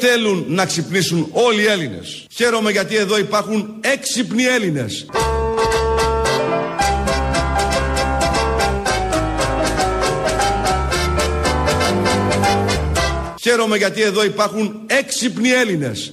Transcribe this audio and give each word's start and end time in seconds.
θέλουν 0.00 0.44
να 0.48 0.66
ξυπνήσουν 0.66 1.28
όλοι 1.32 1.62
οι 1.62 1.66
Έλληνες. 1.66 2.26
Χαίρομαι 2.34 2.70
γιατί 2.70 2.96
εδώ 2.96 3.18
υπάρχουν 3.18 3.74
έξυπνοι 3.80 4.44
Έλληνες. 4.44 5.06
Χαίρομαι 13.40 13.76
γιατί 13.76 14.02
εδώ 14.02 14.24
υπάρχουν 14.24 14.80
έξυπνοι 14.86 15.48
Έλληνες. 15.48 16.12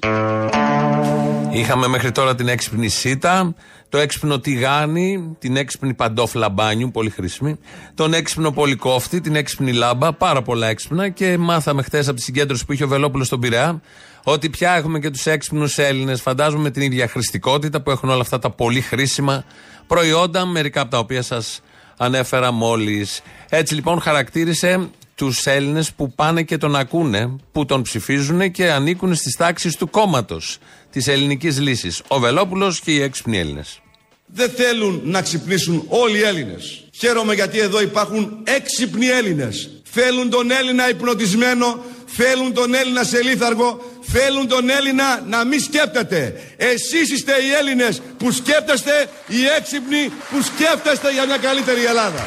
Είχαμε 1.52 1.88
μέχρι 1.88 2.12
τώρα 2.12 2.36
την 2.36 2.48
έξυπνη 2.48 2.88
σίτα, 2.88 3.56
το 3.90 3.98
έξυπνο 3.98 4.40
τηγάνι, 4.40 5.36
την 5.40 5.56
έξυπνη 5.56 5.94
παντόφλα 5.94 6.50
μπάνιου, 6.50 6.92
πολύ 6.92 7.10
χρήσιμη, 7.10 7.60
τον 7.94 8.14
έξυπνο 8.14 8.52
πολυκόφτη, 8.52 9.22
την 9.22 9.36
έξυπνη 9.36 9.74
λάμπα, 9.74 10.14
πάρα 10.14 10.42
πολλά 10.42 10.68
έξυπνα 10.68 11.10
και 11.10 11.38
μάθαμε 11.38 11.82
χθες 11.82 12.08
από 12.08 12.18
τη 12.18 12.24
συγκέντρωση 12.24 12.66
που 12.66 12.74
είχε 12.74 12.84
ο 12.84 12.88
Βελόπουλος 12.88 13.28
στον 13.28 13.40
Πειραιά 13.40 13.82
ότι 14.24 14.50
πια 14.50 14.76
έχουμε 14.76 15.00
και 15.00 15.10
τους 15.10 15.26
έξυπνους 15.26 15.78
Έλληνες. 15.78 16.22
Φαντάζομαι 16.22 16.64
με 16.64 16.70
την 16.70 16.82
ίδια 16.82 17.08
χρηστικότητα 17.08 17.82
που 17.82 17.92
έχουν 17.92 18.10
όλα 18.10 18.22
αυτά 18.22 18.40
τα 18.40 18.50
πολύ 18.50 18.82
χρήσιμα 18.82 19.44
προϊόντα, 19.88 20.46
μερικά 20.46 20.82
από 20.82 20.92
τα 20.92 20.98
οποία 20.98 21.22
σας 21.22 21.62
ανέφερα 21.98 22.52
μόλις. 22.52 23.22
Έτσι 23.50 23.74
λοιπόν 23.74 24.02
χαρακτήρισε 24.02 24.90
τους 25.16 25.46
Έλληνες 25.46 25.94
που 25.94 26.14
πάνε 26.14 26.44
και 26.44 26.58
τον 26.58 26.76
ακούνε, 26.76 27.36
που 27.52 27.66
τον 27.66 27.82
ψηφίζουν 27.82 28.52
και 28.52 28.72
ανήκουν 28.72 29.16
στις 29.16 29.36
τάξεις 29.36 29.76
του 29.76 29.90
κόμματος 29.90 30.58
της 30.92 31.08
ελληνικής 31.08 31.60
λύσης. 31.60 32.02
Ο 32.08 32.20
Βελόπουλος 32.20 32.80
και 32.80 32.92
οι 32.92 33.02
έξυπνοι 33.02 33.38
Έλληνες. 33.38 33.80
Δεν 34.26 34.50
θέλουν 34.50 35.02
να 35.04 35.22
ξυπνήσουν 35.22 35.86
όλοι 35.88 36.18
οι 36.18 36.22
Έλληνες. 36.22 36.84
Χαίρομαι 36.92 37.34
γιατί 37.34 37.60
εδώ 37.60 37.82
υπάρχουν 37.82 38.38
έξυπνοι 38.44 39.06
Έλληνες. 39.06 39.70
Θέλουν 39.84 40.30
τον 40.30 40.52
Έλληνα 40.52 40.90
υπνοτισμένο, 40.90 41.84
θέλουν 42.06 42.54
τον 42.54 42.74
Έλληνα 42.74 43.04
σε 43.04 43.22
λίθαργο, 43.22 43.82
θέλουν 44.02 44.48
τον 44.48 44.70
Έλληνα 44.70 45.24
να 45.28 45.46
μην 45.46 45.60
σκέπτεται. 45.60 46.42
Εσείς 46.58 47.12
είστε 47.12 47.32
οι 47.32 47.52
Έλληνες 47.60 48.02
που 48.18 48.32
σκέπτεστε, 48.32 49.10
οι 49.28 49.46
έξυπνοι 49.58 50.12
που 50.30 50.42
σκέφτεστε 50.42 51.12
για 51.12 51.26
μια 51.26 51.38
καλύτερη 51.38 51.86
Ελλάδα. 51.86 52.26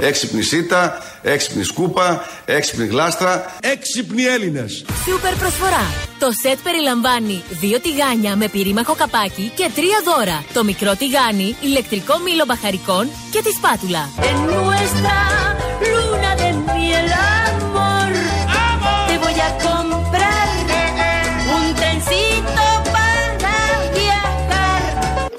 Έξυπνη 0.00 0.42
σίτα, 0.42 1.02
έξυπνη 1.22 1.62
σκούπα, 1.62 2.26
έξυπνη 2.44 2.86
γλάστρα. 2.86 3.54
Έξυπνοι 3.60 4.24
Έλληνες. 4.24 4.84
Σούπερ 5.04 5.34
προσφορά. 5.34 5.86
Το 6.18 6.28
σετ 6.42 6.58
περιλαμβάνει 6.62 7.42
δύο 7.48 7.80
τηγάνια 7.80 8.36
με 8.36 8.48
πυρήμαχο 8.48 8.94
καπάκι 8.94 9.52
και 9.54 9.70
τρία 9.74 9.98
δώρα. 10.04 10.44
Το 10.52 10.64
μικρό 10.64 10.96
τηγάνι, 10.96 11.56
ηλεκτρικό 11.60 12.18
μήλο 12.18 12.44
μπαχαρικών 12.46 13.08
και 13.30 13.42
τη 13.42 13.50
σπάτουλα. 13.50 14.08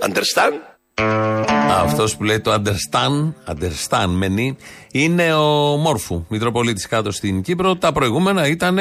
Understand? 0.02 0.69
Αυτός 1.70 2.18
που 2.18 2.24
λέει 2.24 2.40
το 2.40 2.54
understand, 2.54 3.34
understand 3.54 4.10
μενή, 4.10 4.58
είναι 4.92 5.34
ο 5.34 5.76
Μόρφου, 5.78 6.26
Μητροπολίτης 6.28 6.88
κάτω 6.88 7.12
στην 7.12 7.42
Κύπρο. 7.42 7.76
Τα 7.76 7.92
προηγούμενα 7.92 8.48
ήταν 8.48 8.78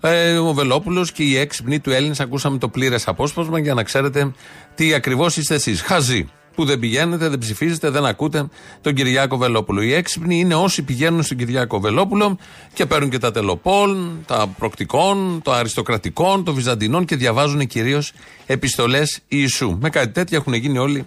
ε, 0.00 0.38
ο 0.38 0.52
Βελόπουλος 0.52 1.12
και 1.12 1.22
οι 1.22 1.36
έξυπνοι 1.36 1.80
του 1.80 1.90
Έλληνες. 1.90 2.20
Ακούσαμε 2.20 2.58
το 2.58 2.68
πλήρες 2.68 3.08
απόσπασμα 3.08 3.58
για 3.58 3.74
να 3.74 3.82
ξέρετε 3.82 4.32
τι 4.74 4.94
ακριβώς 4.94 5.36
είστε 5.36 5.54
εσείς. 5.54 5.80
Χαζοί. 5.80 6.28
Που 6.54 6.64
δεν 6.64 6.78
πηγαίνετε, 6.78 7.28
δεν 7.28 7.38
ψηφίζετε, 7.38 7.90
δεν 7.90 8.04
ακούτε 8.04 8.48
τον 8.80 8.94
Κυριάκο 8.94 9.36
Βελόπουλο. 9.36 9.82
Οι 9.82 9.94
έξυπνοι 9.94 10.38
είναι 10.38 10.54
όσοι 10.54 10.82
πηγαίνουν 10.82 11.22
στον 11.22 11.36
Κυριάκο 11.36 11.80
Βελόπουλο 11.80 12.38
και 12.72 12.86
παίρνουν 12.86 13.10
και 13.10 13.18
τα 13.18 13.30
τελοπόλ, 13.30 13.96
τα 14.26 14.46
προκτικών, 14.58 15.40
το 15.42 15.52
αριστοκρατικών, 15.52 16.44
το 16.44 16.54
βυζαντινών 16.54 17.04
και 17.04 17.16
διαβάζουν 17.16 17.66
κυρίως 17.66 18.12
επιστολές 18.46 19.20
Ιησού. 19.28 19.78
Με 19.80 19.90
κάτι 19.90 20.12
τέτοιο 20.12 20.36
έχουν 20.36 20.54
γίνει 20.54 20.78
όλοι 20.78 21.06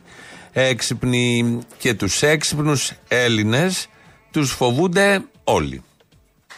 έξυπνοι 0.53 1.59
και 1.77 1.93
τους 1.93 2.21
έξυπνους 2.21 2.91
Έλληνες 3.07 3.87
τους 4.31 4.51
φοβούνται 4.51 5.23
όλοι. 5.43 5.83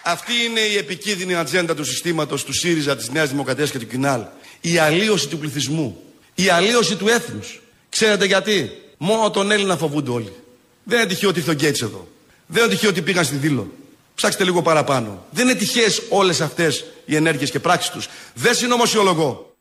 Αυτή 0.04 0.32
είναι 0.50 0.60
η 0.60 0.78
επικίνδυνη 0.78 1.36
ατζέντα 1.36 1.76
του 1.76 1.84
συστήματος 1.84 2.44
του 2.44 2.54
ΣΥΡΙΖΑ, 2.54 2.96
της 2.96 3.10
Νέας 3.10 3.30
Δημοκρατίας 3.30 3.72
και 3.72 3.80
του 3.80 3.88
ΚΙΝΑΛ. 3.88 4.22
Η 4.62 4.78
αλλίωση 4.78 5.28
του 5.28 5.38
πληθυσμού. 5.38 6.02
Η 6.36 6.50
αλλίωση 6.50 6.96
του 6.96 7.08
έθνους. 7.08 7.62
Ξέρετε 7.90 8.26
γιατί; 8.26 8.72
Μόνο 9.04 9.30
τον 9.32 9.52
Έλληνα 9.52 9.78
φοβούνται 9.78 10.12
όλοι. 10.12 10.34
Δεν 10.84 11.00
είναι 11.00 11.08
τυχαίο 11.08 11.30
ότι 11.30 11.40
ήρθε 11.40 11.52
ο 11.52 11.54
Γκέιτς 11.54 11.82
εδώ. 11.82 12.08
Δεν 12.46 12.64
είναι 12.64 12.72
τυχαίο 12.72 12.90
ότι 12.90 13.02
πήγαν 13.02 13.26
στη 13.26 13.36
Δήλο. 13.36 13.72
Ψάξτε 14.16 14.44
λίγο 14.44 14.62
παραπάνω. 14.62 15.26
Δεν 15.32 15.48
είναι 15.48 15.58
τυχαίες 15.58 16.02
όλες 16.10 16.42
αυτές 16.42 16.86
οι 17.06 17.16
ενέργειες 17.16 17.52
και 17.52 17.60
πράξεις 17.60 17.92
τους. 17.92 18.08
Δεν 18.34 18.56
συνωμοσιολογώ. 18.56 19.56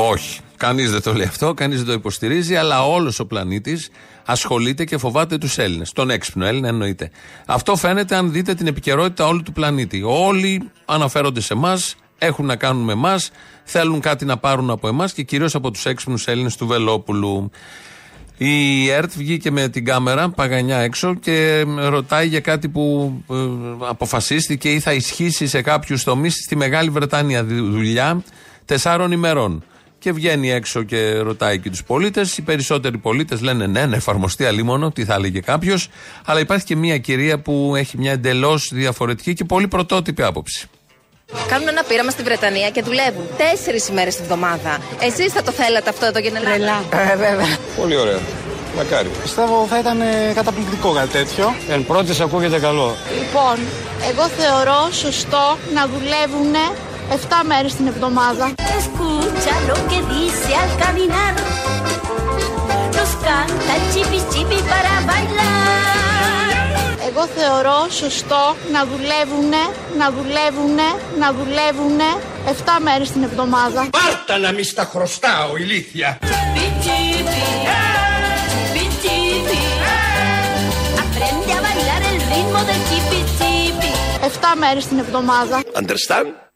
Όχι. 0.00 0.40
Κανείς 0.56 0.90
δεν 0.90 1.02
το 1.02 1.12
λέει 1.12 1.26
αυτό, 1.26 1.54
κανείς 1.54 1.76
δεν 1.76 1.86
το 1.86 1.92
υποστηρίζει, 1.92 2.56
αλλά 2.56 2.86
όλος 2.86 3.18
ο 3.18 3.26
πλανήτης 3.26 3.90
ασχολείται 4.24 4.84
και 4.84 4.98
φοβάται 4.98 5.38
τους 5.38 5.58
Έλληνες. 5.58 5.92
Τον 5.92 6.10
έξυπνο 6.10 6.46
Έλληνα 6.46 6.68
εννοείται. 6.68 7.10
Αυτό 7.46 7.76
φαίνεται 7.76 8.16
αν 8.16 8.32
δείτε 8.32 8.54
την 8.54 8.66
επικαιρότητα 8.66 9.26
όλου 9.26 9.42
του 9.42 9.52
πλανήτη. 9.52 10.02
Όλοι 10.06 10.70
αναφέρονται 10.84 11.40
σε 11.40 11.52
εμάς, 11.52 11.96
έχουν 12.18 12.46
να 12.46 12.56
κάνουν 12.56 12.84
με 12.84 12.92
εμάς, 12.92 13.30
θέλουν 13.64 14.00
κάτι 14.00 14.24
να 14.24 14.36
πάρουν 14.36 14.70
από 14.70 14.88
εμάς 14.88 15.12
και 15.12 15.22
κυρίως 15.22 15.54
από 15.54 15.70
τους 15.70 15.86
έξυπνους 15.86 16.26
Έλληνες 16.26 16.56
του 16.56 16.66
Βελόπουλου. 16.66 17.50
Η 18.36 18.88
ΕΡΤ 18.90 19.10
βγήκε 19.16 19.50
με 19.50 19.68
την 19.68 19.84
κάμερα 19.84 20.30
παγανιά 20.30 20.78
έξω 20.78 21.14
και 21.14 21.64
ρωτάει 21.88 22.26
για 22.26 22.40
κάτι 22.40 22.68
που 22.68 23.12
ε, 23.30 23.34
αποφασίστηκε 23.88 24.72
ή 24.72 24.80
θα 24.80 24.92
ισχύσει 24.92 25.46
σε 25.46 25.62
κάποιους 25.62 26.04
τομείς 26.04 26.34
στη 26.34 26.56
Μεγάλη 26.56 26.90
Βρετάνια 26.90 27.44
δουλειά 27.44 28.22
τεσσάρων 28.64 29.12
ημερών. 29.12 29.64
Και 29.98 30.12
βγαίνει 30.12 30.50
έξω 30.50 30.82
και 30.82 31.18
ρωτάει 31.18 31.58
και 31.58 31.70
τους 31.70 31.84
πολίτες. 31.84 32.38
Οι 32.38 32.42
περισσότεροι 32.42 32.98
πολίτες 32.98 33.40
λένε 33.40 33.66
ναι, 33.66 33.86
να 33.86 33.96
εφαρμοστεί 33.96 34.44
αλίμονο, 34.44 34.90
τι 34.90 35.04
θα 35.04 35.14
έλεγε 35.14 35.40
κάποιος. 35.40 35.88
Αλλά 36.24 36.40
υπάρχει 36.40 36.64
και 36.64 36.76
μια 36.76 36.98
κυρία 36.98 37.38
που 37.38 37.72
έχει 37.76 37.98
μια 37.98 38.12
εντελώς 38.12 38.70
διαφορετική 38.72 39.34
και 39.34 39.44
πολύ 39.44 39.68
πρωτότυπη 39.68 40.22
άποψη. 40.22 40.68
Κάνουν 41.48 41.68
ένα 41.68 41.82
πείραμα 41.82 42.10
στη 42.10 42.22
Βρετανία 42.22 42.70
και 42.70 42.82
δουλεύουν 42.82 43.24
τέσσερις 43.36 43.88
ημέρες 43.88 44.16
τη 44.16 44.22
βδομάδα. 44.22 44.78
Εσείς 45.00 45.32
θα 45.32 45.42
το 45.42 45.52
θέλατε 45.52 45.90
αυτό 45.90 46.06
εδώ 46.06 46.18
για 46.18 46.30
την 46.30 46.46
Ελλάδα. 46.46 46.84
Ε, 47.12 47.16
βέβαια. 47.16 47.56
Πολύ 47.76 47.96
ωραία. 47.96 48.18
Μακάρι. 48.76 49.08
Πιστεύω 49.22 49.66
θα 49.70 49.78
ήταν 49.78 50.00
ε, 50.00 50.32
καταπληκτικό 50.34 50.92
κάτι 50.92 51.08
τέτοιο. 51.08 51.54
Εν 51.68 51.86
πρώτης 51.86 52.20
ακούγεται 52.20 52.58
καλό. 52.58 52.96
Λοιπόν, 53.18 53.56
εγώ 54.10 54.28
θεωρώ 54.28 54.88
σωστό 54.92 55.58
να 55.74 55.86
δουλεύουν 55.86 56.54
7 57.10 57.16
μέρες 57.46 57.74
την 57.74 57.86
εβδομάδα. 57.86 58.54
Εγώ 67.08 67.26
θεωρώ 67.26 67.86
σωστό 67.90 68.56
να 68.72 68.84
δουλεύουν, 68.84 69.50
να 69.98 70.10
δουλεύουν, 70.10 70.78
να 71.18 71.32
δουλεύουν 71.32 71.98
7 72.46 72.78
μέρες 72.82 73.10
την 73.10 73.22
εβδομάδα. 73.22 73.88
Πάρτα 73.90 74.38
να 74.38 74.52
μη 74.52 74.62
στα 74.62 74.84
χρωστάω, 74.84 75.56
ηλίθεια. 75.56 76.18
7 84.20 84.54
μέρες 84.58 84.86
την 84.86 84.98
εβδομάδα. 84.98 85.62
Understand? 85.74 86.47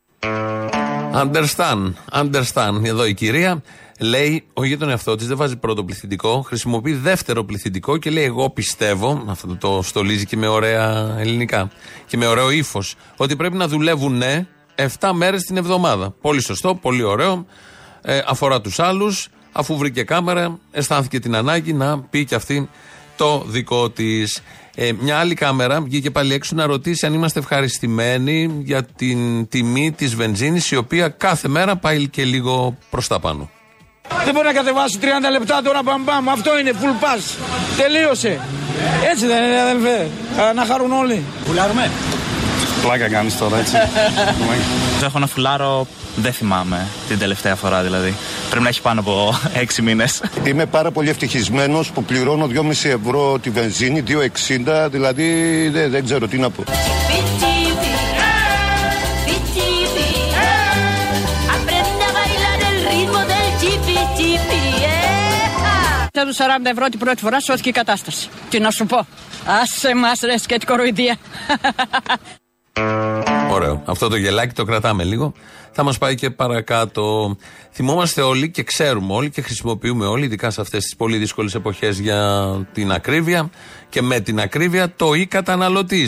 Understand, 1.15 1.93
understand. 2.13 2.85
Εδώ 2.85 3.07
η 3.07 3.15
κυρία 3.15 3.63
λέει 3.99 4.45
όχι 4.53 4.69
για 4.69 4.79
τον 4.79 4.89
εαυτό 4.89 5.17
της, 5.17 5.27
δεν 5.27 5.37
βάζει 5.37 5.57
πρώτο 5.57 5.85
πληθυντικό, 5.85 6.43
χρησιμοποιεί 6.47 6.93
δεύτερο 6.93 7.45
πληθυντικό 7.45 7.97
και 7.97 8.11
λέει: 8.11 8.25
Εγώ 8.25 8.51
πιστεύω, 8.51 9.25
αυτό 9.29 9.57
το 9.57 9.81
στολίζει 9.83 10.27
και 10.27 10.37
με 10.37 10.47
ωραία 10.47 11.17
ελληνικά 11.19 11.71
και 12.07 12.17
με 12.17 12.27
ωραίο 12.27 12.51
ύφος, 12.51 12.95
ότι 13.17 13.37
πρέπει 13.37 13.57
να 13.57 13.69
δουλεύουν 13.69 14.17
ναι, 14.17 14.47
7 14.99 15.11
μέρες 15.15 15.43
την 15.43 15.57
εβδομάδα. 15.57 16.15
Πολύ 16.21 16.41
σωστό, 16.41 16.75
πολύ 16.75 17.03
ωραίο. 17.03 17.47
Ε, 18.03 18.21
αφορά 18.27 18.61
τους 18.61 18.79
άλλους. 18.79 19.29
Αφού 19.53 19.77
βρήκε 19.77 20.03
κάμερα, 20.03 20.59
αισθάνθηκε 20.71 21.19
την 21.19 21.37
ανάγκη 21.37 21.73
να 21.73 22.01
πει 22.01 22.25
και 22.25 22.35
αυτή 22.35 22.69
το 23.17 23.45
δικό 23.47 23.91
της. 23.91 24.43
Ε, 24.75 24.93
μια 25.01 25.19
άλλη 25.19 25.35
κάμερα 25.35 25.81
βγήκε 25.81 26.11
πάλι 26.11 26.35
έξω 26.35 26.55
να 26.55 26.67
ρωτήσει 26.67 27.07
αν 27.07 27.15
είμαστε 27.15 27.39
ευχαριστημένοι 27.39 28.61
για 28.65 28.85
την 28.85 29.49
τιμή 29.49 29.93
της 29.93 30.15
βενζίνης, 30.15 30.71
η 30.71 30.77
οποία 30.77 31.09
κάθε 31.09 31.49
μέρα 31.49 31.77
πάει 31.77 32.09
και 32.09 32.25
λίγο 32.25 32.77
προς 32.91 33.09
τα 33.09 33.21
πάνω. 33.21 33.51
Δεν 34.25 34.35
μπορεί 34.35 34.47
να 34.47 34.53
κατεβάσει 34.53 34.99
30 35.01 35.05
λεπτά 35.31 35.63
τώρα 35.63 35.83
μπαμπάμ. 35.83 36.31
Αυτό 36.31 36.59
είναι 36.59 36.73
full 36.81 37.05
pass. 37.05 37.37
Τελείωσε. 37.77 38.41
Έτσι 39.11 39.27
δεν 39.27 39.45
είναι, 39.45 39.61
αδελφέ. 39.61 40.09
Να 40.55 40.65
χαρούν 40.65 40.93
όλοι. 40.93 41.23
Πουλάρουμε. 41.45 41.91
Πλάκα 42.83 43.09
κάνεις 43.09 43.39
τώρα, 43.39 43.59
έτσι. 43.59 43.75
Έχω 45.05 45.17
ένα 45.17 45.27
φουλάρο, 45.27 45.87
δεν 46.17 46.33
θυμάμαι 46.33 46.87
την 47.09 47.19
τελευταία 47.19 47.55
φορά 47.55 47.83
δηλαδή. 47.83 48.15
Πρέπει 48.49 48.63
να 48.63 48.69
έχει 48.69 48.81
πάνω 48.81 49.01
από 49.01 49.35
έξι 49.53 49.83
μήνες. 49.83 50.23
Είμαι 50.45 50.67
πάρα 50.67 50.91
πολύ 50.91 51.09
ευτυχισμένος 51.09 51.91
που 51.91 52.05
πληρώνω 52.05 52.49
2,5 52.55 52.69
ευρώ 52.85 53.39
τη 53.39 53.51
βενζίνη, 53.51 54.03
2,60, 54.09 54.89
δηλαδή 54.91 55.69
δεν, 55.69 55.91
δεν 55.91 56.05
ξέρω 56.05 56.27
τι 56.29 56.39
να 56.39 56.51
πω. 56.51 56.65
Θέλουν 66.13 66.35
40 66.35 66.71
ευρώ 66.71 66.89
την 66.89 66.99
πρώτη 66.99 67.23
φορά, 67.23 67.41
σώθηκε 67.41 67.69
η 67.69 67.73
κατάσταση. 67.73 68.29
Τι 68.51 68.59
να 68.59 68.71
σου 68.71 68.87
πω. 68.87 69.07
Άσε 69.47 69.95
μας 69.95 70.21
ρε 70.21 70.39
σκέτη 70.39 70.67
κοροϊδία. 70.67 71.17
Ωραίο. 73.51 73.83
Αυτό 73.85 74.09
το 74.09 74.17
γελάκι 74.17 74.55
το 74.55 74.65
κρατάμε 74.65 75.05
λίγο. 75.05 75.33
Θα 75.73 75.83
μας 75.83 75.99
πάει 75.99 76.15
και 76.15 76.31
παρακάτω. 76.31 77.37
Θυμόμαστε 77.73 78.21
όλοι 78.21 78.51
και 78.51 78.63
ξέρουμε 78.63 79.13
όλοι 79.13 79.31
και 79.31 79.43
χρησιμοποιούμε 79.43 80.07
όλοι, 80.07 80.25
ειδικά 80.25 80.51
σε 80.51 80.61
αυτές 80.61 80.83
τις 80.83 80.97
πολύ 80.97 81.17
δύσκολες 81.17 81.55
εποχές 81.55 81.99
για 81.99 82.51
την 82.73 82.93
ακρίβεια 82.93 83.51
και 83.89 84.03
με 84.03 84.21
την 84.21 84.41
ακρίβεια, 84.41 84.93
το 84.97 85.15
ή 85.15 85.27
καταναλωτή. 85.27 86.07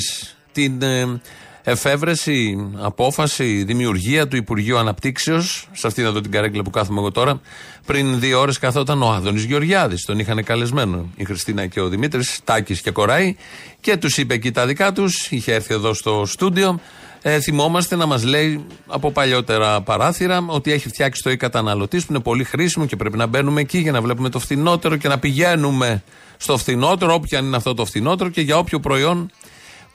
Την 0.53 0.83
ε, 0.83 1.21
εφεύρεση, 1.65 2.71
απόφαση, 2.77 3.65
δημιουργία 3.65 4.29
του 4.29 4.37
Υπουργείου 4.37 4.79
Αναπτύξεως, 4.79 5.69
σε 5.73 5.87
αυτήν 5.87 6.05
εδώ 6.05 6.21
την 6.21 6.31
καρέκλα 6.31 6.63
που 6.63 6.71
κάθομαι 6.71 6.99
εγώ 6.99 7.11
τώρα, 7.11 7.41
πριν 7.87 8.21
δύο 8.21 8.41
ώρες 8.41 8.59
καθόταν 8.59 9.03
ο 9.03 9.09
Άδωνης 9.09 9.45
Γεωργιάδης. 9.45 10.05
Τον 10.05 10.19
είχαν 10.19 10.45
καλεσμένο 10.45 11.11
η 11.17 11.25
Χριστίνα 11.25 11.67
και 11.67 11.81
ο 11.81 11.89
Δημήτρης, 11.89 12.41
Τάκης 12.45 12.81
και 12.81 12.91
Κοράη, 12.91 13.37
και 13.81 13.97
τους 13.97 14.17
είπε 14.17 14.35
εκεί 14.35 14.51
τα 14.51 14.67
δικά 14.67 14.93
τους. 14.93 15.27
Είχε 15.31 15.55
έρθει 15.55 15.75
εδώ 15.75 15.95
στο 15.95 16.25
στούντιο. 16.27 16.81
Ε, 17.23 17.41
θυμόμαστε 17.41 17.97
να 17.97 18.07
μας 18.07 18.25
λέει 18.25 18.65
από 18.87 19.13
παλιότερα 19.13 19.81
παράθυρα 19.81 20.45
ότι 20.47 20.73
έχει 20.73 20.89
φτιάξει 20.89 21.23
το 21.23 21.31
e-καταναλωτής 21.31 22.07
που 22.07 22.07
είναι 22.13 22.21
πολύ 22.21 22.45
χρήσιμο 22.45 22.87
και 22.87 22.97
πρέπει 22.97 23.17
να 23.17 23.27
μπαίνουμε 23.27 23.61
εκεί 23.61 23.79
για 23.79 23.93
να 23.93 24.01
βλέπουμε 24.01 24.29
το 24.29 24.39
φθηνότερο 24.39 24.97
και 24.97 25.09
να 25.09 25.19
πηγαίνουμε 25.19 26.03
στο 26.37 26.57
φθηνότερο, 26.59 27.15
όποιο 27.15 27.39
είναι 27.39 27.57
αυτό 27.57 27.75
το 27.75 27.85
φθηνότερο 27.85 28.31
και 28.31 28.41
για 28.41 28.59
όποιο 28.59 28.81
προϊόν 28.81 29.31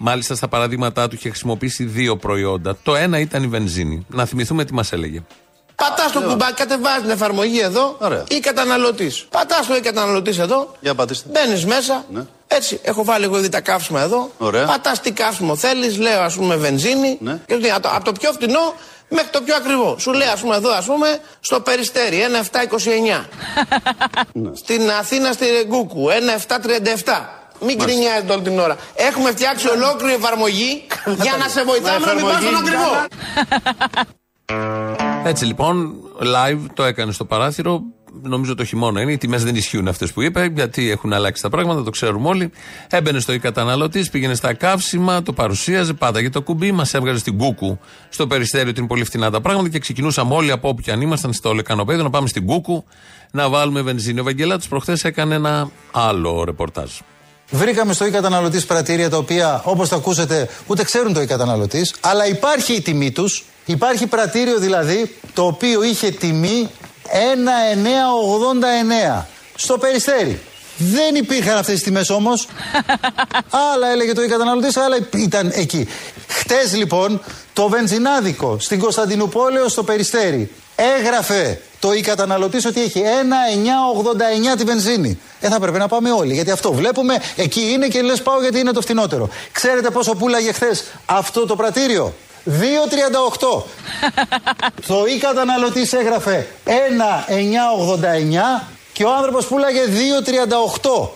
Μάλιστα 0.02 0.36
στα 0.36 0.48
παραδείγματά 0.48 1.08
του 1.08 1.16
είχε 1.16 1.30
χρησιμοποιήσει 1.30 1.84
δύο 1.84 2.18
προϊόντα. 2.18 2.78
Το 2.84 2.96
ένα 2.96 3.20
ήταν 3.20 3.44
η 3.44 3.48
βενζίνη. 3.48 4.06
Να 4.10 4.26
θυμηθούμε 4.26 4.66
τι 4.66 4.74
μας 4.74 4.92
έλεγε. 4.92 5.24
Πατάς 5.76 6.12
το 6.12 6.22
κουμπάκι, 6.22 6.54
κατεβάζεις 6.54 7.02
την 7.02 7.10
εφαρμογή 7.10 7.60
εδώ 7.60 7.96
Ωραία. 8.00 8.24
ή 8.30 8.40
καταναλωτής. 8.40 9.26
Πατάς 9.30 9.68
το 9.68 9.76
ή 9.76 9.80
καταναλωτής 9.80 10.38
εδώ. 10.40 10.76
Για 10.80 10.96
πατήστε. 10.96 11.30
Μπαίνεις 11.32 11.66
μέσα. 11.66 12.06
Ναι. 12.12 12.26
Έτσι, 12.48 12.80
έχω 12.84 13.04
βάλει 13.04 13.24
εγώ 13.24 13.38
ήδη 13.38 13.50
τα 13.50 13.62
καύσιμα 13.62 14.02
εδώ. 14.02 14.32
Ωραία. 14.38 14.66
Πατάς 14.66 15.00
τι 15.00 15.12
καύσιμο 15.12 15.56
θέλεις, 15.56 15.98
λέω 15.98 16.22
ας 16.22 16.36
πούμε 16.36 16.56
βενζίνη. 16.56 17.18
Ναι. 17.22 17.40
Και 17.46 17.54
σου 17.54 17.60
λέει, 17.60 17.72
από, 17.72 17.82
το, 17.82 17.90
από 17.94 18.06
το 18.06 18.12
πιο 18.12 18.32
φθηνό 18.32 18.74
μέχρι 19.10 19.30
το 19.30 19.42
πιο 19.42 19.56
ακριβό. 19.56 19.96
Σου 20.00 20.12
λέει, 20.12 20.28
ας 20.28 20.40
πούμε 20.40 20.56
εδώ, 20.56 20.72
ας 20.72 20.86
πούμε, 20.86 21.20
στο 21.40 21.60
περιστέρι 21.60 22.18
1,729. 23.22 23.26
Ναι. 24.34 24.50
Στην 24.54 24.92
Αθήνα 24.92 25.32
στη 25.32 25.46
Ρεγκούκου 25.46 26.08
1,737. 26.10 27.39
Μην 27.66 27.78
γκρινιάζετε 27.78 28.34
όλη 28.34 28.42
την 28.42 28.60
ώρα. 28.60 28.78
Έχουμε 28.96 29.32
φτιάξει 29.32 29.68
ολόκληρη 29.70 30.14
εφαρμογή 30.14 30.84
για 31.22 31.36
να 31.40 31.48
σε 31.48 31.64
βοηθάμε 31.64 32.06
να 32.06 32.14
μην 32.14 32.24
πας 32.24 32.42
στον 32.42 32.56
ακριβό. 32.56 32.92
Έτσι 35.24 35.46
λοιπόν, 35.46 35.94
live 36.20 36.60
το 36.74 36.84
έκανε 36.84 37.12
στο 37.12 37.26
παράθυρο. 37.26 37.82
Νομίζω 38.22 38.56
το 38.56 38.64
χειμώνα 38.64 39.02
είναι. 39.02 39.12
Οι 39.12 39.18
τιμές 39.18 39.44
δεν 39.44 39.56
ισχύουν 39.56 39.88
αυτές 39.88 40.14
που 40.14 40.22
είπε, 40.22 40.52
γιατί 40.56 40.90
έχουν 40.90 41.14
αλλάξει 41.14 41.42
τα 41.42 41.50
πράγματα, 41.50 41.84
το 41.84 41.90
ξέρουμε 41.90 42.28
όλοι. 42.28 42.52
Έμπαινε 42.90 43.20
στο 43.20 43.40
καταναλωτής, 43.40 44.10
πήγαινε 44.10 44.34
στα 44.34 44.54
καύσιμα, 44.54 45.22
το 45.22 45.34
παρουσίαζε, 45.34 45.94
πάταγε 45.94 46.30
το 46.30 46.42
κουμπί, 46.42 46.72
μας 46.72 46.94
έβγαζε 46.94 47.20
στην 47.20 47.38
κούκου 47.38 47.80
στο 48.10 48.28
περιστέριο 48.28 48.70
ότι 48.70 48.80
είναι 48.80 48.88
πολύ 48.88 49.04
φθηνά 49.04 49.32
τα 49.32 49.42
πράγματα 49.42 49.70
και 49.70 49.80
ξεκινούσαμε 49.80 50.36
όλοι 50.36 50.52
από 50.52 50.70
όπου 50.70 50.82
και 50.82 50.92
αν 50.92 51.02
ήμασταν 51.02 51.34
στο 51.34 51.54
λεκανοπέδιο 51.54 52.04
να 52.04 52.10
πάμε 52.10 52.28
στην 52.28 52.46
κούκου 52.46 52.84
να 53.32 53.50
βάλουμε 53.50 53.82
βενζίνη. 53.82 54.20
Ο 54.20 54.24
Βαγγελάτο 54.24 54.66
προχθές 54.70 55.04
έκανε 55.04 55.36
ένα 55.36 55.70
άλλο 55.92 56.44
ρεπορτάζ. 56.44 56.92
Βρήκαμε 57.50 57.94
στο 57.94 58.06
e-καταναλωτή 58.06 58.66
πρατήρια 58.68 59.10
τα 59.10 59.18
οποία, 59.18 59.62
όπως 59.66 59.90
το 59.90 59.96
ακούσατε, 59.96 60.50
ούτε 60.68 60.84
ξέρουν 60.84 61.14
το 61.14 61.22
e-καταναλωτή, 61.22 61.82
αλλά 62.00 62.28
υπάρχει 62.28 62.74
η 62.74 62.82
τιμή 62.82 63.12
τους. 63.12 63.46
Υπάρχει 63.66 64.08
πρατήριο 64.08 64.60
δηλαδή 64.60 65.16
το 65.34 65.46
οποίο 65.46 65.84
είχε 65.84 66.12
τιμή 66.12 66.70
1,989 69.18 69.26
στο 69.56 69.78
περιστέρι. 69.78 70.42
Δεν 70.78 71.16
υπήρχαν 71.16 71.58
αυτές 71.58 71.74
τις 71.74 71.84
τιμές 71.84 72.10
όμως. 72.10 72.48
άλλα 73.74 73.92
έλεγε 73.92 74.14
το 74.14 74.22
e-καταναλωτή, 74.22 74.80
άλλα 74.86 75.08
ήταν 75.16 75.52
εκεί. 75.56 75.88
Χτες 76.28 76.76
λοιπόν 76.76 77.22
το 77.54 77.70
βενζινάδικο 77.70 78.58
στην 78.60 78.80
Κωνσταντινούπολεο 78.80 79.68
στο 79.68 79.84
περιστέρι 79.84 80.52
έγραφε 80.76 81.62
το 81.80 81.90
e-καταναλωτή 81.90 82.66
ότι 82.68 82.82
έχει 82.82 83.04
1,989 84.54 84.58
τη 84.58 84.64
βενζίνη. 84.64 85.20
Ε, 85.40 85.48
θα 85.48 85.60
πρέπει 85.60 85.78
να 85.78 85.88
πάμε 85.88 86.12
όλοι. 86.12 86.34
Γιατί 86.34 86.52
αυτό 86.52 86.74
βλέπουμε, 86.74 87.22
εκεί 87.36 87.62
είναι 87.72 87.88
και 87.88 88.02
λες 88.02 88.22
πάω 88.22 88.42
γιατί 88.42 88.60
είναι 88.60 88.72
το 88.72 88.82
φθηνότερο. 88.82 89.30
Ξέρετε 89.52 89.90
πόσο 89.90 90.16
πουλάγε 90.16 90.52
χθες 90.52 90.84
αυτό 91.06 91.46
το 91.46 91.56
πρατήριο; 91.56 92.14
2,38. 92.46 92.52
το 94.88 95.04
e-καταναλωτής 95.04 95.94
έγραφε 96.00 96.48
1,989 96.66 96.72
και 98.94 99.04
ο 99.04 99.14
άνθρωπος 99.16 99.46
πουλάγε 99.46 99.82
2,38. 100.82 101.10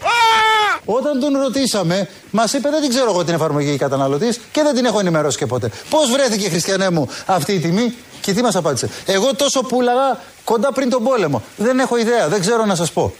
Όταν 0.85 1.19
τον 1.19 1.41
ρωτήσαμε, 1.41 2.09
μας 2.31 2.53
είπε: 2.53 2.69
Δεν 2.69 2.81
την 2.81 2.89
ξέρω 2.89 3.09
εγώ 3.09 3.23
την 3.23 3.33
εφαρμογή 3.33 3.77
καταναλωτή 3.77 4.37
και 4.51 4.61
δεν 4.63 4.75
την 4.75 4.85
έχω 4.85 4.99
ενημερώσει 4.99 5.37
και 5.37 5.45
ποτέ. 5.45 5.69
Πώς 5.89 6.11
βρέθηκε, 6.11 6.49
Χριστιανέ 6.49 6.89
μου, 6.89 7.09
αυτή 7.25 7.53
η 7.53 7.59
τιμή; 7.59 7.93
Και 8.21 8.33
τι 8.33 8.41
μας 8.41 8.55
απάντησε; 8.55 8.89
Εγώ 9.05 9.35
τόσο 9.35 9.61
πουλαγα 9.61 10.19
κοντά 10.43 10.71
πριν 10.71 10.89
τον 10.89 11.03
πόλεμο. 11.03 11.41
Δεν 11.57 11.79
έχω 11.79 11.97
ιδέα, 11.97 12.27
δεν 12.27 12.39
ξέρω 12.39 12.65
να 12.65 12.75
σας 12.75 12.91
πω. 12.91 13.13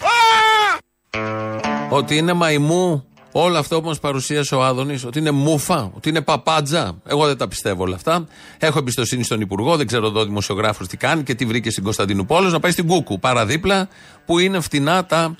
Ότι 1.90 2.18
είναι 2.18 2.34
μαϊμού 2.34 3.04
όλο 3.32 3.58
αυτό 3.58 3.82
που 3.82 3.88
μας 3.88 4.00
παρουσίασε 4.00 4.56
ο 4.56 4.64
Άδωνης, 4.64 5.06
ότι 5.06 5.20
είναι 5.20 5.32
μούφα, 5.32 5.92
ότι 5.96 6.10
είναι 6.10 6.22
παπάντζα. 6.22 6.98
Εγώ 7.06 7.26
δεν 7.26 7.38
τα 7.38 7.48
πιστεύω 7.48 7.84
όλα 7.84 7.96
αυτά. 7.96 8.28
Έχω 8.58 8.80
εμπιστοσύνη 8.80 9.24
στον 9.24 9.42
Υπουργό, 9.42 9.76
δεν 9.76 9.88
ξέρω 9.88 10.08
εδώ 10.08 10.20
ο 10.20 10.26
δημοσιογράφος 10.26 10.88
τι 10.88 10.98
κάνει 10.98 11.24
και 11.24 11.36
τι 11.36 11.46
βρήκε 11.46 11.72
στην 11.72 11.84
Κωνσταντινούπολη. 11.84 12.52
Να 12.52 12.60
πάει 12.60 12.72
στην 12.72 12.88
Κούκου, 12.88 13.20
παραδίπλα, 13.20 13.88
που 14.26 14.40
είναι 14.40 14.60
φτηνά 14.60 15.06
τα 15.06 15.36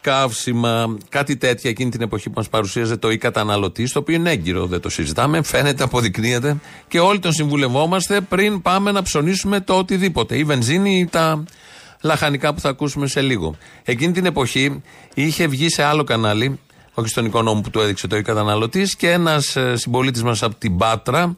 καύσιμα. 0.00 0.96
Κάτι 1.08 1.36
τέτοια 1.36 1.70
εκείνη 1.70 1.90
την 1.90 2.00
εποχή 2.00 2.28
που 2.28 2.34
μας 2.36 2.48
παρουσίαζε 2.48 2.96
το 2.96 3.08
e-καταναλωτή, 3.08 3.92
το 3.92 3.98
οποίο 3.98 4.14
είναι 4.14 4.30
έγκυρο, 4.30 4.66
δεν 4.66 4.80
το 4.80 4.88
συζητάμε, 4.88 5.42
φαίνεται, 5.42 5.82
αποδεικνύεται 5.82 6.56
και 6.88 7.00
όλοι 7.00 7.18
τον 7.18 7.32
συμβουλευόμαστε 7.32 8.20
πριν 8.20 8.62
πάμε 8.62 8.92
να 8.92 9.02
ψωνίσουμε 9.02 9.60
το 9.60 9.74
οτιδήποτε. 9.74 10.36
Η 10.36 10.44
βενζίνη 10.44 10.98
ή 10.98 11.06
τα 11.06 11.44
λαχανικά 12.00 12.54
που 12.54 12.60
θα 12.60 12.68
ακούσουμε 12.68 13.06
σε 13.06 13.20
λίγο. 13.20 13.56
Εκείνη 13.84 14.12
την 14.12 14.26
εποχή 14.26 14.82
είχε 15.14 15.46
βγει 15.46 15.68
σε 15.68 15.82
άλλο 15.82 16.04
κανάλι, 16.04 16.58
όχι 16.94 17.08
στον 17.08 17.24
οικονόμο 17.24 17.60
που 17.60 17.70
του 17.70 17.80
έδειξε 17.80 18.06
το 18.06 18.16
e-καταναλωτή, 18.16 18.82
και 18.98 19.10
ένας 19.10 19.56
συμπολίτης 19.72 20.22
μας 20.22 20.42
από 20.42 20.54
την 20.54 20.76
Πάτρα, 20.76 21.36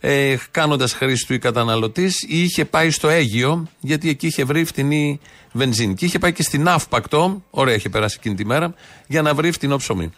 ε, 0.00 0.36
κάνοντας 0.50 0.92
χρήση 0.92 1.26
του 1.26 1.34
e-καταναλωτή, 1.34 2.10
είχε 2.28 2.64
πάει 2.64 2.90
στο 2.90 3.08
Αίγιο, 3.08 3.66
γιατί 3.80 4.08
εκεί 4.08 4.26
είχε 4.26 4.44
βρει 4.44 4.64
φτηνή 4.64 5.20
βενζίνη. 5.52 5.94
Και 5.94 6.04
είχε 6.04 6.18
πάει 6.18 6.32
και 6.32 6.42
στην 6.42 6.68
Αύπακτο, 6.68 7.42
ωραία 7.50 7.74
είχε 7.74 7.88
περάσει 7.88 8.16
εκείνη 8.18 8.34
τη 8.34 8.44
μέρα, 8.44 8.74
για 9.06 9.22
να 9.22 9.34
βρει 9.34 9.50
φτηνό 9.50 9.76
ψωμί. 9.76 10.10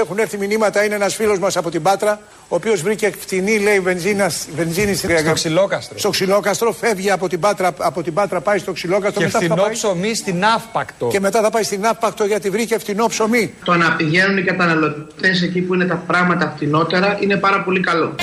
Έχουν 0.00 0.18
έρθει 0.18 0.36
μηνύματα, 0.38 0.84
είναι 0.84 0.94
ένας 0.94 1.14
φίλος 1.14 1.38
μας 1.38 1.56
από 1.56 1.70
την 1.70 1.82
Πάτρα, 1.82 2.20
ο 2.48 2.54
οποίος 2.54 2.82
βρήκε 2.82 3.12
φτηνή, 3.20 3.58
λέει, 3.58 3.80
βενζίνα, 3.80 4.30
βενζίνης 4.56 4.98
στην 4.98 5.18
Στο 5.18 5.32
ξυλόκαστρο. 5.32 5.98
Στο 5.98 6.10
ξυλόκαστρο, 6.10 6.72
φεύγει 6.72 7.10
από 7.10 7.28
την 7.28 7.40
Πάτρα, 7.40 7.74
από 7.78 8.02
την 8.02 8.14
Πάτρα 8.14 8.40
πάει 8.40 8.58
στο 8.58 8.72
ξυλόκαστρο. 8.72 9.20
Και 9.20 9.26
μετά 9.26 9.38
θα 9.38 9.44
φθηνό 9.44 9.62
πάει- 9.62 9.72
ψωμί 9.72 10.14
στην 10.14 10.44
Αύπακτο. 10.44 11.06
Και 11.06 11.20
μετά 11.20 11.40
θα 11.40 11.50
πάει 11.50 11.62
στην 11.62 11.86
Αύπακτο 11.86 12.24
γιατί 12.24 12.50
βρήκε 12.50 12.78
φτηνό 12.78 13.06
ψωμί. 13.06 13.54
Το 13.64 13.74
να 13.74 13.92
πηγαίνουν 13.92 14.36
οι 14.38 14.42
καταναλωτές 14.42 15.42
εκεί 15.42 15.60
που 15.60 15.74
είναι 15.74 15.84
τα 15.86 15.96
πράγματα 16.06 16.52
φτηνότερα 16.56 17.18
είναι 17.20 17.36
πάρα 17.36 17.62
πολύ 17.62 17.80
καλό. 17.80 18.14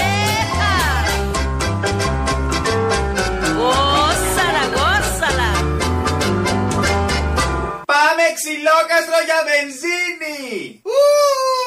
Gózala, 3.59 4.63
gózala. 4.77 5.49
Πάμε 7.93 8.23
ξυλόκαστρο 8.37 9.19
για 9.27 9.39
βενζίνη! 9.49 10.81
Así, 10.85 11.64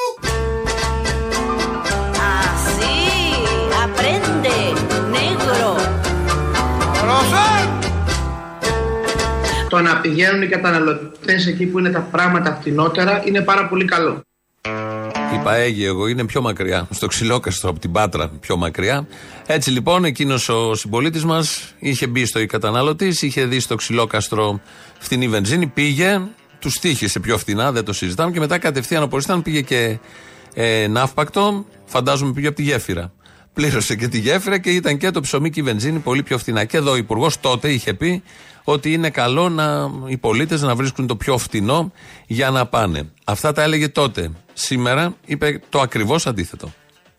Το 9.69 9.79
να 9.79 9.99
πηγαίνουν 9.99 10.41
οι 10.41 10.47
καταναλωτές 10.47 11.47
εκεί 11.47 11.65
που 11.65 11.79
είναι 11.79 11.89
τα 11.89 11.99
πράγματα 11.99 12.57
φτηνότερα 12.61 13.23
είναι 13.25 13.41
πάρα 13.41 13.67
πολύ 13.67 13.85
καλό. 13.85 14.23
Είπα 15.33 15.55
Αίγυο 15.55 15.87
εγώ, 15.87 16.07
είναι 16.07 16.25
πιο 16.25 16.41
μακριά. 16.41 16.87
Στο 16.91 17.07
ξυλόκαστρο 17.07 17.69
από 17.69 17.79
την 17.79 17.91
Πάτρα, 17.91 18.29
πιο 18.39 18.57
μακριά. 18.57 19.07
Έτσι 19.45 19.71
λοιπόν, 19.71 20.05
εκείνος 20.05 20.49
ο 20.49 20.75
συμπολίτης 20.75 21.25
μας 21.25 21.73
είχε 21.79 22.07
μπει 22.07 22.25
στο 22.25 22.45
καταναλωτή, 22.45 23.15
είχε 23.21 23.45
δει 23.45 23.59
στο 23.59 23.75
ξυλόκαστρο 23.75 24.61
φτηνή 24.99 25.27
βενζίνη, 25.27 25.67
πήγε, 25.67 26.21
τους 26.59 26.73
τύχησε 26.73 27.19
πιο 27.19 27.37
φθηνά, 27.37 27.71
δεν 27.71 27.85
το 27.85 27.93
συζητάμε 27.93 28.31
και 28.31 28.39
μετά 28.39 28.57
κατευθείαν 28.57 29.03
από 29.03 29.17
ήταν 29.17 29.41
πήγε 29.41 29.61
και 29.61 29.99
ε, 30.53 30.87
ναύπακτο, 30.87 31.65
φαντάζομαι 31.85 32.33
πήγε 32.33 32.47
από 32.47 32.55
τη 32.55 32.63
γέφυρα. 32.63 33.11
Πλήρωσε 33.53 33.95
και 33.95 34.07
τη 34.07 34.19
γέφυρα 34.19 34.57
και 34.57 34.69
ήταν 34.69 34.97
και 34.97 35.11
το 35.11 35.21
ψωμί 35.21 35.49
και 35.49 35.59
η 35.59 35.63
βενζίνη 35.63 35.99
πολύ 35.99 36.23
πιο 36.23 36.37
φθηνά. 36.37 36.65
Και 36.65 36.77
εδώ 36.77 36.91
ο 36.91 36.95
Υπουργός 36.95 37.39
τότε 37.39 37.69
είχε 37.69 37.93
πει 37.93 38.23
ότι 38.63 38.93
είναι 38.93 39.09
καλό 39.09 39.49
να, 39.49 39.89
οι 40.07 40.17
πολίτες 40.17 40.61
να 40.61 40.75
βρίσκουν 40.75 41.07
το 41.07 41.15
πιο 41.15 41.37
φτηνό 41.37 41.91
για 42.27 42.49
να 42.49 42.65
πάνε. 42.65 43.09
Αυτά 43.23 43.51
τα 43.51 43.61
έλεγε 43.61 43.87
τότε. 43.87 44.31
Σήμερα 44.53 45.13
είπε 45.25 45.61
το 45.69 45.79
ακριβώς 45.79 46.27
αντίθετο. 46.27 46.73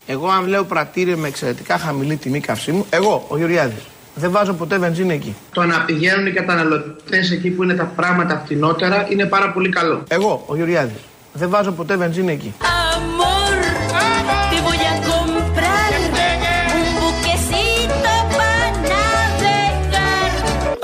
Εγώ, 0.06 0.28
αν 0.28 0.46
λέω 0.46 0.64
πρατήριο 0.64 1.16
με 1.16 1.28
εξαιρετικά 1.28 1.78
χαμηλή 1.78 2.16
τιμή 2.16 2.40
καυσίμου, 2.40 2.86
εγώ, 2.90 3.26
ο 3.28 3.36
Γεωργιάδης, 3.36 3.82
δεν 4.14 4.30
βάζω 4.30 4.52
ποτέ 4.52 4.78
βενζίνη 4.78 5.14
εκεί. 5.14 5.36
Το 5.52 5.64
να 5.64 5.84
πηγαίνουν 5.84 6.26
οι 6.26 6.30
καταναλωτές 6.30 7.30
εκεί 7.30 7.50
που 7.50 7.62
είναι 7.62 7.74
τα 7.74 7.84
πράγματα 7.84 8.42
φτηνότερα 8.44 9.06
είναι 9.10 9.24
πάρα 9.24 9.52
πολύ 9.52 9.68
καλό. 9.68 10.02
Εγώ, 10.08 10.44
ο 10.46 10.56
Γεωργιάδης, 10.56 11.00
δεν 11.32 11.50
βάζω 11.50 11.72
ποτέ 11.72 11.96
βενζίνη 11.96 12.32
εκεί. 12.32 12.54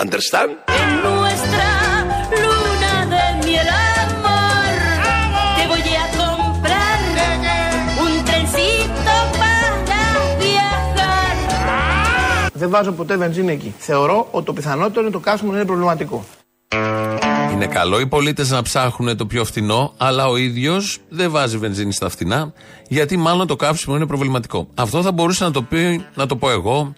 Understand? 0.07 0.51
en 0.81 0.91
nuestra 1.07 1.69
luna 2.43 2.93
de 3.15 3.25
miel, 3.45 3.69
amor. 4.05 4.75
Te 5.57 5.65
voy 5.73 5.87
a 6.05 6.07
comprar 6.21 6.99
un 8.05 8.13
trencito 8.29 9.15
para 9.41 10.11
viajar. 10.43 11.35
Δεν 12.53 12.71
βάζω 12.71 12.93
ποτέ 12.93 13.17
βενζίνη 13.17 13.53
εκεί. 13.53 13.75
Θεωρώ 13.79 14.29
ότι 14.31 14.45
το 14.45 14.53
πιθανότερο 14.53 15.01
είναι 15.01 15.11
το 15.11 15.19
καύσιμο 15.19 15.51
να 15.51 15.57
είναι 15.57 15.67
προβληματικό. 15.67 16.25
Είναι 17.53 17.67
καλό 17.67 18.01
οι 18.01 18.07
πολίτες 18.07 18.51
να 18.51 18.63
ψάχνουν 18.63 19.17
το 19.17 19.27
πιο 19.27 19.45
φθηνό, 19.45 19.93
αλλά 19.97 20.27
ο 20.29 20.37
ίδιος 20.37 20.99
δεν 21.09 21.31
βάζει 21.31 21.59
βενζίνη 21.59 21.93
στα 21.93 22.09
φθηνά, 22.09 22.53
γιατί 22.89 23.17
μάλλον 23.17 23.47
το 23.47 23.57
καύσιμο 23.57 23.97
είναι 23.97 24.07
προβληματικό. 24.07 24.69
Αυτό 24.75 25.03
θα 25.03 25.13
μπορούσε 25.13 25.45
να 25.45 25.51
το, 25.51 25.63
πει, 25.63 26.05
να 26.15 26.27
το 26.27 26.37
πω 26.37 26.51
εγώ, 26.51 26.95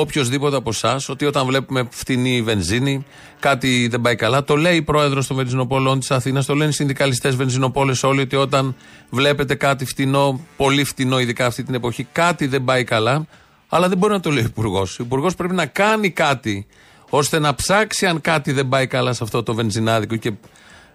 οποιοδήποτε 0.00 0.56
από 0.56 0.70
εσάς, 0.70 1.08
ότι 1.08 1.24
όταν 1.24 1.46
βλέπουμε 1.46 1.88
φθηνή 1.90 2.42
βενζίνη, 2.42 3.04
κάτι 3.40 3.88
δεν 3.88 4.00
πάει 4.00 4.14
καλά. 4.14 4.44
Το 4.44 4.56
λέει 4.56 4.76
η 4.76 4.82
πρόεδρος 4.82 5.26
των 5.26 5.36
βενζινοπόλων 5.36 5.98
της 5.98 6.10
Αθήνας, 6.10 6.46
το 6.46 6.54
λένε 6.54 6.70
οι 6.70 6.72
συνδικαλιστές 6.72 7.36
βενζινοπόλες 7.36 8.02
όλοι, 8.02 8.20
ότι 8.20 8.36
όταν 8.36 8.74
βλέπετε 9.10 9.54
κάτι 9.54 9.84
φτηνό, 9.84 10.40
πολύ 10.56 10.84
φτηνό, 10.84 11.20
ειδικά 11.20 11.46
αυτή 11.46 11.62
την 11.62 11.74
εποχή, 11.74 12.06
κάτι 12.12 12.46
δεν 12.46 12.64
πάει 12.64 12.84
καλά. 12.84 13.26
Αλλά 13.68 13.88
δεν 13.88 13.98
μπορεί 13.98 14.12
να 14.12 14.20
το 14.20 14.30
λέει 14.30 14.42
ο 14.42 14.46
Υπουργός. 14.46 14.98
Ο 14.98 15.02
Υπουργός 15.02 15.34
πρέπει 15.34 15.54
να 15.54 15.66
κάνει 15.66 16.10
κάτι 16.10 16.66
ώστε 17.10 17.38
να 17.38 17.54
ψάξει 17.54 18.06
αν 18.06 18.20
κάτι 18.20 18.52
δεν 18.52 18.68
πάει 18.68 18.86
καλά 18.86 19.12
σε 19.12 19.24
αυτό 19.24 19.42
το 19.42 19.54
βενζινάδικο 19.54 20.16
και 20.16 20.32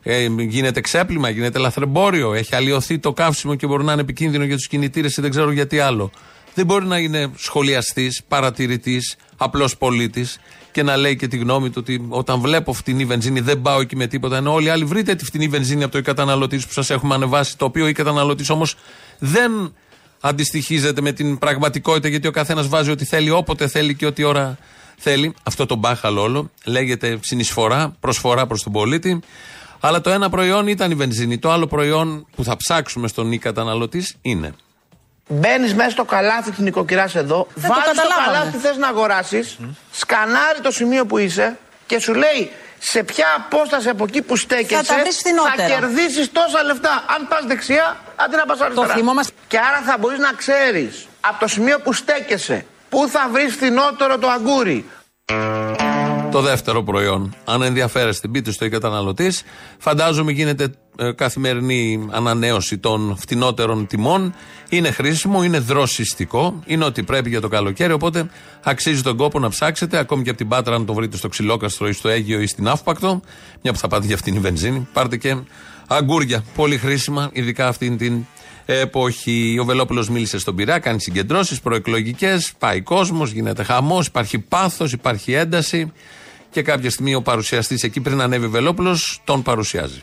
ε, 0.04 0.28
γίνεται 0.38 0.82
ξέπλυμα, 0.82 1.30
γίνεται 1.30 1.60
λαθρεμπόριο, 1.60 2.34
έχει 2.34 2.56
αλλοιωθεί 2.56 3.00
το 3.00 3.14
καύσιμο 3.14 3.56
και 3.56 3.68
μπορεί 3.68 3.84
να 3.84 3.92
είναι 3.92 4.02
επικίνδυνο 4.02 4.44
για 4.44 4.56
τους 4.56 4.68
κινητήρες 4.68 5.18
ή 5.18 5.22
δεν 5.22 5.30
ξέρω 5.30 5.52
γιατί 5.52 5.80
άλλο. 5.80 6.12
Δεν 6.54 6.66
μπορεί 6.66 6.86
να 6.86 6.98
είναι 6.98 7.32
σχολιαστής, 7.36 8.24
παρατηρητής, 8.28 9.16
απλός 9.38 9.78
πολίτης 9.78 10.40
και 10.72 10.84
να 10.84 10.98
λέει 10.98 11.16
και 11.16 11.28
τη 11.28 11.38
γνώμη 11.38 11.70
του 11.70 11.76
ότι 11.78 12.06
όταν 12.10 12.40
βλέπω 12.40 12.74
φτηνή 12.74 13.06
βενζίνη 13.06 13.40
δεν 13.40 13.62
πάω 13.62 13.82
εκεί 13.82 13.96
με 13.96 14.08
τίποτα. 14.08 14.38
Ενώ 14.38 14.54
όλοι 14.54 14.66
οι 14.66 14.70
άλλοι 14.70 14.84
βρείτε 14.84 15.16
τη 15.16 15.26
φτηνή 15.26 15.48
βενζίνη 15.48 15.84
από 15.84 15.92
το 15.92 16.02
καταναλωτή 16.02 16.58
που 16.58 16.72
σας 16.74 16.90
έχουμε 16.90 17.16
ανεβάσει, 17.16 17.58
το 17.58 17.66
οποίο 17.66 17.88
η 17.88 17.92
καταναλωτής 17.92 18.50
όμως 18.50 18.76
δεν 19.20 19.74
αντιστοιχίζεται 20.20 21.02
με 21.02 21.12
την 21.12 21.38
πραγματικότητα 21.38 22.08
γιατί 22.08 22.28
ο 22.28 22.32
καθένας 22.32 22.68
βάζει 22.68 22.92
ό,τι 22.92 23.06
θέλει, 23.06 23.30
όποτε 23.30 23.68
θέλει 23.68 23.96
και 23.96 24.06
ό,τι 24.06 24.24
ώρα 24.24 24.58
θέλει. 24.98 25.34
Αυτό 25.44 25.66
το 25.66 25.76
μπάχαλο 25.76 26.22
όλο 26.22 26.52
λέγεται 26.64 27.20
συνεισφορά, 27.22 27.96
προσφορά 28.00 28.48
προς 28.48 28.64
τον 28.64 28.72
πολίτη. 28.72 29.20
Αλλά 29.80 30.02
το 30.02 30.10
ένα 30.10 30.30
προϊόν 30.30 30.68
ήταν 30.68 30.92
η 30.92 30.96
βενζίνη. 30.96 31.38
Το 31.38 31.52
άλλο 31.52 31.68
προϊόν 31.68 32.28
που 32.36 32.44
θα 32.44 32.56
ψάξουμε 32.56 33.08
στον 33.08 33.32
ή 33.32 33.38
καταναλωτή 33.38 34.04
είναι. 34.22 34.54
Μπαίνεις 35.32 35.74
μέσα 35.74 35.90
στο 35.90 36.04
καλάθι 36.06 36.50
της 36.50 36.60
νοικοκυράς 36.60 37.16
εδώ, 37.16 37.48
Δεν 37.54 37.70
το 37.70 37.76
βάζεις 37.76 37.90
το 37.90 37.96
καταλάβαμε. 38.02 38.26
καλάθι 38.38 38.52
που 38.52 38.60
θες 38.60 38.78
να 38.78 38.88
αγοράσεις, 38.88 39.58
σκανάρει 39.92 40.60
το 40.62 40.72
σημείο 40.72 41.06
που 41.06 41.18
είσαι 41.18 41.58
και 41.86 42.00
σου 42.00 42.14
λέει 42.14 42.52
σε 42.80 43.04
ποια 43.04 43.26
απόσταση 43.38 43.90
από 43.90 44.04
εκεί 44.04 44.22
που 44.22 44.36
στέκεσαι 44.36 44.84
Θα 44.84 44.94
τα 44.94 45.00
βρεις 45.02 45.16
φθηνότερα. 45.18 45.68
κερδίσεις 45.68 46.32
τόσα 46.32 46.64
λεφτά. 46.64 47.04
Αν 47.16 47.28
πας 47.28 47.46
δεξιά, 47.46 47.98
αντί 48.16 48.36
να 48.36 48.46
πας 48.46 48.60
αριστερά. 48.62 48.94
θυμόμαστε. 48.94 49.34
Και 49.48 49.58
άρα 49.58 49.82
θα 49.86 49.96
μπορείς 50.00 50.20
να 50.20 50.32
ξέρεις 50.38 51.08
από 51.22 51.40
το 51.40 51.48
σημείο 51.48 51.80
που 51.80 51.94
στέκεσαι 51.94 52.66
πού 52.90 53.08
θα 53.08 53.28
βρεις 53.32 53.54
φθηνότερο 53.54 54.18
το 54.18 54.30
αγκούρι. 54.30 54.86
Το 56.32 56.42
δεύτερο 56.42 56.84
προϊόν. 56.84 57.36
Αν 57.46 57.62
ενδιαφέρεστε, 57.62 58.28
μπείτε 58.28 58.52
στο 58.52 58.66
ή 58.66 58.70
καταναλωτής. 58.70 59.44
Φαντάζομαι 59.78 60.32
γίνεται 60.32 60.72
ε, 60.98 61.12
καθημερινή 61.12 62.08
ανανέωση 62.12 62.78
των 62.78 63.16
φτηνότερων 63.20 63.88
τιμών. 63.88 64.34
Είναι 64.70 64.92
χρήσιμο, 64.92 65.44
είναι 65.44 65.60
δροσιστικό, 65.60 66.64
είναι 66.66 66.86
ότι 66.86 67.04
πρέπει 67.04 67.30
για 67.30 67.42
το 67.42 67.48
καλοκαίρι. 67.48 67.94
Οπότε 67.94 68.30
αξίζει 68.64 69.02
τον 69.02 69.18
κόπο 69.18 69.40
να 69.40 69.50
ψάξετε, 69.50 69.98
ακόμη 69.98 70.24
και 70.24 70.30
από 70.30 70.38
την 70.38 70.48
Πάτρα, 70.48 70.76
αν 70.76 70.86
το 70.86 70.94
βρείτε 70.94 71.18
στο 71.18 71.28
Ξυλόκαστρο 71.28 71.88
ή 71.88 71.92
στο 71.92 72.10
Αίγιο 72.10 72.42
ή 72.42 72.48
στην 72.48 72.68
Αύπακτο. 72.68 73.22
Μια 73.62 73.72
που 73.72 73.80
θα 73.80 73.88
πάτε 73.88 74.06
για 74.06 74.16
αυτήν 74.16 74.36
η 74.36 74.40
βενζίνη. 74.40 74.88
Πάρτε 74.94 75.18
και 75.18 75.38
αγκούρια. 75.88 76.44
Πολύ 76.56 76.78
χρήσιμα, 76.78 77.30
ειδικά 77.34 77.68
αυτήν 77.68 77.98
την 77.98 78.26
εποχή. 78.74 79.58
Ο 79.62 79.64
Βελόπουλος 79.64 80.10
μίλησε 80.10 80.40
στον 80.40 80.56
Πειρά, 80.56 80.80
κάνει 80.80 81.02
συγκεντρώσεις 81.02 81.60
προεκλογικές. 81.60 82.52
Πάει 82.60 82.82
κόσμος, 82.82 83.32
γίνεται 83.32 83.64
χαμός, 83.64 84.06
υπάρχει 84.08 84.40
πάθος, 84.40 84.92
υπάρχει 84.92 85.34
ένταση. 85.34 85.92
Και 86.52 86.62
κάποια 86.62 86.90
στιγμή 86.90 87.16
ο 87.16 87.22
παρουσιαστής 87.22 87.84
εκεί 87.84 88.00
πριν 88.00 88.22
ανέβει 88.22 88.46
ο 88.46 88.50
Βελόπουλος 88.50 89.22
τον 89.24 89.42
παρουσιάζει. 89.42 90.02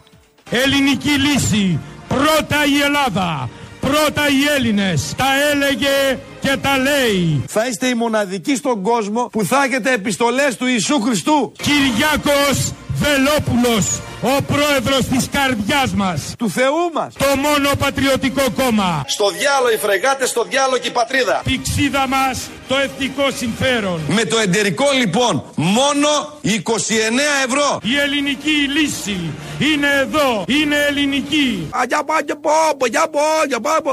Ελληνική 0.50 1.08
λύση. 1.08 1.78
Πρώτα 2.08 2.64
η 2.76 2.80
Ελλάδα. 2.84 3.50
Πρώτα 3.80 4.22
οι 4.28 4.56
Έλληνες. 4.56 5.14
Τα 5.16 5.26
έλεγε 5.52 6.18
και 6.40 6.56
τα 6.62 6.78
λέει. 6.78 7.42
Θα 7.46 7.66
είστε 7.66 7.86
οι 7.86 7.94
μοναδικοί 7.94 8.56
στον 8.56 8.82
κόσμο 8.82 9.28
που 9.32 9.44
θα 9.44 9.64
έχετε 9.64 9.92
επιστολές 9.92 10.56
του 10.56 10.66
Ιησού 10.66 11.00
Χριστού. 11.00 11.52
Κυριάκος 11.56 12.72
Βελόπουλος, 13.02 13.86
ο 14.22 14.42
πρόεδρος 14.42 15.04
της 15.12 15.28
καρδιάς 15.32 15.90
μας. 15.94 16.20
Του 16.38 16.50
Θεού 16.50 16.90
μας. 16.94 17.14
Το 17.18 17.36
μόνο 17.36 17.68
πατριωτικό 17.78 18.44
κόμμα. 18.56 19.04
Στο 19.06 19.30
διάλογο 19.30 19.70
οι 19.74 19.76
φρεγάτες, 19.76 20.28
στο 20.28 20.42
διάλογο 20.50 20.78
και 20.78 20.88
η 20.88 20.90
πατρίδα. 20.90 21.40
Πηξίδα 21.44 22.08
μας 22.08 22.36
το 22.68 22.76
εθνικό 22.76 23.26
συμφέρον. 23.36 24.00
Με 24.08 24.24
το 24.24 24.38
εντερικό 24.38 24.86
λοιπόν 24.98 25.44
μόνο 25.54 26.08
29 26.42 26.50
ευρώ. 27.46 27.78
Η 27.82 27.98
ελληνική 27.98 28.56
λύση 28.76 29.18
είναι 29.58 29.88
εδώ. 30.00 30.44
Είναι 30.48 30.76
ελληνική. 30.88 31.68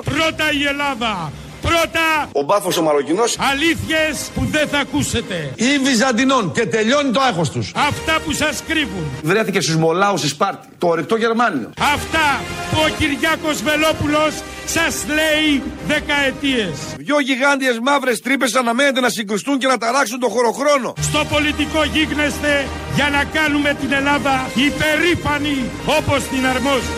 Πρώτα 0.03 0.51
η 0.51 0.65
Ελλάδα. 0.67 1.31
Πρώτα 1.73 2.29
Ο 2.31 2.41
μπάφος 2.43 2.77
ο 2.77 2.81
Μαροκινός 2.81 3.37
αλήθειες 3.51 4.29
που 4.35 4.47
δεν 4.51 4.67
θα 4.67 4.77
ακούσετε. 4.79 5.51
ή 5.55 5.77
Βυζαντινών 5.83 6.51
και 6.51 6.65
τελειώνει 6.65 7.11
το 7.11 7.21
άγχος 7.21 7.49
τους. 7.49 7.71
Αυτά 7.75 8.17
που 8.25 8.31
σας 8.33 8.63
κρύβουν. 8.67 9.05
Βρέθηκε 9.23 9.61
στους 9.61 9.75
Μολάους 9.75 10.19
στη 10.19 10.29
Σπάρτη, 10.29 10.67
το 10.77 10.87
ορεικτό 10.87 11.15
Γερμάνιο. 11.15 11.69
Αυτά 11.93 12.41
που 12.71 12.77
ο 12.85 12.89
Κυριάκος 12.97 13.61
Βελόπουλος 13.61 14.33
σας 14.65 14.95
λέει 15.07 15.63
δεκαετίες. 15.87 16.75
Δυο 16.97 17.19
γιγάντιες 17.19 17.79
μαύρες 17.79 18.21
τρύπες 18.21 18.55
αναμένεται 18.55 18.99
να 18.99 19.09
συγκρουστούν 19.09 19.57
και 19.57 19.67
να 19.67 19.77
ταράξουν 19.77 20.19
το 20.19 20.29
χωροχρόνο. 20.29 20.93
Στο 21.01 21.25
πολιτικό 21.29 21.83
γίγνεσθε 21.83 22.65
για 22.95 23.09
να 23.09 23.23
κάνουμε 23.23 23.77
την 23.81 23.91
Ελλάδα 23.93 24.49
υπερήφανη 24.55 25.57
όπως 25.85 26.23
την 26.23 26.45
αρμόζει. 26.47 26.93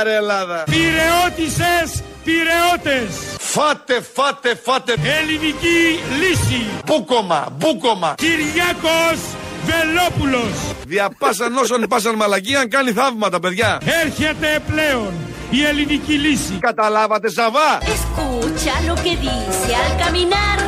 Άρε 0.00 0.14
Ελλάδα. 0.14 0.64
Πυρεώτησες, 0.70 2.02
πυρεώτες. 2.24 3.38
Φάτε, 3.52 4.00
φάτε, 4.14 4.60
φάτε. 4.64 4.92
Ελληνική 4.92 5.98
λύση. 6.20 6.66
Μπούκομα, 6.86 7.48
μπούκομα. 7.56 8.14
Κυριάκος 8.16 9.20
Βελόπουλος. 9.64 10.52
Διαπάσαν 10.86 11.56
όσων 11.56 11.86
πάσαν 11.88 12.14
μαλακία, 12.14 12.66
κάνει 12.66 12.92
θαύματα, 12.92 13.40
παιδιά. 13.40 13.80
Έρχεται 14.04 14.62
πλέον 14.70 15.12
η 15.50 15.64
ελληνική 15.64 16.12
λύση. 16.12 16.58
Καταλάβατε, 16.60 17.30
Σαββά. 17.30 17.78
Escucha 17.82 18.74
lo 18.88 18.94
que 18.94 19.12
dice 19.26 19.70
al 19.82 19.92
caminar. 20.02 20.58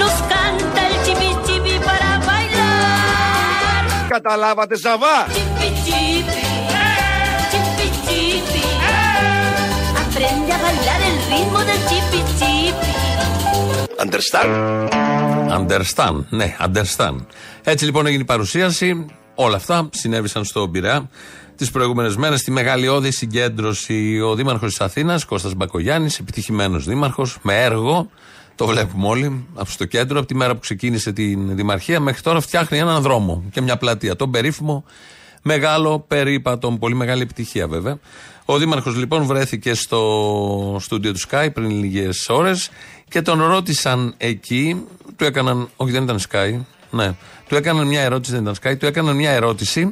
Nos 0.00 0.14
canta 0.32 0.80
el 0.88 0.94
chipi 1.04 1.30
chipi 1.46 1.74
para 1.86 2.10
bailar. 2.28 4.08
Καταλάβατε, 4.08 4.76
Σαββά. 4.76 5.26
Chipi 5.34 5.68
chipi. 5.84 6.42
Chipi 7.50 7.86
chipi. 8.04 8.64
Aprende 10.02 10.52
a 10.56 10.58
bailar 10.64 11.01
Understand? 14.04 14.88
Understand. 15.58 16.24
Ναι, 16.28 16.56
understand. 16.60 17.16
Έτσι 17.62 17.84
λοιπόν 17.84 18.06
έγινε 18.06 18.22
η 18.22 18.26
παρουσίαση. 18.26 19.06
Όλα 19.34 19.56
αυτά 19.56 19.88
συνέβησαν 19.92 20.44
στο 20.44 20.68
Πειραιά 20.68 21.08
τις 21.56 21.70
προηγούμενες 21.70 22.16
μέρες. 22.16 22.40
Στη 22.40 22.50
μεγαλειώδη 22.50 23.10
συγκέντρωση 23.10 24.20
ο 24.20 24.34
Δήμαρχος 24.34 24.68
της 24.68 24.80
Αθήνας, 24.80 25.24
Κώστας 25.24 25.54
Μπακογιάννης, 25.54 26.18
επιτυχημένος 26.18 26.84
Δήμαρχος, 26.84 27.38
με 27.42 27.62
έργο. 27.62 28.10
Το 28.54 28.66
βλέπουμε 28.66 29.06
όλοι 29.06 29.46
από 29.54 29.70
στο 29.70 29.84
κέντρο, 29.84 30.18
από 30.18 30.26
τη 30.26 30.34
μέρα 30.34 30.54
που 30.54 30.60
ξεκίνησε 30.60 31.12
την 31.12 31.56
Δημαρχία 31.56 32.00
μέχρι 32.00 32.22
τώρα 32.22 32.40
φτιάχνει 32.40 32.78
έναν 32.78 33.02
δρόμο 33.02 33.44
και 33.50 33.60
μια 33.60 33.76
πλατεία. 33.76 34.16
Τον 34.16 34.30
περίφημο 34.30 34.84
μεγάλο 35.42 36.00
περίπατο, 36.00 36.70
πολύ 36.70 36.94
μεγάλη 36.94 37.22
επιτυχία 37.22 37.68
βέβαια. 37.68 37.98
Ο 38.44 38.58
Δήμαρχος 38.58 38.96
λοιπόν 38.96 39.24
βρέθηκε 39.24 39.74
στο 39.74 40.76
στούντιο 40.80 41.12
του 41.12 41.20
Sky 41.30 41.48
πριν 41.52 41.70
λίγες 41.70 42.26
ώρες 42.28 42.70
και 43.08 43.22
τον 43.22 43.42
ρώτησαν 43.42 44.14
εκεί, 44.16 44.84
του 45.16 45.24
έκαναν, 45.24 45.68
όχι 45.76 45.92
δεν 45.92 46.02
ήταν 46.02 46.20
Sky, 46.30 46.60
ναι, 46.90 47.14
του 47.48 47.54
έκαναν 47.54 47.86
μια 47.86 48.00
ερώτηση, 48.00 48.32
δεν 48.32 48.40
ήταν 48.40 48.54
Sky, 48.62 48.78
του 48.78 48.86
έκαναν 48.86 49.16
μια 49.16 49.30
ερώτηση 49.30 49.90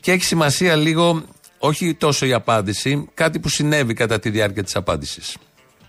και 0.00 0.12
έχει 0.12 0.24
σημασία 0.24 0.76
λίγο, 0.76 1.22
όχι 1.58 1.94
τόσο 1.94 2.26
η 2.26 2.32
απάντηση, 2.32 3.08
κάτι 3.14 3.38
που 3.38 3.48
συνέβη 3.48 3.94
κατά 3.94 4.18
τη 4.18 4.30
διάρκεια 4.30 4.64
της 4.64 4.76
απάντησης. 4.76 5.36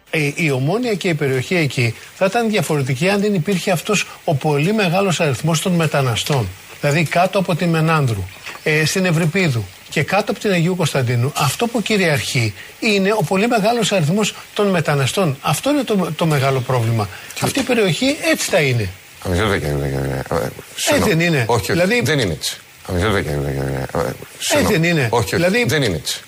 Ε, 0.10 0.32
η 0.36 0.52
ομόνια 0.52 0.94
και 0.94 1.10
η 1.10 1.14
περιοχή 1.14 1.56
εκεί 1.56 1.94
θα 2.16 2.26
ήταν 2.26 2.50
διαφορετική 2.50 3.10
αν 3.10 3.22
δεν 3.22 3.34
υπήρχε 3.34 3.72
αυτός 3.72 4.08
ο 4.24 4.36
πολύ 4.36 4.74
μεγάλος 4.74 5.20
αριθμός 5.20 5.62
των 5.62 5.72
μεταναστών. 5.72 6.48
Δηλαδή 6.80 7.04
κάτω 7.04 7.40
από 7.40 7.56
τη 7.56 7.66
Μενάνδρου, 7.66 8.24
ε, 8.64 8.86
στην 8.86 9.06
Ευρυπίδου 9.06 9.66
και 9.90 10.04
κάτω 10.04 10.32
από 10.32 10.40
την 10.40 10.52
Αγίου 10.52 10.76
Κωνσταντίνου. 10.76 11.32
Αυτό 11.36 11.68
που 11.68 11.82
κυριαρχεί 11.82 12.54
είναι 12.80 13.12
ο 13.12 13.24
πολύ 13.24 13.48
μεγάλος 13.48 13.92
αριθμός 13.92 14.36
των 14.54 14.68
μεταναστών. 14.68 15.38
Αυτό 15.42 15.70
είναι 15.70 15.84
το, 15.84 16.12
το 16.16 16.26
μεγάλο 16.26 16.60
πρόβλημα. 16.60 17.10
Αυτή 17.42 17.60
η 17.60 17.64
περιοχή 17.64 18.18
έτσι 18.32 18.50
θα 18.50 18.60
είναι. 18.60 18.90
Έτσι 20.92 21.04
δεν 21.04 21.20
είναι. 21.20 21.46
Όχι, 21.48 21.72
δηλαδή... 21.72 22.02
δεν 22.02 22.20
είναι 22.20 22.34
έτσι. 22.34 22.58
Έτσι 24.54 24.72
δεν 24.72 24.84
είναι. 24.84 25.08
Όχι, 25.12 25.36
δηλαδή... 25.36 25.66
δεν 25.68 25.82
είναι 25.82 25.96
έτσι. 25.96 26.22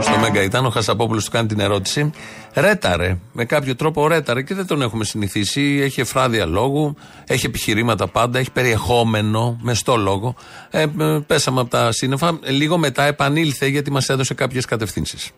Στο 0.00 0.18
Μέγκα 0.20 0.42
ήταν 0.42 0.66
ο 0.66 0.70
Χασαπόπουλο 0.70 1.20
του 1.22 1.30
κάνει 1.30 1.48
την 1.48 1.60
ερώτηση. 1.60 2.10
Ρέταρε. 2.54 3.18
Με 3.32 3.44
κάποιο 3.44 3.76
τρόπο 3.76 4.08
ρέταρε 4.08 4.42
και 4.42 4.54
δεν 4.54 4.66
τον 4.66 4.82
έχουμε 4.82 5.04
συνηθίσει. 5.04 5.80
Έχει 5.82 6.00
εφράδια 6.00 6.46
λόγου, 6.46 6.94
έχει 7.26 7.46
επιχειρήματα 7.46 8.08
πάντα, 8.08 8.38
έχει 8.38 8.50
περιεχόμενο, 8.50 9.58
μεστό 9.62 9.96
λόγο. 9.96 10.34
Ε, 10.70 10.86
πέσαμε 11.26 11.60
από 11.60 11.70
τα 11.70 11.92
σύννεφα. 11.92 12.38
Λίγο 12.42 12.78
μετά 12.78 13.04
επανήλθε 13.04 13.66
γιατί 13.66 13.90
μας 13.90 14.08
έδωσε 14.08 14.34
κάποιες 14.34 14.64
κατευθύνσεις. 14.64 15.30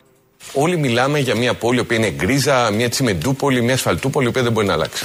Όλοι 0.52 0.76
μιλάμε 0.76 1.18
για 1.18 1.35
μια 1.35 1.54
πόλη 1.54 1.85
που 1.85 1.92
είναι 1.92 2.11
γκρίζα, 2.11 2.71
μια 2.71 2.88
τσιμεντούπολη, 2.88 3.62
μια 3.62 3.75
ασφαλτούπολη, 3.75 4.26
η 4.26 4.28
οποία 4.28 4.42
δεν 4.42 4.52
μπορεί 4.52 4.66
να 4.66 4.73
αλλάξει. 4.73 5.04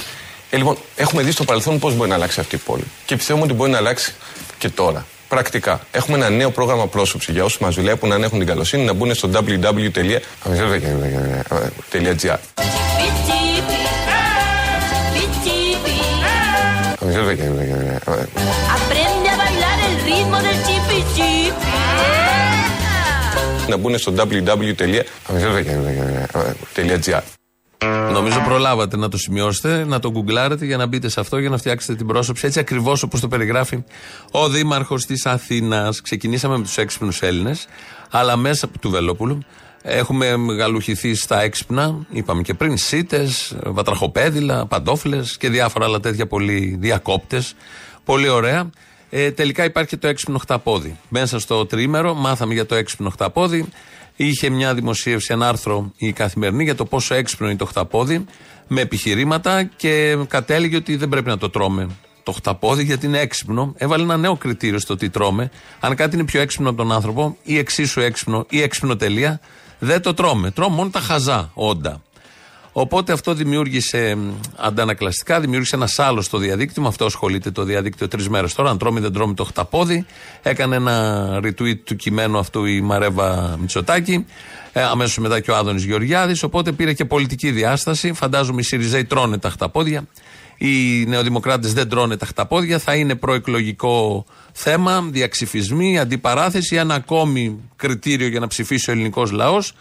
Ε, 0.50 0.56
λοιπόν, 0.56 0.76
έχουμε 0.96 1.22
δει 1.22 1.30
στο 1.30 1.44
παρελθόν 1.44 1.78
πώς 1.78 1.94
μπορεί 1.96 2.08
να 2.08 2.14
αλλάξει 2.14 2.40
αυτή 2.40 2.54
η 2.54 2.58
πόλη. 2.58 2.84
Και 3.04 3.16
πιστεύουμε 3.16 3.44
ότι 3.44 3.54
μπορεί 3.54 3.70
να 3.70 3.76
αλλάξει 3.76 4.14
και 4.58 4.68
τώρα. 4.68 5.06
Πρακτικά. 5.30 5.80
Έχουμε 5.90 6.16
ένα 6.16 6.28
νέο 6.30 6.50
πρόγραμμα 6.50 6.86
πρόσωψη 6.86 7.32
για 7.32 7.44
όσους 7.44 7.58
μας 7.58 7.74
βλέπουν, 7.74 8.12
αν 8.12 8.22
έχουν 8.22 8.38
την 8.38 8.46
καλοσύνη, 8.46 8.84
να 8.84 8.92
μπουν 8.92 9.14
στο 9.14 9.30
www.gr. 9.32 10.20
Aprende 18.76 19.28
a 19.34 19.36
bailar 19.42 19.78
el 19.88 19.96
ritmo 20.08 20.38
del 20.46 20.58
chipi 20.66 20.98
chip. 21.14 21.54
Να 23.68 23.76
μπουν 23.76 23.98
στο 23.98 24.12
www.gr. 24.16 25.04
Νομίζω 28.12 28.40
προλάβατε 28.40 28.96
να 28.96 29.08
το 29.08 29.18
σημειώσετε, 29.18 29.84
να 29.84 29.98
το 29.98 30.10
γκουγκλάρετε 30.10 30.64
για 30.64 30.76
να 30.76 30.86
μπείτε 30.86 31.08
σε 31.08 31.20
αυτό, 31.20 31.38
για 31.38 31.48
να 31.48 31.56
φτιάξετε 31.56 31.94
την 31.94 32.06
πρόσωψη 32.06 32.46
έτσι 32.46 32.58
ακριβώς 32.58 33.02
όπως 33.02 33.20
το 33.20 33.28
περιγράφει 33.28 33.84
ο 34.30 34.48
Δήμαρχος 34.48 35.06
της 35.06 35.26
Αθήνας. 35.26 36.00
Ξεκινήσαμε 36.00 36.56
με 36.56 36.62
τους 36.62 36.76
έξυπνους 36.76 37.22
Έλληνες, 37.22 37.66
αλλά 38.10 38.36
μέσα 38.36 38.68
του 38.80 38.90
Βελόπουλου 38.90 39.38
έχουμε 39.82 40.26
γαλουχηθεί 40.56 41.14
στα 41.14 41.42
έξυπνα, 41.42 41.94
είπαμε 42.10 42.42
και 42.42 42.54
πριν, 42.54 42.76
σίτες, 42.76 43.56
βατραχοπέδιλα, 43.66 44.66
παντόφλε 44.66 45.20
και 45.38 45.48
διάφορα 45.48 45.84
άλλα 45.84 46.00
τέτοια 46.00 46.26
πολύ 46.26 46.76
διακόπτες. 46.80 47.54
Πολύ 48.04 48.28
ωραία. 48.28 48.70
Ε, 49.10 49.30
τελικά 49.30 49.64
υπάρχει 49.64 49.88
και 49.88 49.96
το 49.96 50.08
έξυπνο 50.08 50.38
χταπόδι. 50.38 50.98
Μέσα 51.08 51.38
στο 51.38 51.66
τρίμερο 51.66 52.14
μάθαμε 52.14 52.54
για 52.54 52.66
το 52.66 52.74
έξυπνο 52.74 53.10
χταπόδι. 53.10 53.68
Είχε 54.22 54.50
μια 54.50 54.74
δημοσίευση, 54.74 55.32
ένα 55.32 55.48
άρθρο 55.48 55.92
η 55.96 56.12
καθημερινή 56.12 56.64
για 56.64 56.74
το 56.74 56.84
πόσο 56.84 57.14
έξυπνο 57.14 57.46
είναι 57.46 57.56
το 57.56 57.64
χταπόδι 57.64 58.24
με 58.68 58.80
επιχειρήματα 58.80 59.64
και 59.64 60.16
κατέληγε 60.28 60.76
ότι 60.76 60.96
δεν 60.96 61.08
πρέπει 61.08 61.28
να 61.28 61.38
το 61.38 61.50
τρώμε 61.50 61.86
το 62.22 62.32
χταπόδι 62.32 62.84
γιατί 62.84 63.06
είναι 63.06 63.18
έξυπνο. 63.18 63.74
Έβαλε 63.76 64.02
ένα 64.02 64.16
νέο 64.16 64.36
κριτήριο 64.36 64.78
στο 64.78 64.96
τι 64.96 65.10
τρώμε. 65.10 65.50
Αν 65.80 65.94
κάτι 65.94 66.14
είναι 66.14 66.24
πιο 66.24 66.40
έξυπνο 66.40 66.68
από 66.68 66.78
τον 66.78 66.92
άνθρωπο 66.92 67.36
ή 67.42 67.58
εξίσου 67.58 68.00
έξυπνο 68.00 68.46
ή 68.50 68.62
έξυπνο 68.62 68.96
τελεία, 68.96 69.40
δεν 69.78 70.02
το 70.02 70.14
τρώμε. 70.14 70.50
Τρώμε 70.50 70.76
μόνο 70.76 70.90
τα 70.90 71.00
χαζά 71.00 71.50
όντα. 71.54 72.02
Οπότε 72.80 73.12
αυτό 73.12 73.34
δημιούργησε 73.34 74.18
αντανακλαστικά, 74.56 75.40
δημιούργησε 75.40 75.76
ένας 75.76 75.98
άλλος 75.98 76.24
στο 76.24 76.38
διαδίκτυο. 76.38 76.82
Με 76.82 76.88
αυτό 76.88 77.04
ασχολείται 77.04 77.50
το 77.50 77.62
διαδίκτυο 77.62 78.08
τρεις 78.08 78.28
μέρες 78.28 78.54
τώρα. 78.54 78.70
Αν 78.70 78.78
τρώμε 78.78 78.98
ή 78.98 79.02
δεν 79.02 79.12
τρώμε 79.12 79.34
το 79.34 79.44
χταπόδι. 79.44 80.06
Έκανε 80.42 80.76
ένα 80.76 81.40
retweet 81.44 81.78
του 81.84 81.96
κειμένου 81.96 82.38
αυτού 82.38 82.64
η 82.64 82.80
Μαρέβα 82.80 83.56
Μητσοτάκη. 83.60 84.26
Ε, 84.72 84.82
Αμέσως 84.82 85.18
μετά 85.18 85.40
και 85.40 85.50
ο 85.50 85.56
Άδωνης 85.56 85.84
Γεωργιάδης. 85.84 86.42
Οπότε 86.42 86.72
πήρε 86.72 86.92
και 86.92 87.04
πολιτική 87.04 87.50
διάσταση. 87.50 88.12
Φαντάζομαι 88.12 88.60
οι 88.60 88.64
Σιριζέοι 88.64 89.04
τρώνε 89.04 89.38
τα 89.38 89.50
χταπόδια. 89.50 90.06
Οι 90.56 91.04
νεοδημοκράτες 91.06 91.72
δεν 91.72 91.88
τρώνε 91.88 92.16
τα 92.16 92.26
χταπόδια. 92.26 92.78
Θα 92.78 92.94
είναι 92.94 93.14
προεκλογικό 93.14 94.24
θέμα, 94.52 95.08
διαξυφισμοί, 95.10 95.98
αντιπαράθεση. 95.98 96.76
Ένα 96.76 96.94
ακόμη 96.94 97.58
κριτήριο 97.76 98.28
για 98.28 98.40
να 98.40 98.46
ψηφίσει 98.46 98.90
ο 98.90 98.92
ελληνικός 98.92 99.30
λαός 99.30 99.72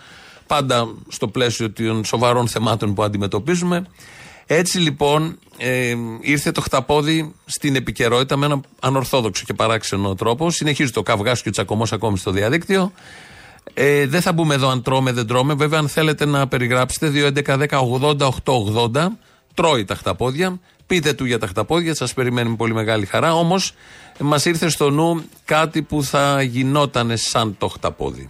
πάντα 0.49 0.95
στο 1.07 1.27
πλαίσιο 1.27 1.71
των 1.71 2.05
σοβαρών 2.05 2.47
θεμάτων 2.47 2.93
που 2.93 3.03
αντιμετωπίζουμε. 3.03 3.85
Έτσι 4.45 4.77
λοιπόν 4.77 5.39
ε, 5.57 5.95
ήρθε 6.21 6.51
το 6.51 6.61
χταπόδι 6.61 7.33
στην 7.45 7.75
επικαιρότητα 7.75 8.37
με 8.37 8.45
έναν 8.45 8.61
ανορθόδοξο 8.79 9.43
και 9.45 9.53
παράξενο 9.53 10.15
τρόπο. 10.15 10.51
Συνεχίζει 10.51 10.91
το 10.91 11.03
καυγά 11.03 11.33
και 11.33 11.49
ο 11.49 11.51
τσακωμός 11.51 11.93
ακόμη 11.93 12.17
στο 12.17 12.31
διαδίκτυο. 12.31 12.91
Ε, 13.73 14.07
δεν 14.07 14.21
θα 14.21 14.31
μπούμε 14.31 14.53
εδώ 14.53 14.69
αν 14.69 14.81
τρώμε, 14.81 15.11
δεν 15.11 15.27
τρώμε. 15.27 15.53
Βέβαια, 15.53 15.79
αν 15.79 15.87
θέλετε 15.89 16.25
να 16.25 16.47
περιγράψετε, 16.47 17.31
2.11.10.80.880 17.45 19.07
τρώει 19.53 19.85
τα 19.85 19.95
χταπόδια. 19.95 20.59
Πείτε 20.87 21.13
του 21.13 21.25
για 21.25 21.39
τα 21.39 21.47
χταπόδια, 21.47 21.95
σας 21.95 22.13
περιμένουμε 22.13 22.55
πολύ 22.55 22.73
μεγάλη 22.73 23.05
χαρά. 23.05 23.33
Όμως, 23.33 23.73
μας 24.19 24.45
ήρθε 24.45 24.69
στο 24.69 24.89
νου 24.89 25.23
κάτι 25.45 25.81
που 25.81 26.03
θα 26.03 26.41
γινόταν 26.41 27.17
σαν 27.17 27.55
το 27.57 27.67
χταπόδι. 27.67 28.27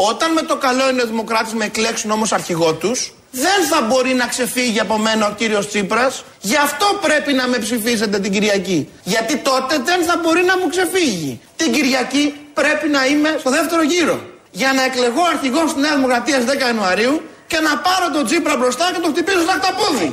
Όταν 0.00 0.32
με 0.32 0.42
το 0.42 0.56
καλό 0.56 0.90
είναι 0.90 1.04
δημοκράτε 1.04 1.50
με 1.54 1.64
εκλέξουν 1.64 2.10
όμως 2.10 2.32
αρχηγό 2.32 2.74
τους, 2.74 3.12
δεν 3.30 3.64
θα 3.70 3.80
μπορεί 3.82 4.14
να 4.14 4.26
ξεφύγει 4.26 4.80
από 4.80 4.98
μένα 4.98 5.26
ο 5.26 5.32
κύριος 5.36 5.68
Τσίπρας. 5.68 6.24
Γι' 6.40 6.56
αυτό 6.56 6.86
πρέπει 7.00 7.32
να 7.32 7.48
με 7.48 7.58
ψηφίσετε 7.58 8.18
την 8.18 8.32
Κυριακή. 8.32 8.88
Γιατί 9.02 9.36
τότε 9.36 9.78
δεν 9.84 10.04
θα 10.04 10.20
μπορεί 10.22 10.42
να 10.44 10.58
μου 10.58 10.68
ξεφύγει. 10.68 11.40
Την 11.56 11.72
Κυριακή 11.72 12.34
πρέπει 12.54 12.88
να 12.88 13.06
είμαι 13.06 13.36
στο 13.38 13.50
δεύτερο 13.50 13.82
γύρο. 13.82 14.20
Για 14.50 14.72
να 14.72 14.82
εκλεγώ 14.84 15.22
αρχηγό 15.32 15.64
τη 15.74 15.80
Νέα 15.80 15.94
Δημοκρατία 15.94 16.44
10 16.46 16.60
Ιανουαρίου 16.60 17.22
και 17.46 17.58
να 17.60 17.78
πάρω 17.78 18.10
τον 18.12 18.24
Τσίπρα 18.24 18.56
μπροστά 18.56 18.90
και 18.94 19.00
τον 19.00 19.10
χτυπήσω 19.10 19.40
στα 19.40 19.52
χταπόδι. 19.52 20.12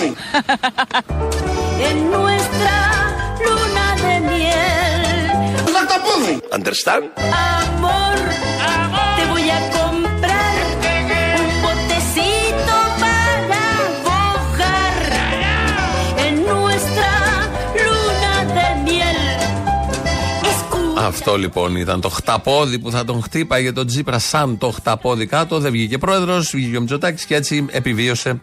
En 1.90 2.10
nuestra 2.10 2.76
luna 3.44 3.96
de 4.02 4.20
miel. 4.20 5.30
Understand? 6.52 7.10
Amor 7.32 8.19
Αυτό 21.10 21.36
λοιπόν 21.36 21.76
ήταν 21.76 22.00
το 22.00 22.08
χταπόδι 22.08 22.78
που 22.78 22.90
θα 22.90 23.04
τον 23.04 23.22
χτύπαγε 23.22 23.72
τον 23.72 23.86
Τζίπρα 23.86 24.18
σαν 24.18 24.58
το 24.58 24.70
χταπόδι 24.70 25.26
κάτω. 25.26 25.58
Δεν 25.58 25.72
βγήκε 25.72 25.98
πρόεδρος, 25.98 26.50
βγήκε 26.54 26.76
ο 26.76 26.80
Μητσοτάκης 26.80 27.24
και 27.24 27.34
έτσι 27.34 27.66
επιβίωσε 27.70 28.40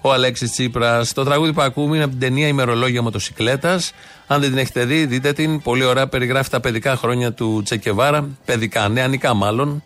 ο 0.00 0.12
Αλέξης 0.12 0.50
Τσίπρας. 0.50 1.12
Το 1.12 1.24
τραγούδι 1.24 1.52
που 1.52 1.60
ακούμε 1.60 1.94
είναι 1.94 2.04
από 2.04 2.12
την 2.12 2.20
ταινία 2.20 2.46
Ημερολόγια 2.46 3.02
Μοτοσυκλέτας. 3.02 3.92
Αν 4.26 4.40
δεν 4.40 4.48
την 4.48 4.58
έχετε 4.58 4.84
δει, 4.84 5.06
δείτε 5.06 5.32
την. 5.32 5.62
Πολύ 5.62 5.84
ωραία 5.84 6.08
περιγράφει 6.08 6.50
τα 6.50 6.60
παιδικά 6.60 6.96
χρόνια 6.96 7.32
του 7.32 7.60
Τσεκεβάρα. 7.64 8.28
Παιδικά, 8.44 8.88
νεανικά 8.88 9.34
μάλλον. 9.34 9.82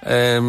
Ε, 0.00 0.40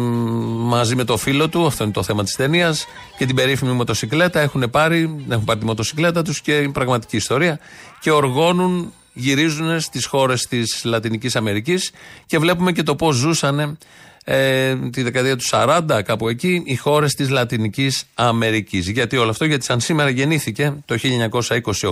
μαζί 0.56 0.94
με 0.94 1.04
το 1.04 1.16
φίλο 1.16 1.48
του, 1.48 1.66
αυτό 1.66 1.84
είναι 1.84 1.92
το 1.92 2.02
θέμα 2.02 2.24
της 2.24 2.36
ταινίας, 2.36 2.86
και 3.18 3.26
την 3.26 3.34
περίφημη 3.34 3.72
μοτοσυκλέτα. 3.72 4.40
Έχουν 4.40 4.70
πάρει, 4.70 5.24
έχουν 5.28 5.44
πάρει 5.44 5.58
τη 5.58 5.64
μοτοσυκλέτα 5.64 6.22
τους 6.22 6.40
και 6.40 6.52
είναι 6.52 6.72
πραγματική 6.72 7.16
ιστορία. 7.16 7.58
Και 8.00 8.10
οργώνουν 8.10 8.92
γυρίζουν 9.12 9.80
στις 9.80 10.06
χώρες 10.06 10.46
της 10.46 10.80
Λατινικής 10.84 11.36
Αμερικής 11.36 11.90
και 12.26 12.38
βλέπουμε 12.38 12.72
και 12.72 12.82
το 12.82 12.96
πώς 12.96 13.16
ζούσαν 13.16 13.78
ε, 14.24 14.76
τη 14.76 15.02
δεκαετία 15.02 15.36
του 15.36 15.44
40, 15.50 16.00
κάπου 16.04 16.28
εκεί, 16.28 16.62
οι 16.64 16.76
χώρες 16.76 17.14
της 17.14 17.30
Λατινικής 17.30 18.04
Αμερικής. 18.14 18.88
Γιατί 18.88 19.16
όλο 19.16 19.30
αυτό, 19.30 19.44
γιατί 19.44 19.64
σαν 19.64 19.80
σήμερα 19.80 20.10
γεννήθηκε 20.10 20.74
το 20.84 20.98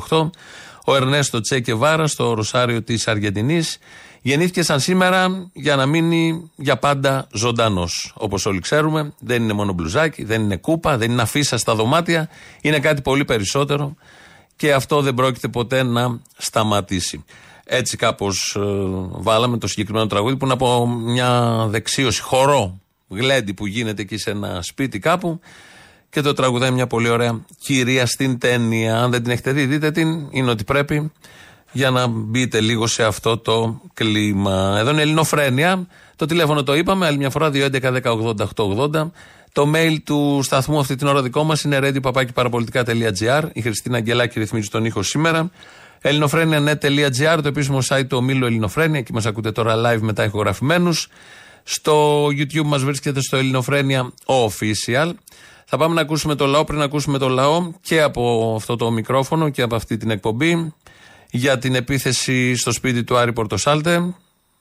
1928 0.08 0.30
ο 0.84 0.94
Ερνέστο 0.94 1.40
Τσέκε 1.40 1.74
Βάρα 1.74 2.06
στο 2.06 2.34
Ροσάριο 2.34 2.82
της 2.82 3.08
Αργεντινής. 3.08 3.78
Γεννήθηκε 4.22 4.62
σαν 4.62 4.80
σήμερα 4.80 5.50
για 5.52 5.76
να 5.76 5.86
μείνει 5.86 6.50
για 6.56 6.76
πάντα 6.76 7.26
ζωντανός. 7.32 8.12
Όπως 8.16 8.46
όλοι 8.46 8.60
ξέρουμε, 8.60 9.12
δεν 9.18 9.42
είναι 9.42 9.52
μόνο 9.52 9.72
μπλουζάκι, 9.72 10.24
δεν 10.24 10.42
είναι 10.42 10.56
κούπα, 10.56 10.96
δεν 10.96 11.10
είναι 11.10 11.22
αφίσα 11.22 11.58
στα 11.58 11.74
δωμάτια. 11.74 12.28
Είναι 12.60 12.78
κάτι 12.78 13.02
πολύ 13.02 13.24
περισσότερο 13.24 13.96
και 14.60 14.72
αυτό 14.72 15.00
δεν 15.00 15.14
πρόκειται 15.14 15.48
ποτέ 15.48 15.82
να 15.82 16.20
σταματήσει. 16.36 17.24
Έτσι 17.64 17.96
κάπως 17.96 18.58
βάλαμε 19.10 19.58
το 19.58 19.66
συγκεκριμένο 19.66 20.06
τραγούδι 20.06 20.36
που 20.36 20.44
είναι 20.44 20.54
από 20.54 20.86
μια 20.88 21.66
δεξίωση, 21.68 22.22
χορό, 22.22 22.80
γλέντι 23.08 23.54
που 23.54 23.66
γίνεται 23.66 24.02
εκεί 24.02 24.16
σε 24.16 24.30
ένα 24.30 24.62
σπίτι 24.62 24.98
κάπου 24.98 25.40
και 26.10 26.20
το 26.20 26.32
τραγουδάει 26.32 26.70
μια 26.70 26.86
πολύ 26.86 27.08
ωραία 27.08 27.44
κυρία 27.58 28.06
στην 28.06 28.38
ταινία. 28.38 29.02
Αν 29.02 29.10
δεν 29.10 29.22
την 29.22 29.32
έχετε 29.32 29.52
δει, 29.52 29.66
δείτε 29.66 29.90
την. 29.90 30.26
Είναι 30.30 30.50
ότι 30.50 30.64
πρέπει 30.64 31.12
για 31.72 31.90
να 31.90 32.06
μπείτε 32.06 32.60
λίγο 32.60 32.86
σε 32.86 33.04
αυτό 33.04 33.38
το 33.38 33.80
κλίμα. 33.94 34.76
Εδώ 34.78 34.90
είναι 34.90 35.02
Ελληνοφρένια. 35.02 35.86
Το 36.16 36.26
τηλέφωνο 36.26 36.62
το 36.62 36.74
είπαμε, 36.74 37.06
άλλη 37.06 37.18
μια 37.18 37.30
φορά 37.30 37.50
2.11.10.80.880. 37.52 39.10
Το 39.52 39.72
mail 39.74 39.96
του 40.04 40.40
σταθμού 40.42 40.78
αυτή 40.78 40.94
την 40.94 41.06
ώρα 41.06 41.22
δικό 41.22 41.44
μας 41.44 41.62
είναι 41.62 41.78
ready.parapolitica.gr. 41.82 43.42
Η 43.52 43.60
Χριστίνα 43.60 43.96
Αγγελάκη 43.96 44.38
ρυθμίζει 44.38 44.68
τον 44.68 44.84
ήχο 44.84 45.02
σήμερα. 45.02 45.50
ελληνοφρένια.net.gr, 46.00 47.38
το 47.42 47.48
επίσημο 47.48 47.78
site 47.88 48.06
του 48.08 48.16
ομίλου 48.16 48.46
Ελληνοφρένια. 48.46 48.98
Εκεί 48.98 49.12
μας 49.12 49.26
ακούτε 49.26 49.52
τώρα 49.52 49.74
live 49.76 50.00
μετά 50.00 50.24
ηχογραφημένους. 50.24 51.08
Στο 51.62 52.26
YouTube 52.26 52.64
μας 52.64 52.82
βρίσκεται 52.82 53.20
στο 53.20 53.36
Ελληνοφρένια 53.36 54.12
Official. 54.26 55.12
Θα 55.64 55.76
πάμε 55.76 55.94
να 55.94 56.00
ακούσουμε 56.00 56.34
το 56.34 56.46
λαό 56.46 56.64
πριν 56.64 56.78
να 56.78 56.84
ακούσουμε 56.84 57.18
το 57.18 57.28
λαό 57.28 57.70
και 57.80 58.02
από 58.02 58.54
αυτό 58.56 58.76
το 58.76 58.90
μικρόφωνο 58.90 59.48
και 59.48 59.62
από 59.62 59.74
αυτή 59.74 59.96
την 59.96 60.10
εκπομπή 60.10 60.74
για 61.30 61.58
την 61.58 61.74
επίθεση 61.74 62.56
στο 62.56 62.72
σπίτι 62.72 63.04
του 63.04 63.16
Άρη 63.16 63.32
Πορτοσάλτε. 63.32 64.14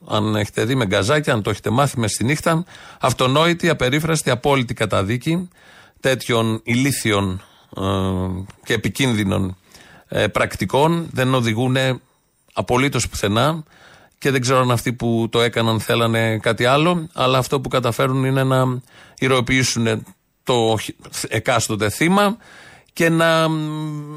Αν 0.08 0.36
έχετε 0.36 0.66
δει 0.66 0.76
με 0.76 0.86
γκαζάκια, 0.86 1.34
αν 1.34 1.42
το 1.42 1.50
έχετε 1.50 1.70
μάθει 1.70 2.00
μες 2.00 2.12
στη 2.12 2.24
νύχτα. 2.24 2.64
Αυτονόητη, 3.00 3.70
απερίφραστη, 3.70 4.30
απόλυτη 4.30 4.74
καταδίκη 4.74 5.50
τέτοιων 6.00 6.62
ηλίθιων 6.64 7.42
ε, 7.78 7.82
και 8.64 8.74
επικίνδυνων 8.74 9.58
ε, 10.08 10.28
πρακτικών. 10.28 11.10
Δεν 11.12 11.34
οδηγούν 11.34 11.78
απολύτως 12.54 13.10
πουθενά 13.10 13.64
και 14.18 14.32
δεν 14.32 14.42
ξέρω 14.42 14.60
αν 14.60 14.72
αυτοί 14.72 14.94
που 14.94 15.28
το 15.32 15.42
έκαναν 15.42 15.80
θέλανε 15.80 16.38
κάτι 16.38 16.66
άλλο, 16.66 17.08
αλλά 17.14 17.38
αυτό 17.38 17.62
που 17.62 17.70
καταφέρουν 17.70 18.26
είναι 18.26 18.44
να 18.44 18.82
ηρωοποιήσουν 19.20 20.06
το 20.44 20.78
εκάστοτε 21.28 21.90
θύμα 21.90 22.38
και 22.94 23.10
να 23.10 23.48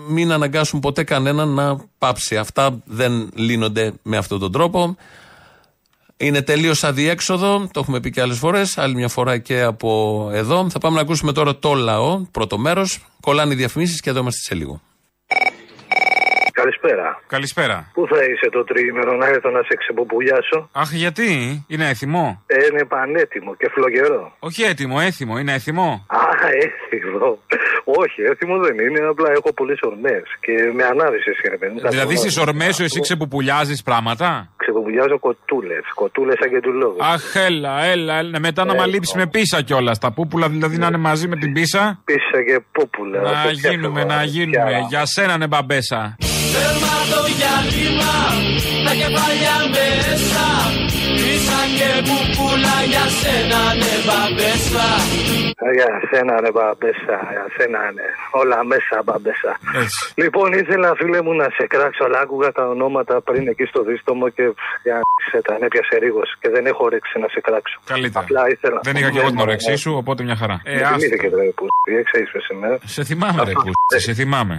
μην 0.09 0.33
αναγκάσουν 0.33 0.81
ποτέ 0.81 1.05
κανέναν 1.05 1.49
να 1.49 1.77
πάψει. 1.99 2.37
Αυτά 2.37 2.83
δεν 2.85 3.31
λύνονται 3.35 3.93
με 4.03 4.17
αυτόν 4.17 4.39
τον 4.41 4.53
τρόπο. 4.53 4.97
Είναι 6.17 6.43
τελείως 6.43 6.85
αδιέξοδο, 6.85 7.69
το 7.73 7.81
έχουμε 7.81 8.01
πει 8.01 8.11
και 8.11 8.21
άλλες 8.21 8.39
φορές, 8.39 8.79
άλλη 8.79 8.95
μια 8.95 9.09
φορά 9.09 9.39
και 9.39 9.63
από 9.63 10.31
εδώ. 10.33 10.71
Θα 10.71 10.79
πάμε 10.79 10.97
να 10.97 11.03
ακούσουμε 11.03 11.33
τώρα 11.33 11.57
το 11.57 11.75
λαό, 11.75 12.27
πρώτο 12.31 12.59
μέρος. 12.59 12.99
Κολλάνε 13.21 13.53
οι 13.53 13.57
διαφημίσεις 13.57 14.01
και 14.01 14.11
εδώ 14.11 14.21
είμαστε 14.21 14.41
σε 14.41 14.55
λίγο. 14.55 14.81
Καλησπέρα. 16.63 17.09
Καλησπέρα. 17.27 17.77
Πού 17.97 18.03
θα 18.13 18.19
είσαι 18.31 18.49
το 18.57 18.65
τρίμερο 18.65 19.13
να 19.17 19.27
έρθω 19.35 19.51
να 19.51 19.63
σε 19.69 19.75
ξεποπουλιάσω. 19.81 20.59
Αχ, 20.83 20.91
γιατί; 20.93 21.31
Είναι 21.73 21.87
έθιμο; 21.89 22.25
Ε, 22.47 22.55
είναι 22.71 22.85
πανέτοιμο 22.95 23.55
και 23.61 23.69
φλογερό. 23.75 24.23
Όχι 24.39 24.63
έτοιμο, 24.63 24.97
έθιμο, 25.09 25.39
είναι 25.39 25.53
έθιμο; 25.59 26.07
Α, 26.07 26.25
έθιμο. 26.67 27.29
Όχι, 27.85 28.21
έθιμο 28.31 28.55
δεν 28.65 28.75
είναι. 28.85 29.01
Απλά 29.13 29.29
έχω 29.39 29.53
πολλές 29.53 29.79
ορμές 29.83 30.23
και 30.45 30.53
με 30.77 30.85
ανάδυση 30.93 31.31
ρε 31.51 31.57
παιδί. 31.57 31.73
μου. 31.75 31.89
Δηλαδή 31.95 32.17
στις 32.17 32.37
ορμές 32.39 32.75
σου 32.77 32.83
εσύ 32.83 33.01
ξεπουπουλιάζει 33.01 33.83
πράγματα; 33.85 34.49
Ξεποπουλιάζω 34.57 35.19
κοτούλες. 35.19 35.83
Κοτούλες 35.95 36.37
σαν 36.41 36.51
και 36.51 36.61
του 36.61 36.73
λόγου. 36.73 36.97
Αχ, 37.15 37.35
έλα, 37.49 37.85
έλα, 37.85 38.15
έλα. 38.19 38.39
Μετά 38.41 38.65
να 38.65 38.73
Ε, 38.73 38.77
μαλείψει 38.77 39.17
με 39.17 39.27
πίσα 39.27 39.63
κιόλας. 39.63 39.99
Τα 39.99 40.13
πούπουλα 40.13 40.49
δηλαδή 40.49 40.77
να 40.77 40.87
είναι 40.87 40.97
μαζί 40.97 41.29
με 41.29 41.37
την 41.37 41.53
πίσα; 41.53 42.01
Πίσα 42.05 42.39
και 42.47 42.61
πούπουλα. 42.73 43.21
Να 43.21 43.43
Το 43.43 43.51
γίνουμε, 43.51 43.89
φτιάχνω, 44.01 44.15
να 44.15 44.21
ε, 44.23 44.25
γίνουμε. 44.25 44.65
πια. 44.69 44.79
Για 44.89 45.03
σένα 45.07 45.37
ναι 45.39 45.47
μπαμπέσα. 45.47 46.17
Τέρμα 46.53 46.97
το 47.11 47.19
διάλειμμα, 47.29 48.15
τα 48.85 48.93
κεφάλια 49.01 49.57
μέσα. 49.75 50.03
Ίσα 50.15 50.82
και 51.79 51.89
πουπούλα 52.09 52.77
για 52.93 53.05
σένα 53.21 53.61
ναι 53.81 53.93
μπαμπέσα 54.07 54.89
Για 55.79 55.91
σένα 56.11 56.35
ρε 56.45 56.51
μπαμπέσα, 56.57 57.17
για 57.35 57.47
σένα 57.57 57.81
ναι. 57.97 58.07
Όλα 58.41 58.59
μέσα 58.73 58.97
μπαμπέσα. 59.05 59.53
Έτσι. 59.83 59.99
Λοιπόν, 60.23 60.49
ήθελα 60.63 60.89
φίλε 61.01 61.21
μου 61.27 61.33
να 61.43 61.47
σε 61.59 61.65
κράξω, 61.73 62.03
αλλά 62.07 62.19
άκουγα 62.25 62.51
τα 62.59 62.65
ονόματα 62.75 63.15
πριν 63.29 63.43
εκεί 63.53 63.65
στο 63.73 63.81
δίστομο 63.91 64.25
και 64.37 64.45
πφ, 64.57 64.65
για 64.87 64.97
να 65.33 65.41
τα 65.47 65.55
έπιασε 65.67 65.95
ρίγος 66.05 66.29
και 66.41 66.49
δεν 66.55 66.65
έχω 66.71 66.83
όρεξη 66.89 67.15
να 67.25 67.29
σε 67.35 67.41
κράξω. 67.47 67.77
Καλύτερα. 67.93 68.25
Απλά 68.25 68.43
ήθελα. 68.55 68.79
Δεν 68.89 68.95
είχα 68.99 69.11
και 69.15 69.19
εγώ 69.23 69.31
την 69.33 69.37
Ναι, 69.37 69.43
όρεξή 69.49 69.71
ναι. 69.71 69.77
σου, 69.83 69.91
οπότε 70.03 70.21
μια 70.29 70.37
χαρά. 70.43 70.57
Με 70.65 70.71
Ε, 70.73 70.75
άστα. 70.83 70.89
θυμήθηκε 70.89 71.27
ρε 71.39 71.45
που 71.59 71.65
εξαίσου 72.03 72.41
σήμερα. 72.49 72.77
Σε 72.97 73.03
θυμάμαι, 73.09 73.41
ρε 73.49 73.53
που. 73.53 73.71
Σε 74.07 74.13
θυμάμαι. 74.21 74.57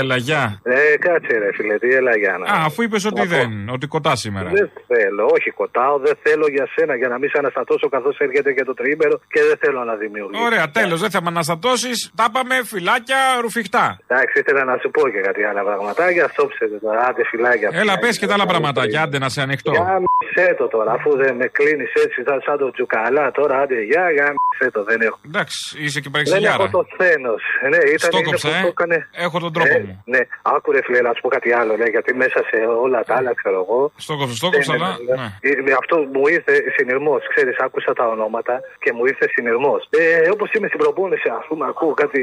Έλα, 0.00 0.16
γεια. 0.16 0.42
Ε, 0.62 0.96
κάτσε 1.06 1.34
ρε 1.42 1.50
φίλε, 1.56 1.74
τι 1.82 1.88
έλα 2.00 2.14
για 2.22 2.34
να. 2.40 2.44
Α, 2.52 2.56
αφού 2.68 2.82
είπες 2.82 3.04
ότι 3.10 3.26
δεν, 3.34 3.68
ότι 3.74 3.86
κοτά 3.86 4.16
σήμερα. 4.16 4.48
Δεν 4.58 4.70
θέλω, 4.90 5.24
όχι 5.36 5.50
κοτάω, 5.50 5.94
δεν 5.98 6.14
θέλω 6.22 6.29
για 6.56 6.66
σένα 6.74 6.94
για 6.96 7.08
να 7.08 7.18
μην 7.18 7.28
σε 7.30 7.38
αναστατώσω 7.38 7.88
καθώς 7.88 8.16
έρχεται 8.18 8.52
και 8.52 8.64
το 8.64 8.74
τρίμερο 8.74 9.20
και 9.32 9.40
δεν 9.48 9.56
θέλω 9.62 9.84
να 9.84 9.94
δημιουργήσω. 9.94 10.44
Ωραία, 10.44 10.70
τέλος. 10.70 11.00
Δεν 11.00 11.10
θα 11.10 11.20
με 11.22 11.28
αναστατώσεις. 11.28 11.98
Τα 12.16 12.24
είπαμε 12.28 12.54
φυλάκια 12.64 13.18
ρουφιχτά. 13.40 13.98
Εντάξει, 14.06 14.38
ήθελα 14.38 14.64
να 14.64 14.76
σου 14.82 14.90
πω 14.90 15.02
και 15.08 15.20
κάτι 15.28 15.42
άλλα 15.44 15.62
πραγματάκια. 15.62 16.28
Στόψετε 16.28 16.76
τώρα, 16.84 17.00
άντε 17.08 17.22
φυλάκια. 17.30 17.68
Έλα, 17.72 17.98
πες 17.98 18.18
και 18.18 18.26
τα 18.26 18.34
άλλα 18.34 18.46
πραγματάκια. 18.46 19.02
Άντε 19.02 19.18
να 19.18 19.28
σε 19.28 19.40
ανοιχτώ. 19.40 19.70
Για 19.70 20.00
μισέ 20.20 20.54
το 20.58 20.66
τώρα, 20.68 20.92
αφού 20.92 21.16
δεν 21.16 21.36
με 21.36 21.46
κλείνεις 21.46 21.92
έτσι 22.04 22.22
σαν, 22.26 22.40
σαν 22.46 22.58
το 22.58 22.70
τζουκαλά 22.70 23.30
τώρα, 23.30 23.58
άντε 23.62 23.78
για, 23.90 24.10
για 24.16 24.26
μισέ 24.50 24.70
το, 24.70 24.84
δεν 24.84 25.00
έχω. 25.00 25.18
Εντάξει, 25.26 25.58
είσαι 25.84 26.00
και 26.00 26.08
Δεν 26.12 26.12
παρεξηγιάρα. 26.12 26.62
έχω 26.64 26.68
το 26.78 26.82
θένος. 26.98 27.42
Ναι, 27.70 27.76
ήταν 27.76 27.98
Στο 28.12 28.18
είναι 28.18 28.26
κόψα, 28.30 28.48
που 28.48 28.54
ε. 28.54 28.60
το 28.60 28.66
έκανε. 28.76 28.96
Έχω 29.26 29.36
τον 29.44 29.52
τρόπο 29.52 29.74
Ε, 29.76 29.80
μου. 29.86 30.02
Ναι, 30.12 30.20
άκουρε 30.42 30.80
φίλε, 30.86 31.00
να 31.00 31.12
σου 31.14 31.20
πω 31.24 31.28
κάτι 31.28 31.50
άλλο, 31.60 31.72
ναι, 31.80 31.84
γιατί 31.94 32.10
μέσα 32.14 32.38
σε 32.50 32.58
όλα 32.84 33.00
τα 33.08 33.14
άλλα, 33.18 33.32
ξέρω 33.40 33.58
εγώ. 33.64 33.92
Στο 34.04 34.16
κόψα, 34.16 34.34
στο 34.40 34.48
κόψα, 34.54 34.72
Ναι, 34.76 34.84
αλλά. 34.84 34.90
ναι, 35.08 35.14
ναι. 35.22 35.28
Ε, 35.48 35.62
με 35.66 35.72
Αυτό 35.80 35.96
μου 36.20 36.26
ήρθε 36.36 36.54
συνειρμός. 36.76 37.22
Ξέρεις, 37.34 37.56
άκουσα 37.66 37.92
τα 37.92 38.04
ονόματα 38.14 38.54
και 38.82 38.90
μου 38.96 39.04
ήρθε 39.10 39.26
συνειρμός. 39.34 39.80
Ε, 39.90 40.28
Όπως 40.34 40.48
είμαι 40.52 40.66
στην 40.66 40.78
προπόνηση, 40.84 41.28
ας 41.40 41.44
πούμε, 41.48 41.64
ακούω 41.72 41.94
κάτι 42.02 42.20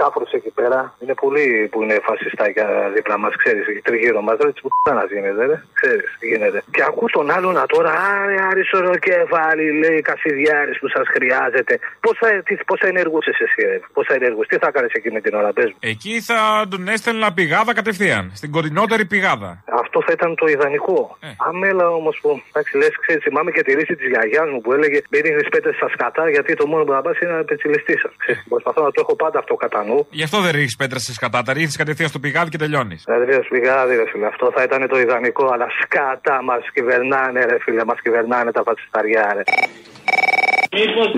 κάφρου 0.00 0.26
εκεί 0.38 0.50
πέρα. 0.58 0.78
Είναι 1.02 1.14
πολλοί 1.22 1.68
που 1.72 1.82
είναι 1.82 1.96
φασιστάκια 2.08 2.66
δίπλα 2.94 3.16
μας, 3.18 3.34
ξέρεις, 3.42 3.64
τριγύρω 3.82 4.20
μας. 4.26 4.36
Δεν 4.40 4.52
που 4.62 4.68
να 4.98 5.04
γίνεται, 5.12 5.42
ρε. 5.50 5.56
Ξέρεις 5.80 6.04
τι 6.18 6.26
γίνεται. 6.32 6.58
Και 6.74 6.82
ακού 6.90 7.04
τον 7.16 7.30
άλλον 7.36 7.52
να 7.54 7.66
τώρα, 7.66 7.92
άρε, 8.20 8.36
αριστεροκέφαλη, 8.50 9.66
λέει 9.82 10.00
Κασιδιάρης 10.00 10.78
που 10.78 10.88
σας 10.88 11.06
χρειάζεται. 11.14 11.78
Πώ 12.00 12.10
θα, 12.14 12.42
τι- 12.44 12.64
πώς 12.66 12.78
θα 12.80 12.86
ενεργούσες 12.86 13.38
εσύ, 13.40 13.66
ρε. 13.68 13.80
Πώ 13.92 14.04
θα 14.04 14.14
ενεργούσε, 14.14 14.48
τι 14.48 14.56
θα 14.58 14.66
έκανε 14.66 14.86
εκεί 14.92 15.10
με 15.12 15.20
την 15.20 15.34
ώρα, 15.34 15.52
πες 15.52 15.64
μου. 15.70 15.76
Εκεί 15.80 16.20
θα 16.20 16.66
τον 16.70 16.88
έστελνα 16.88 17.32
πηγάδα 17.32 17.74
κατευθείαν. 17.74 18.30
Στην 18.34 18.50
κοντινότερη 18.50 19.04
πηγάδα. 19.04 19.62
Αυτό 19.82 20.02
θα 20.06 20.12
ήταν 20.12 20.34
το 20.34 20.46
ιδανικό. 20.46 21.16
Ε. 21.20 21.26
Αμέλα 21.48 21.88
όμως 21.88 22.18
που, 22.22 22.42
εντάξει, 22.48 22.76
λες, 22.76 22.98
ξέρεις, 23.06 23.24
θυμάμαι 23.34 23.52
και 23.56 23.64
τη 23.66 23.72
ρίση 23.78 23.94
της 24.00 24.08
γιαγιάς 24.12 24.48
μου 24.52 24.60
που 24.64 24.70
έλεγε 24.76 24.98
Μην 25.12 25.20
ρίχνει 25.24 25.44
πέτρες 25.54 25.74
στα 25.80 25.88
σκατά, 25.94 26.24
γιατί 26.34 26.50
το 26.60 26.66
μόνο 26.72 26.82
που 26.86 26.92
θα 26.96 27.02
πας 27.06 27.16
είναι 27.20 27.32
να 27.38 27.44
πετσιλιστεί 27.50 27.94
σα. 28.02 28.10
Προσπαθώ 28.54 28.80
να 28.88 28.90
το 28.94 29.00
έχω 29.04 29.14
πάντα 29.22 29.38
αυτό 29.42 29.54
κατά 29.64 29.80
νου. 29.88 29.98
Γι' 30.18 30.26
αυτό 30.28 30.38
δεν 30.44 30.50
ρίχνεις 30.56 30.76
πέτρα 30.82 30.98
σε 31.06 31.12
σκατά. 31.18 31.38
Τα 31.48 31.52
ρίχνεις 31.56 31.76
κατευθείαν 31.82 32.08
στο 32.12 32.18
πηγάδι 32.24 32.50
και 32.50 32.60
τελειώνεις. 32.64 33.00
Δηλαδή, 33.06 33.24
ρε 33.30 33.38
σπιγάδι, 33.48 33.94
ρε 34.00 34.06
φίλε, 34.10 34.26
αυτό 34.32 34.44
θα 34.56 34.62
ήταν 34.68 34.80
το 34.92 34.98
ιδανικό, 35.04 35.44
αλλά 35.54 35.66
σκάτα 35.80 36.36
μας 36.48 36.62
κυβερνάνε, 36.74 37.40
ρε 37.50 37.58
φίλε, 37.64 37.82
μας 37.90 37.98
κυβερνάνε 38.04 38.50
τα 38.56 38.62
φατσισταριά, 38.66 39.24
ρε. 39.36 39.42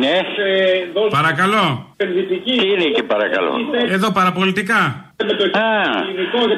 Ναι. 0.05 0.17
Παρακαλώ. 1.11 1.95
Τι 1.97 2.05
είναι 2.73 2.85
εκεί 2.91 3.03
παρακαλώ. 3.03 3.53
Εδώ 3.97 4.13
παραπολιτικά. 4.13 4.81
Α, 5.53 5.69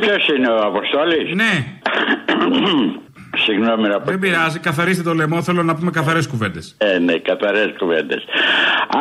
ποιος 0.00 0.28
είναι 0.28 0.48
ο 0.50 0.58
Αποστόλης; 0.70 1.34
Ναι. 1.34 1.52
Συγγνώμη 3.44 3.88
να 3.88 4.00
πω. 4.00 4.10
Δεν 4.10 4.18
πειράζει, 4.18 4.58
καθαρίστε 4.58 5.02
το 5.02 5.14
λαιμό. 5.14 5.42
Θέλω 5.42 5.62
να 5.62 5.74
πούμε 5.74 5.90
καθαρές 5.90 6.26
κουβέντες. 6.28 6.74
Ε, 6.78 6.98
ναι, 6.98 7.18
καθαρές 7.18 7.74
κουβέντες. 7.78 8.24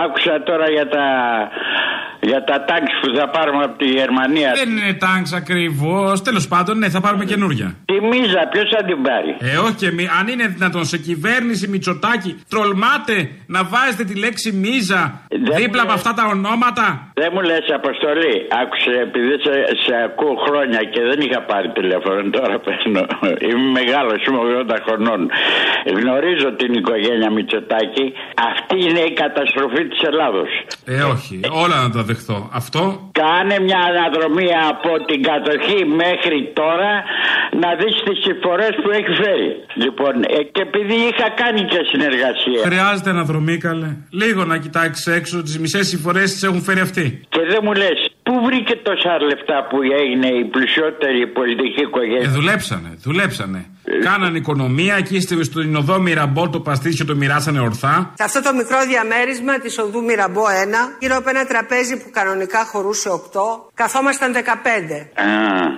Άκουσα 0.06 0.43
τώρα 0.43 0.69
για 0.69 0.88
τα, 0.88 1.06
για 2.31 2.43
τα 2.49 2.57
τάγκ 2.67 2.85
που 3.01 3.07
θα 3.17 3.25
πάρουμε 3.35 3.63
από 3.63 3.77
τη 3.77 3.87
Γερμανία. 3.99 4.49
Δεν 4.61 4.69
είναι 4.77 4.93
τάγκ 5.05 5.25
ακριβώς. 5.41 6.21
Τέλος 6.21 6.47
πάντων, 6.47 6.77
ναι, 6.77 6.89
θα 6.89 7.01
πάρουμε 7.01 7.25
καινούρια. 7.25 7.67
Τη 7.85 7.95
μίζα, 8.09 8.41
ποιος 8.51 8.67
θα 8.75 8.81
την 8.89 9.01
πάρει; 9.07 9.31
Ε, 9.39 9.57
όχι 9.65 9.75
και 9.81 9.91
μη, 9.91 10.05
αν 10.19 10.25
είναι 10.27 10.47
δυνατόν 10.47 10.85
σε 10.85 10.97
κυβέρνηση 10.97 11.67
Μητσοτάκη, 11.67 12.31
τρολμάτε 12.49 13.15
να 13.55 13.61
βάζετε 13.63 14.03
τη 14.09 14.15
λέξη 14.23 14.49
μίζα 14.63 15.01
δίπλα 15.59 15.81
από 15.81 15.93
αυτά 15.99 16.11
τα 16.13 16.23
ονόματα. 16.35 16.85
Δεν 17.21 17.29
μου 17.33 17.41
λες 17.49 17.65
Αποστολή, 17.81 18.35
άκουσε 18.61 18.91
επειδή 19.05 19.33
σε, 19.45 19.53
σε 19.85 19.93
ακούω 20.05 20.35
χρόνια 20.45 20.79
και 20.93 21.01
δεν 21.09 21.19
είχα 21.25 21.39
πάρει 21.51 21.67
τηλέφωνο 21.79 22.19
τώρα 22.37 22.55
παίρνω. 22.65 23.03
Είμαι 23.49 23.69
μεγάλος, 23.79 24.19
είμαι 24.25 24.39
80 24.71 24.75
χρονών. 24.85 25.19
Γνωρίζω 25.99 26.47
την 26.61 26.71
οικογένεια 26.79 27.29
Μητσοτάκη. 27.35 28.05
Αυτή 28.51 28.77
είναι 28.87 29.03
η 29.11 29.13
καταστροφή 29.23 29.81
της 29.91 30.01
Ελλάδος. 30.09 30.49
Ε, 30.85 31.01
όχι. 31.13 31.39
Όλα 31.63 31.77
να 31.81 31.89
τα 31.95 32.03
δεχθώ. 32.17 32.49
Αυτό. 32.62 32.82
Κάνε 33.23 33.56
μια 33.67 33.80
αναδρομή 33.89 34.49
από 34.71 34.91
την 35.10 35.19
κατοχή 35.30 35.80
μέχρι 36.03 36.39
τώρα 36.60 36.91
να 37.62 37.69
δεις 37.80 37.95
τις 38.06 38.17
συμφορές 38.25 38.73
που 38.82 38.89
έχεις 38.97 39.15
φέρει. 39.23 39.49
Λοιπόν, 39.84 40.13
ε, 40.38 40.43
και 40.53 40.62
επειδή 40.69 40.97
είχα 41.10 41.27
κάνει 41.41 41.62
και 41.71 41.80
συνεργασία. 41.91 42.62
Χρειάζεται 42.69 43.10
αναδρομή, 43.10 43.58
καλέ. 43.58 43.91
Λίγο 44.21 44.41
να 44.45 44.58
κοιτάξεις 44.58 45.08
έξω, 45.08 45.43
τις 45.43 45.60
μισές 45.60 45.88
συμφορές 45.88 46.32
τις 46.34 46.43
έχουν 46.43 46.62
φέρει 46.62 46.80
αυτοί. 46.80 47.06
Και 47.30 47.41
δεν 47.51 47.60
μου 47.63 47.73
λες, 47.73 47.99
πού 48.27 48.33
βρήκε 48.45 48.75
τόσα 48.89 49.11
λεφτά 49.29 49.57
που 49.69 49.77
έγινε 50.03 50.27
η 50.41 50.43
πλουσιότερη 50.53 51.21
πολιτική 51.37 51.81
οικογένεια; 51.87 52.27
Ε, 52.29 52.33
δουλέψανε, 52.39 52.89
δουλέψανε. 53.07 53.61
Κάνανε 54.03 54.37
οικονομία, 54.37 54.95
εκεί 54.95 55.19
στη- 55.19 55.43
στην 55.43 55.75
οδό 55.75 55.99
Μυραμπό 55.99 56.49
το 56.49 56.59
παστίτσιο 56.59 57.05
το 57.05 57.15
μοιράσανε 57.15 57.59
ορθά. 57.59 58.11
Σε 58.13 58.23
αυτό 58.23 58.41
το 58.41 58.53
μικρό 58.53 58.77
διαμέρισμα 58.87 59.59
της 59.59 59.77
οδού 59.79 60.03
Μυραμπό 60.03 60.41
1, 60.47 60.95
γύρω 60.99 61.15
από 61.17 61.29
ένα 61.29 61.45
τραπέζι 61.45 61.97
που 61.97 62.09
κανονικά 62.11 62.65
χωρούσε 62.65 63.09
8, 63.09 63.69
καθόμασταν 63.73 64.33
15. 64.33 65.09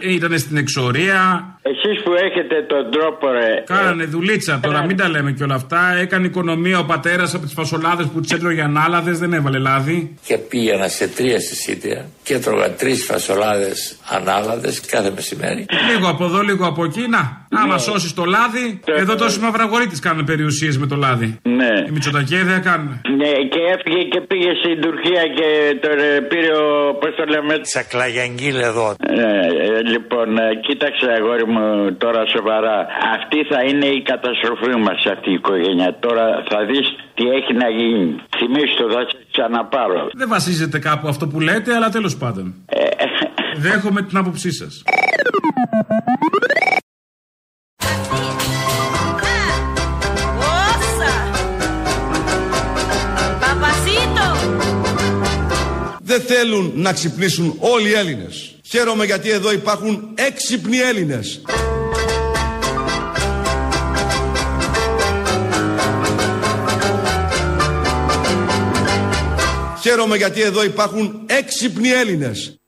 Ήτανε 0.01 0.37
στην 0.37 0.57
εξορία. 0.57 1.43
Εσείς 1.61 2.03
που 2.03 2.11
έχετε 2.13 2.55
τον 2.67 2.91
τρόπο 2.91 3.27
ρε. 3.31 3.63
Κάνανε 3.65 4.03
δουλίτσα 4.05 4.59
τώρα, 4.63 4.85
μην 4.85 4.97
τα 4.97 5.09
λέμε 5.09 5.31
και 5.31 5.43
όλα 5.43 5.55
αυτά. 5.55 5.93
Έκανε 5.99 6.25
οικονομία 6.27 6.79
ο 6.79 6.85
πατέρας 6.85 7.33
από 7.33 7.43
τις 7.43 7.53
φασολάδες 7.53 8.05
που 8.07 8.19
τις 8.19 8.31
έτρωγε 8.31 8.61
ανάλαδες, 8.61 9.19
δεν 9.19 9.33
έβαλε 9.33 9.57
λάδι. 9.57 10.15
και 10.25 10.37
πήγαινα 10.37 10.87
σε 10.87 11.07
τρία 11.07 11.39
συσίτια 11.39 12.05
και 12.23 12.38
έτρωγα 12.39 12.67
τρεις 12.81 12.99
φασολάδες 13.09 13.79
ανάλαδες 14.17 14.75
κάθε 14.93 15.11
μεσημέρι. 15.15 15.65
Λίγο 15.91 16.07
από 16.13 16.23
εδώ, 16.25 16.39
λίγο 16.49 16.65
από 16.71 16.83
εκεί. 16.83 17.03
Να, 17.15 17.21
άμα 17.61 17.77
σώσεις 17.77 18.13
το 18.13 18.25
λάδι, 18.35 18.65
εδώ 19.01 19.15
τόσοι 19.15 19.39
μαυραγωρίτε 19.39 19.95
κάνουν 20.01 20.23
περιουσίες 20.25 20.77
με 20.77 20.87
το 20.91 20.95
λάδι. 20.95 21.29
Ναι. 21.59 21.73
Οι 21.87 21.91
Μητσοτακέδια 21.95 22.59
κάνουν. 22.69 23.01
Ναι, 23.21 23.31
και 23.53 23.61
έφυγε 23.73 24.01
και 24.13 24.21
πήγε 24.29 24.51
στην 24.61 24.75
Τουρκία 24.83 25.23
και 25.37 25.47
τον 25.83 25.97
ε, 25.99 26.19
πήρε 26.29 26.51
ο. 26.65 26.67
Πώς 27.01 27.11
το 27.19 27.23
λέμε. 27.33 27.53
Τσακλαγιαγγίλ 27.59 28.57
εδώ. 28.71 28.87
Ε, 28.99 29.21
ε, 29.67 29.81
λοιπόν, 29.93 30.27
ε, 30.37 30.47
κοίταξε 30.65 31.05
αγόρι 31.17 31.47
μου 31.53 31.65
τώρα 32.03 32.21
σοβαρά. 32.35 32.77
Αυτή 33.17 33.39
θα 33.51 33.59
είναι 33.67 33.87
η 33.99 34.01
καταστροφή 34.11 34.73
μας 34.85 34.99
αυτή 35.13 35.29
η 35.29 35.37
οικογένεια. 35.41 35.89
Τώρα 36.05 36.25
θα 36.49 36.59
δεις 36.69 36.85
τι 37.15 37.23
έχει 37.37 37.53
να 37.63 37.69
γίνει. 37.79 38.15
Θυμήσου 38.37 38.75
το, 38.79 38.85
θα 38.95 39.01
σε 39.09 39.17
ξαναπάρω. 39.31 40.01
Δεν 40.21 40.29
βασίζεται 40.35 40.79
κάπου 40.79 41.07
αυτό 41.07 41.27
που 41.27 41.39
λέτε, 41.39 41.75
αλλά 41.75 41.89
τέλος 41.89 42.17
πάντων. 42.17 42.28
Δέχομαι 43.57 44.01
την 44.01 44.17
άποψή 44.17 44.51
σας. 44.51 44.83
Papacito. 53.41 54.27
Δεν 56.01 56.21
θέλουν 56.21 56.71
να 56.75 56.93
ξυπνήσουν 56.93 57.55
όλοι 57.59 57.89
οι 57.89 57.93
Έλληνες. 57.93 58.55
Χαίρομαι 58.69 59.05
γιατί 59.05 59.29
εδώ 59.29 59.51
υπάρχουν 59.51 60.09
έξυπνοι 60.15 60.77
Έλληνες. 60.77 61.41
Χαίρομαι 69.89 70.15
γιατί 70.15 70.41
εδώ 70.41 70.63
υπάρχουν 70.63 71.21
έξυπνοι 71.25 71.89
Έλληνες. 71.89 72.59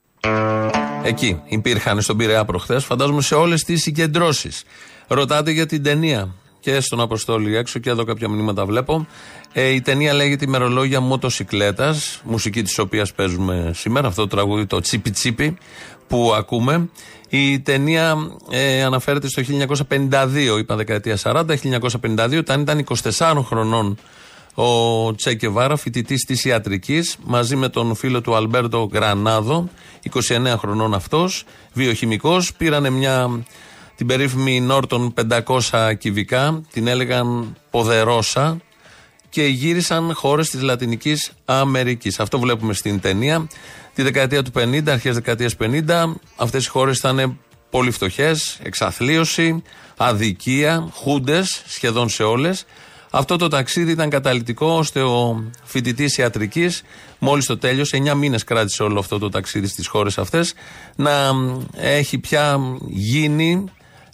Εκεί 1.03 1.41
υπήρχαν 1.45 2.01
στον 2.01 2.17
Πειραιά 2.17 2.45
προχθές, 2.45 2.83
φαντάζομαι 2.83 3.21
σε 3.21 3.35
όλες 3.35 3.63
τις 3.63 3.81
συγκεντρώσεις. 3.81 4.63
Ρωτάτε 5.07 5.51
για 5.51 5.65
την 5.65 5.83
ταινία. 5.83 6.33
Και 6.59 6.79
στον 6.79 6.99
Αποστόλη 7.01 7.55
έξω 7.55 7.79
και 7.79 7.89
εδώ 7.89 8.03
κάποια 8.03 8.29
μηνύματα 8.29 8.65
βλέπω. 8.65 9.07
Ε, 9.53 9.67
η 9.67 9.81
ταινία 9.81 10.13
λέγεται 10.13 10.45
Ημερολόγια 10.45 10.99
Μοτοσυκλέτας, 10.99 12.21
μουσική 12.23 12.61
της 12.61 12.79
οποίας 12.79 13.13
παίζουμε 13.13 13.71
σήμερα, 13.75 14.07
αυτό 14.07 14.21
το 14.21 14.35
τραγούδι, 14.35 14.65
το 14.65 14.79
τσίπι 14.79 15.11
τσίπι 15.11 15.57
που 16.07 16.33
ακούμε. 16.35 16.89
Η 17.29 17.59
ταινία 17.59 18.15
ε, 18.49 18.83
αναφέρεται 18.83 19.27
στο 19.27 19.41
1952, 19.89 20.57
είπα 20.59 20.75
δεκαετία 20.75 21.17
40, 21.23 21.43
1952, 22.01 22.37
όταν 22.37 22.61
ήταν 22.61 22.85
24 23.17 23.41
χρονών 23.45 23.97
ο 24.53 25.15
Τσέκε 25.15 25.49
Βάρα, 25.49 25.75
φοιτητής 25.75 26.23
της 26.23 26.45
ιατρικής, 26.45 27.17
μαζί 27.23 27.55
με 27.55 27.69
τον 27.69 27.95
φίλο 27.95 28.21
του 28.21 28.35
Αλμπέρτο 28.35 28.89
Γρανάδο, 28.93 29.69
29 30.27 30.55
χρονών 30.57 30.93
αυτός, 30.93 31.43
βιοχημικός, 31.73 32.53
πήρανε 32.53 32.89
μια 32.89 33.43
την 33.95 34.07
περίφημη 34.07 34.61
Νόρτον 34.61 35.13
500 35.69 35.93
κυβικά, 35.97 36.61
την 36.71 36.87
έλεγαν 36.87 37.55
Ποδερόσα 37.69 38.57
και 39.29 39.43
γύρισαν 39.43 40.13
χώρες 40.13 40.49
της 40.49 40.61
Λατινικής 40.61 41.31
Αμερικής. 41.45 42.19
Αυτό 42.19 42.39
βλέπουμε 42.39 42.73
στην 42.73 42.99
ταινία. 42.99 43.47
Τη 43.93 44.01
δεκαετία 44.01 44.43
του 44.43 44.51
50, 44.51 44.91
αρχές 44.91 45.15
δεκαετίας 45.15 45.55
50, 45.55 46.15
αυτές 46.35 46.65
οι 46.65 46.69
χώρες 46.69 46.97
ήταν 46.97 47.39
πολύ 47.69 47.91
φτωχές, 47.91 48.59
εξαθλίωση, 48.63 49.63
αδικία, 49.97 50.89
χούντες 50.93 51.63
σχεδόν 51.67 52.09
σε 52.09 52.23
όλες. 52.23 52.65
Αυτό 53.13 53.35
το 53.35 53.47
ταξίδι 53.47 53.91
ήταν 53.91 54.09
καταλητικό 54.09 54.67
ώστε 54.67 55.01
ο 55.01 55.43
φοιτητής 55.63 56.17
ιατρικής, 56.17 56.83
μόλις 57.19 57.45
το 57.45 57.57
τέλειωσε, 57.57 57.97
9 57.97 58.13
μήνες 58.15 58.43
κράτησε 58.43 58.83
όλο 58.83 58.99
αυτό 58.99 59.19
το 59.19 59.29
ταξίδι 59.29 59.67
στις 59.67 59.87
χώρες 59.87 60.17
αυτές, 60.17 60.53
να 60.95 61.11
έχει 61.75 62.17
πια 62.17 62.59
γίνει 62.87 63.63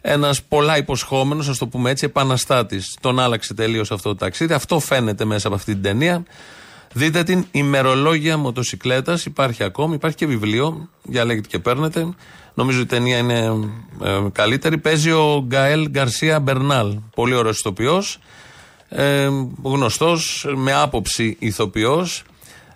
ένας 0.02 0.44
πολλά 0.44 0.78
υποσχόμενος, 0.78 1.48
ας 1.48 1.58
το 1.58 1.68
πούμε 1.68 1.90
έτσι, 1.90 2.06
επαναστάτης. 2.06 2.98
Τον 3.02 3.20
άλλαξε 3.20 3.54
τελείως 3.54 3.92
αυτό 3.92 4.10
το 4.10 4.16
ταξίδι. 4.16 4.54
Αυτό 4.54 4.80
φαίνεται 4.80 5.26
μέσα 5.26 5.48
από 5.48 5.56
αυτή 5.56 5.74
την 5.74 5.82
ταινία. 5.82 6.24
Δείτε 6.94 7.24
την 7.24 7.46
ημερολόγια 7.52 8.38
μοτοσυκλέτας. 8.38 9.26
Υπάρχει 9.26 9.64
ακόμη, 9.64 9.94
υπάρχει 9.94 10.18
και 10.18 10.26
βιβλίο. 10.26 10.90
Διαλέγετε 11.04 11.48
και 11.48 11.60
παίρνετε. 11.60 12.10
Νομίζω 12.54 12.80
η 12.80 12.86
ταινία 12.86 13.18
είναι 13.18 13.44
ε, 14.04 14.20
καλύτερη. 14.32 14.78
Παίζει 14.78 15.12
ο 15.12 15.44
Γκαέλ 15.48 15.90
Γκαρσία 15.90 16.40
Μπερνάλ. 16.40 16.98
Πολύ 17.16 17.34
ωραίος 17.34 17.60
ηθοποιός. 17.60 18.20
Ε, 18.90 19.30
Γνωστός, 19.64 20.48
με 20.56 20.74
άποψη 20.74 21.36
ηθοποιός. 21.40 22.24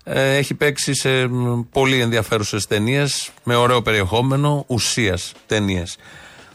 Ε, 0.04 0.36
έχει 0.36 0.54
παίξει 0.54 0.94
σε 0.96 1.28
μ, 1.28 1.62
πολύ 1.72 2.00
ενδιαφέρουσες 2.00 2.68
ταινίες 2.68 3.32
με 3.44 3.56
ωραίο 3.56 3.82
περιεχόμενο 3.82 4.64
ουσίας 4.68 5.34
ταινίες. 5.46 5.98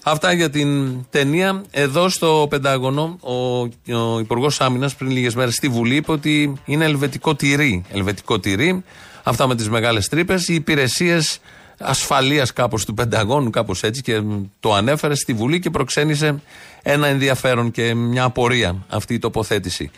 Αυτά 0.02 0.32
για 0.32 0.50
την 0.50 0.96
ταινία. 1.10 1.64
Εδώ 1.70 2.08
στο 2.08 2.46
Πεντάγωνο, 2.50 3.18
ο, 3.20 3.58
ο 3.96 4.18
Υπουργός 4.18 4.60
Άμυνας 4.60 4.94
πριν 4.94 5.10
λίγες 5.10 5.34
μέρες 5.34 5.54
στη 5.54 5.68
Βουλή 5.68 5.94
είπε 5.94 6.12
ότι 6.12 6.52
είναι 6.64 6.84
ελβετικό 6.84 7.34
τυρί. 7.34 7.84
Ελβετικό 7.92 8.38
τυρί. 8.38 8.84
Αυτά 9.22 9.46
με 9.46 9.54
τις 9.54 9.68
μεγάλες 9.68 10.08
τρύπες. 10.08 10.48
Οι 10.48 10.54
υπηρεσίες 10.54 11.40
ασφαλείας 11.78 12.52
κάπως 12.52 12.84
του 12.84 12.94
Πενταγώνου, 12.94 13.50
κάπως 13.50 13.82
έτσι 13.82 14.02
και 14.02 14.22
το 14.60 14.74
ανέφερε 14.74 15.14
στη 15.14 15.32
Βουλή 15.32 15.58
και 15.60 15.70
προξένησε 15.70 16.42
ένα 16.88 17.06
ενδιαφέρον 17.06 17.70
και 17.70 17.94
μια 17.94 18.24
απορία 18.24 18.84
αυτή 18.88 19.14
η 19.14 19.18
τοποθέτηση. 19.18 19.90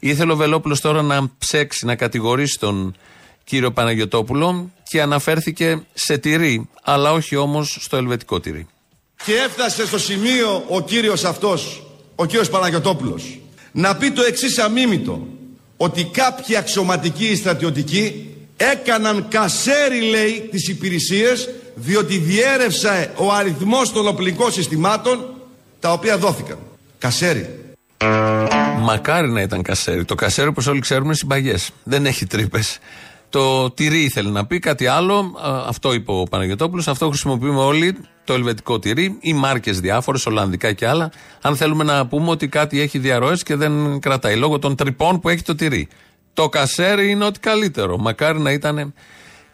Ήθελε 0.00 0.32
ο 0.32 0.36
Βελόπουλος 0.36 0.80
τώρα 0.80 1.02
να 1.02 1.30
ψέξει, 1.38 1.86
να 1.86 1.94
κατηγορήσει 1.94 2.58
τον 2.58 2.96
κύριο 3.44 3.72
Παναγιοτόπουλο 3.72 4.70
και 4.90 5.02
αναφέρθηκε 5.02 5.82
σε 5.94 6.18
τυρί, 6.18 6.68
αλλά 6.82 7.12
όχι 7.12 7.36
όμως 7.36 7.76
στο 7.80 7.96
ελβετικό 7.96 8.40
τυρί. 8.40 8.66
Και 9.24 9.32
έφτασε 9.32 9.86
στο 9.86 9.98
σημείο 9.98 10.64
ο 10.68 10.80
κύριος 10.80 11.24
αυτός, 11.24 11.86
ο 12.14 12.24
κύριος 12.24 12.50
Παναγιωτόπουλος, 12.50 13.38
να 13.72 13.96
πει 13.96 14.10
το 14.10 14.22
εξής 14.22 14.58
αμίμητο, 14.58 15.26
ότι 15.76 16.04
κάποιοι 16.04 16.56
αξιωματικοί 16.56 17.26
ή 17.26 17.36
στρατιωτικοί 17.36 18.34
έκαναν 18.56 19.26
κασέρι, 19.28 20.00
λέει, 20.00 20.48
τις 20.50 20.68
υπηρεσίες, 20.68 21.48
διότι 21.74 22.18
διέρευσε 22.18 23.12
ο 23.16 23.32
αριθμός 23.32 23.92
των 23.92 24.08
οπλικών 24.08 24.52
συστημάτων, 24.52 25.35
τα 25.86 25.92
οποία 25.92 26.18
δόθηκαν. 26.18 26.58
Κασέρι. 26.98 27.74
Μακάρι 28.80 29.28
να 29.28 29.40
ήταν 29.40 29.62
κασέρι. 29.62 30.04
Το 30.04 30.14
κασέρι, 30.14 30.48
όπως 30.48 30.66
όλοι 30.66 30.80
ξέρουμε, 30.80 31.06
είναι 31.06 31.14
συμπαγές. 31.14 31.70
Δεν 31.82 32.06
έχει 32.06 32.26
τρύπες. 32.26 32.78
Το 33.30 33.70
τυρί 33.70 34.02
ήθελε 34.02 34.30
να 34.30 34.46
πει 34.46 34.58
κάτι 34.58 34.86
άλλο. 34.86 35.14
Α, 35.16 35.64
Αυτό 35.68 35.92
είπε 35.92 36.12
ο 36.12 36.22
Παναγιώτοπουλο. 36.22 36.84
Αυτό 36.86 37.08
χρησιμοποιούμε 37.08 37.60
όλοι. 37.60 37.96
Το 38.24 38.34
ελβετικό 38.34 38.78
τυρί 38.78 39.16
ή 39.20 39.32
μάρκες 39.32 39.80
διάφορες, 39.80 40.26
Ολλανδικά 40.26 40.72
και 40.72 40.86
άλλα. 40.86 41.10
Αν 41.40 41.56
θέλουμε 41.56 41.84
να 41.84 42.06
πούμε 42.06 42.30
ότι 42.30 42.48
κάτι 42.48 42.80
έχει 42.80 42.98
διαρροές 42.98 43.42
και 43.42 43.56
δεν 43.56 44.00
κρατάει 44.00 44.36
λόγω 44.36 44.58
των 44.58 44.76
τρυπών 44.76 45.20
που 45.20 45.28
έχει 45.28 45.42
το 45.42 45.54
τυρί. 45.54 45.88
Το 46.34 46.48
κασέρι 46.48 47.10
είναι 47.10 47.24
ό,τι 47.24 47.40
καλύτερο. 47.40 47.98
Μακάρι 47.98 48.38
να 48.38 48.52
ήταν 48.52 48.94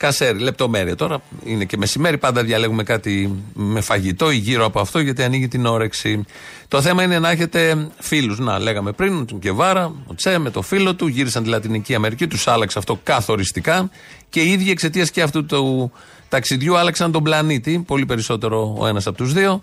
κασέρι. 0.03 0.39
Λεπτομέρεια 0.39 0.97
τώρα. 0.97 1.23
Είναι 1.45 1.65
και 1.65 1.77
μεσημέρι. 1.77 2.19
Πάντα 2.19 2.43
διαλέγουμε 2.43 2.83
κάτι 2.83 3.43
με 3.53 3.81
φαγητό 3.81 4.31
ή 4.31 4.37
γύρω 4.37 4.65
από 4.65 4.81
αυτό 4.81 4.99
γιατί 4.99 5.23
ανοίγει 5.23 5.49
την 5.49 5.67
όρεξη. 5.67 6.25
Το 6.69 6.83
θέμα 6.83 7.03
είναι 7.03 7.19
να 7.19 7.31
έχετε 7.31 7.89
φίλους. 7.99 8.39
Να, 8.39 8.59
λέγαμε 8.59 8.93
πριν, 8.93 9.27
τον 9.27 9.39
Κεβάρα, 9.39 9.85
ο 10.07 10.15
Τσε 10.15 10.39
με 10.39 10.51
το 10.51 10.63
φίλο 10.63 10.95
του 10.95 11.07
γύρισαν 11.07 11.43
τη 11.43 11.49
Λατινική 11.49 11.95
Αμερική. 11.95 12.27
Τους 12.27 12.47
άλλαξε 12.47 12.79
αυτό 12.79 13.01
καθοριστικά 13.03 13.91
και 14.29 14.41
οι 14.41 14.53
ίδιοι 14.53 14.71
εξαιτίας 14.71 15.11
και 15.11 15.23
αυτού 15.23 15.47
του 15.47 15.93
ταξιδιού 16.29 16.77
άλλαξαν 16.77 17.13
τον 17.13 17.23
πλανήτη. 17.23 17.85
Πολύ 17.87 18.07
περισσότερο 18.07 18.77
ο 18.79 18.87
ένας 18.87 19.07
από 19.07 19.17
τους 19.17 19.33
δύο. 19.33 19.63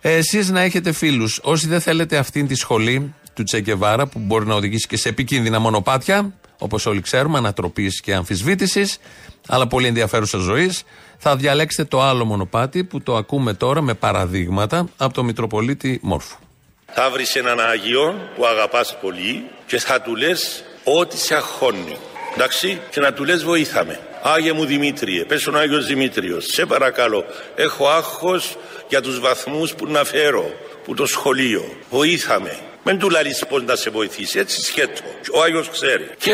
Εσείς 0.00 0.50
να 0.50 0.60
έχετε 0.60 0.92
φίλους. 0.92 1.40
Όσοι 1.42 1.68
δεν 1.68 1.80
θέλετε 1.80 2.16
αυτήν 2.16 2.46
τη 2.46 2.54
σχολή 2.54 3.14
του 3.34 3.42
Τσεκεβάρα 3.42 4.06
που 4.06 4.18
μπορεί 4.18 4.46
να 4.46 4.54
οδηγήσει 4.54 4.86
και 4.86 4.96
σε 4.96 5.08
επικίνδυνα 5.08 5.58
μονοπάτια, 5.58 6.32
όπως 6.58 6.86
όλοι 6.86 7.00
ξέρουμε, 7.00 7.38
ανατροπής 7.38 8.00
και 8.00 8.14
αμφισβήτησης, 8.14 8.98
αλλά 9.48 9.66
πολύ 9.66 9.86
ενδιαφέρουσα 9.86 10.38
ζωής. 10.38 10.82
Θα 11.18 11.36
διαλέξετε 11.36 11.88
το 11.88 12.02
άλλο 12.02 12.24
μονοπάτι 12.24 12.84
που 12.84 13.02
το 13.02 13.16
ακούμε 13.16 13.54
τώρα 13.54 13.80
με 13.80 13.94
παραδείγματα 13.94 14.88
από 14.96 15.14
το 15.14 15.22
Μητροπολίτη 15.22 15.98
Μόρφου. 16.02 16.36
Θα 16.92 17.10
βρεις 17.10 17.34
έναν 17.34 17.60
Άγιο 17.60 18.14
που 18.36 18.46
αγαπάς 18.46 18.96
πολύ 19.00 19.44
και 19.66 19.78
θα 19.78 20.00
του 20.00 20.16
λες 20.16 20.64
ό,τι 20.84 21.18
σε 21.18 21.34
αγχώνει. 21.34 21.96
Εντάξει, 22.34 22.80
και 22.90 23.00
να 23.00 23.12
του 23.12 23.24
λες 23.24 23.44
βοήθαμε. 23.44 24.00
Άγιε 24.22 24.52
μου 24.52 24.64
Δημήτριε, 24.64 25.24
πες 25.24 25.42
τον 25.42 25.56
Άγιος 25.56 25.86
Δημήτριος, 25.86 26.44
σε 26.48 26.66
παρακαλώ, 26.66 27.24
έχω 27.54 27.88
άγχος 27.88 28.56
για 28.88 29.00
τους 29.00 29.20
βαθμούς 29.20 29.74
που 29.74 29.86
να 29.86 30.04
φέρω, 30.04 30.50
που 30.84 30.94
το 30.94 31.06
σχολείο. 31.06 31.64
Βοήθαμε. 31.90 32.58
Μην 32.84 32.98
του 32.98 33.10
λαλείς 33.10 33.44
πώς 33.48 33.62
να 33.62 33.76
σε 33.76 33.90
βοηθήσει, 33.90 34.38
έτσι 34.38 34.62
σκέτο. 34.62 35.02
Ο 35.34 35.42
Άγιος 35.42 35.68
ξέρει. 35.68 36.10
Και 36.18 36.32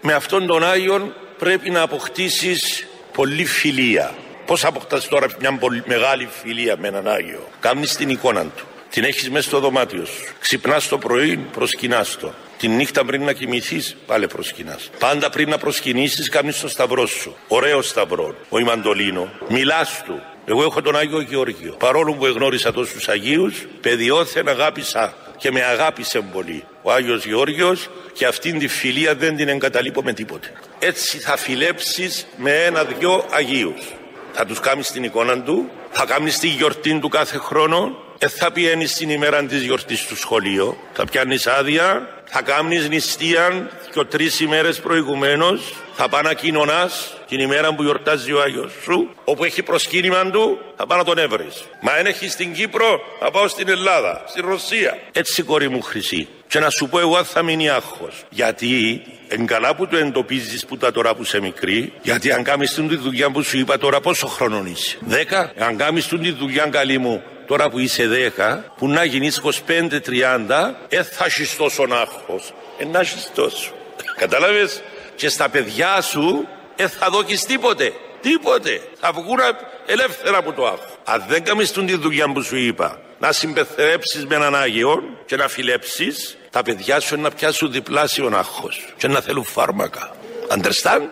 με 0.00 0.12
αυτόν 0.12 0.46
τον 0.46 0.64
Άγιον 0.64 1.14
πρέπει 1.42 1.70
να 1.70 1.80
αποκτήσεις 1.80 2.86
πολλή 3.12 3.44
φιλία. 3.44 4.14
Πώς 4.46 4.64
αποκτάς 4.64 5.08
τώρα 5.08 5.26
μια 5.40 5.58
πολύ 5.58 5.82
μεγάλη 5.86 6.28
φιλία 6.42 6.76
με 6.78 6.88
έναν 6.88 7.08
Άγιο; 7.08 7.48
Κάμνεις 7.60 7.96
την 7.96 8.08
εικόνα 8.08 8.42
του. 8.42 8.64
Την 8.90 9.04
έχεις 9.04 9.30
μέσα 9.30 9.48
στο 9.48 9.60
δωμάτιο 9.60 10.04
σου. 10.04 10.34
Ξυπνάς 10.40 10.88
το 10.88 10.98
πρωί, 10.98 11.36
προσκυνάς 11.36 12.18
το. 12.18 12.32
Τη 12.58 12.68
νύχτα 12.68 13.04
πριν 13.04 13.24
να 13.24 13.32
κοιμηθείς, 13.32 13.96
πάλι 14.06 14.26
προσκυνάς. 14.26 14.90
Πάντα 14.98 15.30
πριν 15.30 15.48
να 15.48 15.58
προσκυνήσεις, 15.58 16.28
κάνει 16.28 16.52
το 16.52 16.68
σταυρό 16.68 17.06
σου. 17.06 17.36
Ωραίο 17.48 17.82
σταυρό. 17.82 18.34
Ο 18.48 18.58
Ιμαντολίνο. 18.58 19.32
Μιλάς 19.48 20.02
του. 20.04 20.22
Εγώ 20.44 20.62
έχω 20.62 20.82
τον 20.82 20.96
Άγιο 20.96 21.20
Γεώργιο. 21.20 21.74
Παρόλο 21.78 22.12
που 22.14 22.26
εγνώρισα 22.26 22.72
τόσους 22.72 23.08
Αγίους, 23.08 23.66
παιδιόθεν 23.80 24.48
αγάπησα 24.48 25.14
και 25.42 25.50
με 25.50 25.62
αγάπησε 25.62 26.20
πολύ. 26.20 26.64
Ο 26.82 26.92
Άγιος 26.92 27.26
Γεώργιος 27.26 27.90
και 28.12 28.26
αυτήν 28.26 28.58
τη 28.58 28.68
φιλία 28.68 29.14
δεν 29.14 29.36
την 29.36 29.48
εγκαταλείπω 29.48 30.02
με 30.02 30.12
τίποτε. 30.12 30.52
Έτσι 30.78 31.18
θα 31.18 31.36
φιλέψεις 31.36 32.26
με 32.36 32.64
ένα-δυο 32.64 33.24
Αγίους. 33.30 33.94
Θα 34.32 34.46
τους 34.46 34.60
κάνεις 34.60 34.90
την 34.90 35.04
εικόνα 35.04 35.42
του, 35.42 35.70
θα 35.90 36.04
κάνεις 36.04 36.38
τη 36.38 36.48
γιορτή 36.48 36.98
του 36.98 37.08
κάθε 37.08 37.38
χρόνο, 37.38 37.96
δεν 38.22 38.30
θα 38.30 38.52
πιένεις 38.52 38.94
την 38.94 39.10
ημέρα 39.10 39.44
της 39.44 39.62
γιορτής 39.62 40.00
στο 40.00 40.16
σχολείο, 40.16 40.76
θα 40.92 41.04
πιάνεις 41.04 41.46
άδεια, 41.46 42.08
θα 42.24 42.42
κάνει 42.42 42.88
νηστεία 42.88 43.70
και 43.92 44.04
τρεις 44.04 44.40
ημέρες 44.40 44.80
προηγουμένως, 44.80 45.74
θα 45.94 46.08
πάει 46.08 46.22
να 46.22 46.34
κοινωνά 46.34 46.90
την 47.28 47.40
ημέρα 47.40 47.74
που 47.74 47.82
γιορτάζει 47.82 48.32
ο 48.32 48.40
Άγιος 48.40 48.72
σου, 48.82 49.14
όπου 49.24 49.44
έχει 49.44 49.62
προσκύνημα 49.62 50.30
του, 50.30 50.58
θα 50.76 50.86
πάει 50.86 50.98
να 50.98 51.04
τον 51.04 51.18
έβρεις. 51.18 51.64
Μα 51.80 51.92
αν 51.92 52.06
έχεις 52.06 52.32
στην 52.32 52.52
Κύπρο, 52.52 53.00
θα 53.20 53.30
πάω 53.30 53.48
στην 53.48 53.68
Ελλάδα, 53.68 54.24
στη 54.26 54.40
Ρωσία. 54.40 54.98
Έτσι, 55.12 55.42
κόρη 55.42 55.68
μου 55.68 55.82
χρυσή. 55.82 56.28
Και 56.48 56.58
να 56.58 56.70
σου 56.70 56.88
πω 56.88 56.98
εγώ 56.98 57.16
αν 57.16 57.24
θα 57.24 57.42
μείνει 57.42 57.68
άγχος. 57.68 58.24
Γιατί 58.28 59.02
εν 59.28 59.46
καλά 59.46 59.74
που 59.74 59.86
το 59.86 59.96
εντοπίζεις 59.96 60.66
που 60.66 60.76
τα 60.76 60.92
τώρα 60.92 61.14
που 61.14 61.22
είσαι 61.22 61.40
μικρή, 61.40 61.92
γιατί 62.02 62.32
αν 62.32 62.42
κάνει 62.42 62.66
τη 62.66 62.96
δουλειά 62.96 63.30
που 63.30 63.42
σου 63.42 63.58
είπα 63.58 63.78
τώρα, 63.78 64.00
πόσο 64.00 64.26
χρόνο 64.26 64.64
είσαι. 64.66 64.96
Δέκα, 65.00 65.52
αν 65.58 65.76
κάνει 65.76 66.00
τη 66.00 66.32
δουλειά 66.32 66.66
καλή 66.66 66.98
μου, 66.98 67.22
τώρα 67.46 67.70
που 67.70 67.78
είσαι 67.78 68.06
δέκα, 68.06 68.72
που 68.76 68.88
να 68.88 69.04
γίνεις 69.04 69.40
25-30, 69.40 70.74
δεν 70.88 71.04
θα 71.04 71.24
έχεις 71.24 71.56
τόσο 71.56 71.86
άγχος. 71.90 72.54
Ε, 72.78 72.84
να 72.84 73.00
έχεις 73.00 73.30
τόσο. 73.34 73.70
Κατάλαβες; 74.20 74.82
Και 75.14 75.28
στα 75.28 75.48
παιδιά 75.48 76.00
σου 76.00 76.46
δεν 76.76 76.88
θα 76.88 77.10
δώκεις 77.10 77.44
τίποτε. 77.44 77.92
Τίποτε. 78.20 78.80
Θα 79.00 79.12
βγουν 79.12 79.38
ελεύθερα 79.86 80.38
από 80.38 80.52
το 80.52 80.66
άγχος. 80.66 80.96
Αν 81.04 81.24
δεν 81.28 81.44
κάνεις 81.44 81.72
τη 81.72 81.96
δουλειά 81.96 82.32
που 82.32 82.42
σου 82.42 82.56
είπα, 82.56 83.00
να 83.18 83.32
συμπεθρέψεις 83.32 84.26
με 84.26 84.34
έναν 84.34 84.54
Άγιο 84.54 85.02
και 85.26 85.36
να 85.36 85.48
φιλέψεις, 85.48 86.36
τα 86.50 86.62
παιδιά 86.62 87.00
σου 87.00 87.20
να 87.20 87.30
πιάσουν 87.30 87.72
διπλάσιο 87.72 88.30
άγχος 88.34 88.94
και 88.96 89.08
να 89.08 89.20
θέλουν 89.20 89.44
φάρμακα. 89.44 90.16
Understand? 90.48 91.02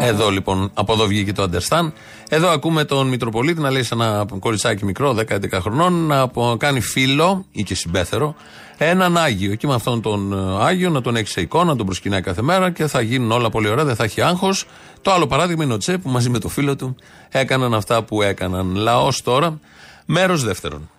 Εδώ 0.00 0.30
λοιπόν, 0.30 0.70
από 0.74 0.92
εδώ 0.92 1.06
βγήκε 1.06 1.32
το 1.32 1.50
Understand. 1.50 1.92
Εδώ 2.34 2.48
ακούμε 2.48 2.84
τον 2.84 3.08
Μητροπολίτη 3.08 3.60
να 3.60 3.70
λέει 3.70 3.82
σε 3.82 3.94
ένα 3.94 4.26
κοριτσάκι 4.38 4.84
μικρό, 4.84 5.16
10-11 5.18 5.36
χρονών, 5.52 6.06
να 6.06 6.30
κάνει 6.56 6.80
φίλο 6.80 7.44
ή 7.52 7.62
και 7.62 7.74
συμπέθερο 7.74 8.34
έναν 8.78 9.16
Άγιο. 9.16 9.54
Και 9.54 9.66
με 9.66 9.74
αυτόν 9.74 10.02
τον 10.02 10.32
ε, 10.32 10.64
Άγιο 10.64 10.90
να 10.90 11.00
τον 11.00 11.16
έχεις 11.16 11.30
σε 11.30 11.40
εικόνα, 11.40 11.64
να 11.64 11.76
τον 11.76 11.86
προσκυνάει 11.86 12.20
κάθε 12.20 12.42
μέρα 12.42 12.70
και 12.70 12.86
θα 12.86 13.00
γίνουν 13.00 13.30
όλα 13.30 13.50
πολύ 13.50 13.68
ωραία, 13.68 13.84
δεν 13.84 13.94
θα 13.96 14.04
έχει 14.04 14.20
άγχος. 14.20 14.64
Το 15.02 15.12
άλλο 15.12 15.26
παράδειγμα 15.26 15.64
είναι 15.64 15.72
ο 15.72 15.78
Τσε 15.78 15.98
που 15.98 16.08
μαζί 16.08 16.28
με 16.30 16.38
το 16.38 16.48
φίλο 16.48 16.76
του 16.76 16.96
έκαναν 17.28 17.74
αυτά 17.74 18.02
που 18.02 18.22
έκαναν. 18.22 18.74
Λαός 18.74 19.22
τώρα, 19.22 19.58
μέρος 20.06 20.44
δεύτερον. 20.44 20.90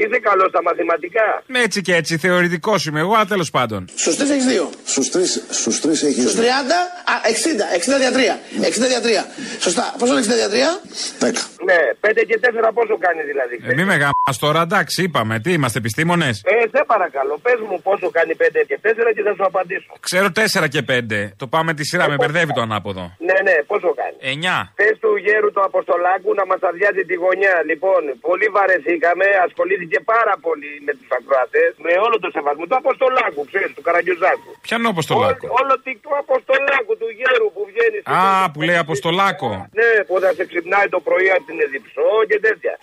Είσαι 0.00 0.18
καλός 0.28 0.48
στα 0.48 0.62
μαθηματικά. 0.62 1.26
Έτσι 1.64 1.80
και 1.80 1.94
έτσι, 1.94 2.16
θεωρητικός 2.18 2.86
είμαι 2.86 3.00
εγώ, 3.00 3.14
αλλά 3.14 3.26
τέλος 3.26 3.50
πάντων. 3.50 3.80
Στους 3.94 4.16
τρεις 4.16 4.30
έχεις 4.30 4.46
δύο. 4.46 4.70
Στους 4.84 5.08
τρεις 5.10 5.30
στους 5.50 5.80
τρεις 5.80 6.02
έχεις 6.02 6.22
Στους 6.22 6.34
30, 6.34 6.78
α, 7.12 7.14
60, 7.34 7.64
60 7.78 7.98
δια 7.98 8.12
3. 8.12 8.38
60 8.70 8.86
δια 8.92 9.00
3. 9.00 9.24
Σωστά. 9.60 9.84
Πόσο 9.98 10.12
είναι 10.12 10.20
60 10.20 10.36
δια 10.40 10.48
3? 10.48 10.80
10. 11.18 11.42
Ναι, 11.68 11.80
5 12.00 12.22
και 12.28 12.36
4 12.44 12.70
πόσο 12.78 12.94
κάνει 13.06 13.22
δηλαδή. 13.30 13.54
Ε, 13.70 13.74
μη 13.78 13.84
με 13.90 13.96
γάμας 14.02 14.36
τώρα, 14.44 14.60
εντάξει, 14.68 15.02
είπαμε. 15.02 15.34
Τι 15.44 15.50
είμαστε, 15.52 15.78
επιστήμονες. 15.78 16.34
Ε, 16.44 16.54
σε 16.74 16.80
παρακαλώ, 16.92 17.34
πες 17.44 17.58
μου 17.68 17.76
πόσο 17.88 18.06
κάνει 18.16 18.32
5 18.42 18.60
και 18.68 18.76
4 18.82 19.10
και 19.16 19.22
θα 19.26 19.32
σου 19.36 19.44
απαντήσω. 19.50 19.90
Ξέρω 20.08 20.26
4 20.32 20.68
και 20.74 20.82
5. 20.82 21.32
Το 21.42 21.46
πάμε 21.54 21.70
τη 21.78 21.84
σειρά, 21.90 22.04
Ε, 22.04 22.08
με 22.08 22.16
πόσο 22.16 22.20
μπερδεύει 22.22 22.52
το 22.52 22.60
κάνει; 22.60 22.70
ανάποδο. 22.70 23.04
Ναι, 23.28 23.36
ναι, 23.46 23.54
πόσο 23.70 23.88
κάνει. 24.00 24.16
9. 24.36 24.72
Πε 24.80 24.88
του 25.02 25.10
γέρου 25.26 25.48
του 25.54 25.62
Αποστολάκου 25.70 26.30
να 26.40 26.44
μας 26.50 26.60
αδειάζει 26.68 27.02
τη 27.10 27.14
γωνιά. 27.24 27.54
Λοιπόν, 27.70 28.00
πολύ 28.28 28.46
βαρεθήκαμε, 28.56 29.26
ασχολήθηκε 29.82 30.00
πάρα 30.14 30.34
πολύ 30.46 30.72
με 30.86 30.92
τους 30.98 31.08
ακροατές, 31.18 31.70
με 31.86 31.92
όλο 32.06 32.16
το 32.24 32.28
σεβασμό 32.36 32.64
του 32.68 32.76
Αποστολάκου, 32.82 33.40
ξέρεις, 33.50 33.70
του 33.76 33.82
Καραγκιουζάκου. 33.86 34.50
Ποιανό 34.66 34.88
Αποστολάκο; 34.96 35.44
Όλο, 35.46 35.56
όλο 35.62 35.74
τι- 35.84 35.98
του 36.04 36.12
Αποστολάκου, 36.24 36.92
του 37.00 37.08
γέρου 37.18 37.46
που 37.54 37.62
βγαίνει. 37.70 37.98
στο- 38.00 38.12
Α, 38.18 38.50
που 38.52 38.60
λέει 38.68 38.78
Αποστολάκο. 38.86 39.48
Ναι, 39.80 39.90
που 40.08 40.14
θα 40.22 40.30
σε 40.36 40.42
ξυπνάει 40.50 40.88
το 40.94 41.00
πρωί 41.06 41.28
από 41.36 41.44
την 41.48 41.58
Εδιψό 41.64 42.08
και 42.30 42.38
τέτοια. 42.46 42.74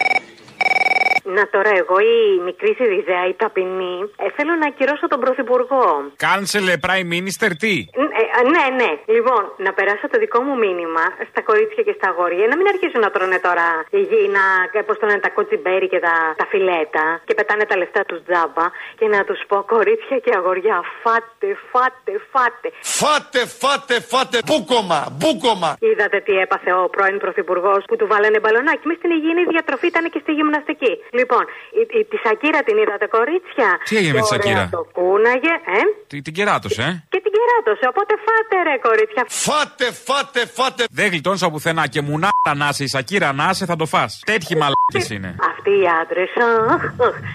Να 1.38 1.44
τώρα 1.54 1.72
εγώ 1.82 1.96
η 2.14 2.18
μικρή 2.48 2.72
Σιριζέα, 2.78 3.24
η 3.32 3.34
ταπεινή, 3.42 3.96
ε, 4.24 4.28
θέλω 4.38 4.54
να 4.62 4.68
ακυρώσω 4.72 5.08
τον 5.14 5.20
Πρωθυπουργό. 5.24 5.86
Κάνσελε 6.28 6.74
Prime 6.86 7.10
Minister 7.16 7.52
τι; 7.64 7.74
Ν- 8.04 8.14
ε, 8.22 8.24
α, 8.38 8.40
ναι, 8.54 8.66
ναι. 8.80 8.92
Λοιπόν, 9.16 9.42
να 9.66 9.72
περάσω 9.78 10.06
το 10.14 10.18
δικό 10.24 10.40
μου 10.46 10.56
μήνυμα 10.64 11.04
στα 11.32 11.42
κορίτσια 11.50 11.84
και 11.88 11.94
στα 11.98 12.08
αγόρια. 12.12 12.46
Να 12.52 12.56
μην 12.60 12.68
αρχίσουν 12.74 13.02
να 13.06 13.10
τρώνε 13.16 13.40
τώρα 13.48 13.68
υγιεινά, 14.00 14.46
πώς 14.88 14.96
το 15.00 15.06
λένε, 15.10 15.22
τα 15.28 15.32
κοτσιμπέρι 15.38 15.88
και 15.94 16.00
τα, 16.08 16.16
τα 16.42 16.46
φιλέτα 16.52 17.06
και 17.28 17.34
πετάνε 17.40 17.66
τα 17.72 17.76
λεφτά 17.82 18.02
τους 18.10 18.20
τζάμπα. 18.28 18.66
Και 19.00 19.08
να 19.16 19.20
τους 19.28 19.40
πω, 19.50 19.58
κορίτσια 19.74 20.18
και 20.26 20.32
αγόρια, 20.40 20.78
φάτε, 21.04 21.50
φάτε, 21.72 22.14
φάτε. 22.32 22.68
Φάτε, 23.00 23.42
φάτε, 23.62 23.96
φάτε. 24.12 24.38
Μπούκομα, 24.48 25.00
μπούκομα. 25.18 25.70
Είδατε 25.90 26.18
τι 26.26 26.34
έπαθε 26.46 26.70
ο 26.82 26.84
πρώην 26.96 27.18
Πρωθυπουργός 27.24 27.82
που 27.90 27.96
του 28.00 28.08
βάλανε 28.12 28.40
μπαλονάκι. 28.40 28.84
Μες 28.88 28.98
στην 29.02 29.12
υγιεινή 29.18 29.44
διατροφή 29.54 29.88
ήταν 29.94 30.04
και 30.14 30.20
στη 30.24 30.32
γυμναστική. 30.40 30.94
Λοιπόν, 31.22 31.44
η, 31.80 31.82
η, 31.98 32.02
τη 32.12 32.18
Σακύρα 32.26 32.60
την 32.68 32.76
είδατε, 32.82 33.06
κορίτσια; 33.18 33.70
Τι 33.90 33.94
έγινε 34.00 34.14
με 34.18 34.22
τη 34.22 34.28
Και 34.28 34.34
ωραία 34.36 34.42
Σακύρα; 34.44 34.64
Το 34.78 34.84
κούναγε, 34.98 35.54
ε; 35.78 35.82
Τι- 36.10 36.22
Την 36.26 36.34
κεράτωσε, 36.38 36.82
ε; 36.90 36.92
Και 37.14 37.20
την 37.26 37.32
κεράτωσε. 37.38 37.86
Οπότε 37.94 38.14
φάτε, 38.26 38.56
ρε, 38.68 38.76
κορίτσια. 38.88 39.24
Φάτε, 39.48 39.88
φάτε, 40.08 40.42
φάτε. 40.58 40.84
Δεν 41.00 41.08
γλιτώνσα 41.14 41.46
πουθενά 41.54 41.84
και 41.94 42.02
μου 42.08 42.16
να 42.24 42.30
να 42.62 42.68
είσαι, 42.72 42.84
η 42.84 42.92
Σακύρα 42.96 43.30
να 43.40 43.46
είσαι, 43.52 43.66
θα 43.72 43.76
το 43.82 43.86
φας. 43.94 44.12
Τέτοιοι 44.32 44.54
μαλάκες 44.62 45.06
είναι. 45.16 45.30
Αυτοί 45.52 45.72
οι 45.82 45.86
άντρες. 46.02 46.32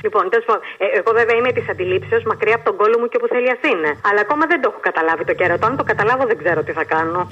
Λοιπόν, 0.05 0.23
τέλος 0.33 0.45
πάντων, 0.49 0.63
ε, 0.79 0.87
εγώ 0.99 1.11
βέβαια 1.19 1.37
είμαι 1.39 1.53
της 1.57 1.67
αντιλήψεως 1.73 2.23
μακριά 2.31 2.55
από 2.59 2.65
τον 2.69 2.77
κόλλο 2.81 2.97
μου 3.01 3.07
και 3.11 3.17
όπου 3.21 3.29
θέλει 3.35 3.51
είναι. 3.73 3.91
Αλλά 4.09 4.21
ακόμα 4.27 4.45
δεν 4.51 4.59
το 4.63 4.69
έχω 4.73 4.81
καταλάβει 4.89 5.25
το 5.25 5.35
κέρατο. 5.35 5.67
Αν 5.67 5.77
το 5.77 5.85
καταλάβω, 5.91 6.25
δεν 6.31 6.37
ξέρω 6.43 6.61
τι 6.67 6.73
θα 6.73 6.85
κάνω. 6.95 7.29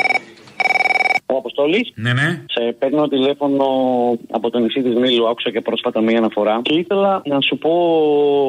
Ο 1.33 1.37
Αποστόλης. 1.37 1.93
Ναι, 1.95 2.13
ναι. 2.13 2.29
Σε 2.55 2.77
παίρνω 2.79 3.09
τηλέφωνο 3.09 3.65
από 4.31 4.51
το 4.51 4.59
νησί 4.59 4.83
της 4.83 4.95
Μήλου. 4.95 5.29
Άκουσα 5.29 5.51
και 5.51 5.61
πρόσφατα 5.61 6.01
μία 6.01 6.19
αναφορά. 6.19 6.61
Και 6.63 6.75
ήθελα 6.79 7.23
να 7.25 7.41
σου 7.41 7.59
πω 7.59 7.73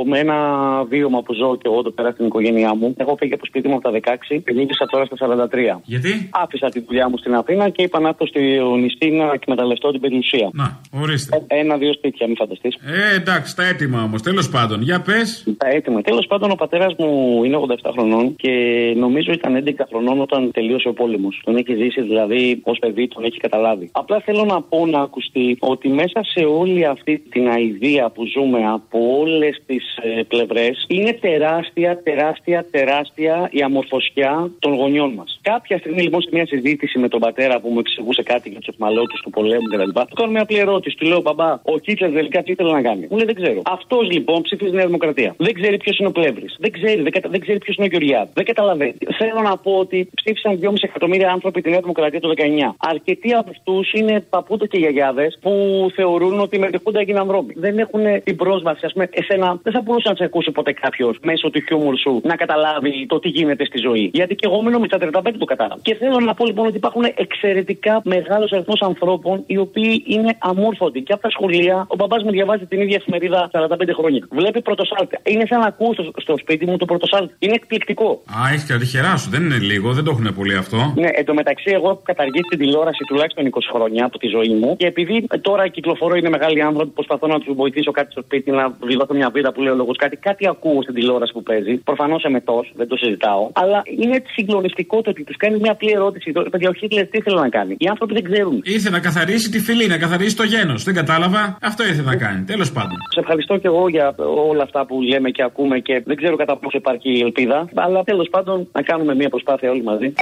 με 0.05 0.19
ένα 0.19 0.37
βίωμα 0.83 1.21
που 1.21 1.33
ζω 1.33 1.55
και 1.55 1.67
εγώ 1.69 1.79
εδώ 1.79 1.91
πέρα 1.91 2.11
στην 2.11 2.25
οικογένειά 2.25 2.75
μου. 2.75 2.93
Έχω 2.97 3.15
φύγει 3.19 3.33
από 3.33 3.41
το 3.41 3.47
σπίτι 3.47 3.67
μου 3.67 3.75
από 3.75 3.91
τα 3.91 3.99
16 4.29 4.41
και 4.45 4.51
γύρισα 4.53 4.85
τώρα 4.85 5.05
στα 5.05 5.15
43. 5.19 5.81
Γιατί; 5.83 6.29
Άφησα 6.31 6.69
τη 6.69 6.79
δουλειά 6.79 7.09
μου 7.09 7.17
στην 7.17 7.35
Αθήνα 7.35 7.69
και 7.69 7.81
είπα 7.83 7.99
να 7.99 8.07
έρθω 8.07 8.25
στη 8.27 8.41
νησί 8.81 9.09
να 9.11 9.31
εκμεταλλευτώ 9.33 9.91
την 9.91 10.01
περιουσία. 10.01 10.49
Να, 10.53 10.79
ορίστε. 11.01 11.43
Ένα-δύο 11.47 11.93
σπίτια, 11.93 12.27
μην 12.27 12.35
φανταστείς. 12.35 12.75
Ε, 12.75 13.15
εντάξει, 13.15 13.55
τα 13.55 13.63
έτοιμα 13.67 14.03
όμως. 14.03 14.21
Τέλος 14.21 14.49
πάντων, 14.49 14.81
για 14.81 15.01
πες. 15.01 15.43
Τα 15.57 15.67
έτοιμα. 15.67 16.01
Τέλος 16.01 16.25
πάντων, 16.27 16.51
ο 16.51 16.55
πατέρας 16.55 16.93
μου 16.97 17.43
είναι 17.43 17.55
87 17.55 17.91
χρονών 17.91 18.35
και 18.35 18.51
νομίζω 18.97 19.31
ήταν 19.31 19.55
11 19.55 19.85
χρονών 19.89 20.21
όταν 20.21 20.51
τελείωσε 20.51 20.87
ο 20.87 20.93
πόλεμος. 20.93 21.41
Τον 21.43 21.55
έχει 21.55 21.75
ζήσει 21.75 22.01
δηλαδή 22.01 22.61
ω 22.75 22.79
παιδί 22.79 23.07
τον 23.07 23.23
έχει 23.23 23.37
καταλάβει. 23.37 23.89
Απλά 23.91 24.19
θέλω 24.19 24.43
να 24.43 24.61
πω 24.61 24.85
να 24.85 24.99
ακουστεί 24.99 25.57
ότι 25.59 25.89
μέσα 25.89 26.23
σε 26.23 26.39
όλη 26.39 26.85
αυτή 26.85 27.19
την 27.29 27.47
αηδία 27.49 28.09
που 28.09 28.25
ζούμε 28.25 28.67
από 28.67 28.99
όλες 29.19 29.61
τις 29.65 29.97
ε, 30.01 30.23
πλευρές 30.23 30.85
είναι 30.87 31.13
τεράστια, 31.13 32.01
τεράστια, 32.03 32.65
τεράστια 32.71 33.49
η 33.51 33.61
αμορφωσιά 33.61 34.51
των 34.59 34.73
γονιών 34.73 35.13
μας. 35.13 35.39
Κάποια 35.41 35.77
στιγμή 35.77 36.01
λοιπόν 36.01 36.21
σε 36.21 36.29
μια 36.31 36.45
συζήτηση 36.45 36.99
με 36.99 37.07
τον 37.07 37.19
πατέρα 37.19 37.59
που 37.59 37.69
μου 37.69 37.79
εξηγούσε 37.79 38.23
κάτι 38.23 38.49
για 38.49 38.59
τους 38.59 38.67
εχμαλώτου 38.67 39.21
του 39.23 39.29
πολέμου 39.29 39.67
κτλ. 39.67 39.89
Του 39.89 40.15
κάνω 40.15 40.31
μια 40.31 40.41
απλή 40.41 40.57
ερώτηση. 40.57 40.95
Του 40.97 41.05
λέω, 41.05 41.21
Μπαμπά, 41.21 41.59
ο 41.63 41.77
Κίτλερ 41.77 42.11
τελικά 42.11 42.43
τι 42.43 42.51
ήθελε 42.51 42.71
να 42.71 42.81
κάνει; 42.81 43.07
Μου 43.09 43.17
λέει 43.17 43.25
δεν 43.25 43.35
ξέρω. 43.35 43.61
Αυτός 43.65 44.11
λοιπόν 44.11 44.41
ψήφιζε 44.41 44.71
Νέα 44.71 44.85
Δημοκρατία. 44.85 45.35
Δεν 45.37 45.53
ξέρει 45.53 45.77
ποιος 45.77 45.97
είναι 45.97 46.07
ο 46.07 46.11
Πλεύρης. 46.11 46.55
Δεν 46.59 46.71
ξέρει, 46.71 47.01
δεν, 47.01 47.11
κατα... 47.11 47.29
δεν 47.29 47.39
ξέρει 47.39 47.57
ποιος 47.57 47.75
είναι 47.75 47.85
ο 47.85 47.89
Γεωργιάδης. 47.89 48.33
Δεν 48.33 48.45
καταλαβαίνει. 48.45 48.93
Θέλω 49.17 49.41
να 49.41 49.57
πω 49.57 49.71
ότι 49.77 50.09
ψήφισαν 50.15 50.59
2,5 50.61 50.73
εκατομμύρια 50.81 51.31
άνθρωποι 51.31 51.61
τη 51.61 51.69
Νέα 51.69 51.79
Δημοκρατία 51.79 52.19
το 52.19 52.33
19. 52.37 52.41
Αρκετοί 52.77 53.33
από 53.33 53.49
αυτούς 53.49 53.93
είναι 53.93 54.25
παππούτο 54.29 54.65
και 54.65 54.77
γιαγιάδες 54.77 55.37
που 55.41 55.51
θεωρούν 55.95 56.39
ότι 56.39 56.59
με 56.59 56.67
τη 56.69 56.77
Χούντα 56.83 56.99
έγιναν 56.99 57.25
βρώμοι. 57.27 57.53
Δεν 57.55 57.79
έχουν 57.79 58.01
την 58.23 58.35
πρόσβαση. 58.35 58.85
Α 58.85 58.89
πούμε, 58.89 59.09
εσένα 59.11 59.59
δεν 59.63 59.73
θα 59.73 59.81
μπορούσε 59.81 60.09
να 60.09 60.15
σε 60.15 60.23
ακούσει 60.23 60.51
ποτέ 60.51 60.71
κάποιος 60.71 61.17
μέσω 61.23 61.49
του 61.49 61.59
χιούμορ 61.67 61.97
σου 61.97 62.21
να 62.23 62.35
καταλάβει 62.35 63.05
το 63.07 63.19
τι 63.19 63.29
γίνεται 63.29 63.65
στη 63.65 63.77
ζωή. 63.77 64.09
Γιατί 64.13 64.35
και 64.35 64.47
εγώ 64.49 64.61
μένω 64.61 64.79
με 64.79 64.87
τα 64.87 64.97
35 65.01 65.31
το 65.37 65.45
κατάλαβα. 65.45 65.81
Και 65.81 65.95
θέλω 65.95 66.19
να 66.19 66.33
πω 66.33 66.45
λοιπόν 66.45 66.65
ότι 66.65 66.77
υπάρχουν 66.77 67.03
εξαιρετικά 67.15 68.01
μεγάλος 68.03 68.51
αριθμός 68.51 68.81
ανθρώπων 68.81 69.43
οι 69.45 69.57
οποίοι 69.57 70.03
είναι 70.07 70.35
αμόρφωτοι. 70.39 71.01
Και 71.01 71.13
από 71.13 71.21
τα 71.21 71.29
σχολεία, 71.29 71.85
ο 71.87 71.95
μπαμπάς 71.95 72.23
μου 72.23 72.31
διαβάζει 72.31 72.65
την 72.65 72.81
ίδια 72.81 72.95
εφημερίδα 72.95 73.49
45 73.53 73.75
χρόνια. 73.97 74.27
Βλέπει 74.31 74.61
πρωτοσάλτη. 74.61 75.17
Είναι 75.23 75.45
σαν 75.49 75.59
να 75.59 75.65
ακούω 75.65 75.93
στο, 75.93 76.11
στο 76.17 76.37
σπίτι 76.37 76.65
μου 76.65 76.77
το 76.77 76.85
πρωτοσάλτη. 76.85 77.33
Είναι 77.39 77.53
εκπληκτικό. 77.53 78.21
Α, 78.39 78.53
έχει 78.53 78.65
και 78.65 78.73
τυχερά 78.77 79.17
σου. 79.17 79.29
Δεν 79.29 79.41
είναι 79.43 79.57
λίγο, 79.57 79.93
δεν 79.93 80.03
το 80.03 80.11
έχουν 80.11 80.35
πολύ 80.35 80.55
αυτό. 80.55 80.93
Ναι, 80.95 81.09
εντωμεταξύ 81.13 81.71
εγώ 81.71 81.89
έχω 81.89 82.01
καταργήσει 82.03 82.42
την 82.49 82.57
τηλεόραση 82.61 83.03
τουλάχιστον 83.09 83.43
20 83.49 83.59
χρόνια 83.73 84.05
από 84.05 84.17
τη 84.17 84.27
ζωή 84.35 84.53
μου. 84.59 84.75
Και 84.81 84.87
επειδή 84.93 85.27
τώρα 85.41 85.67
κυκλοφορώ, 85.67 86.15
είναι 86.15 86.29
μεγάλοι 86.29 86.61
άνθρωποι, 86.69 86.91
προσπαθώ 86.99 87.27
να 87.27 87.39
τους 87.39 87.55
βοηθήσω 87.55 87.91
κάτι 87.91 88.11
στο 88.11 88.21
σπίτι, 88.21 88.51
να 88.51 88.63
βιδώσω 88.89 89.13
μια 89.13 89.29
βίδα 89.29 89.51
που 89.53 89.61
λέω 89.61 89.75
λόγος 89.75 89.97
κάτι. 89.97 90.15
Κάτι 90.17 90.47
ακούω 90.47 90.81
στην 90.81 90.93
τηλεόραση 90.93 91.31
που 91.33 91.43
παίζει. 91.43 91.73
Προφανώς 91.77 92.23
εμετό, 92.23 92.65
δεν 92.79 92.87
το 92.87 92.95
συζητάω. 92.95 93.43
Αλλά 93.53 93.81
είναι 94.01 94.17
συγκλονιστικό 94.35 95.01
το 95.01 95.09
ότι 95.09 95.23
τους 95.23 95.37
κάνει 95.37 95.57
μια 95.63 95.71
απλή 95.71 95.91
ερώτηση. 95.91 96.31
Το 96.31 96.41
παιδιά, 96.51 96.69
ο 96.69 96.73
Χίτλερ 96.73 97.07
τι 97.07 97.17
ήθελε 97.17 97.39
να 97.39 97.49
κάνει; 97.49 97.75
Οι 97.77 97.87
άνθρωποι 97.87 98.13
δεν 98.13 98.23
ξέρουν. 98.23 98.61
Ήρθε 98.63 98.89
να 98.89 98.99
καθαρίσει 98.99 99.49
τη 99.49 99.59
φυλή, 99.59 99.87
να 99.87 99.97
καθαρίσει 99.97 100.35
το 100.35 100.43
γένος. 100.43 100.83
Δεν 100.83 100.93
κατάλαβα. 100.93 101.57
Αυτό 101.61 101.83
ήθελε 101.83 102.07
να 102.07 102.15
κάνει. 102.15 102.43
Τέλος 102.43 102.71
πάντων. 102.71 102.97
Σε 103.09 103.19
ευχαριστώ 103.19 103.57
και 103.57 103.67
εγώ 103.67 103.89
για 103.89 104.15
όλα 104.51 104.63
αυτά 104.63 104.85
που 104.85 105.01
λέμε 105.01 105.29
και 105.29 105.43
ακούμε 105.43 105.79
και 105.79 106.01
δεν 106.05 106.15
ξέρω 106.15 106.35
κατά 106.35 106.57
πόσο 106.57 106.77
υπάρχει 106.77 107.09
η 107.17 107.21
ελπίδα. 107.21 107.69
Αλλά 107.75 108.03
τέλος 108.03 108.27
πάντων 108.29 108.67
να 108.71 108.81
κάνουμε 108.81 109.15
μια 109.15 109.29
προσπάθεια 109.29 109.69
όλοι 109.69 109.83
μαζί. 109.83 110.13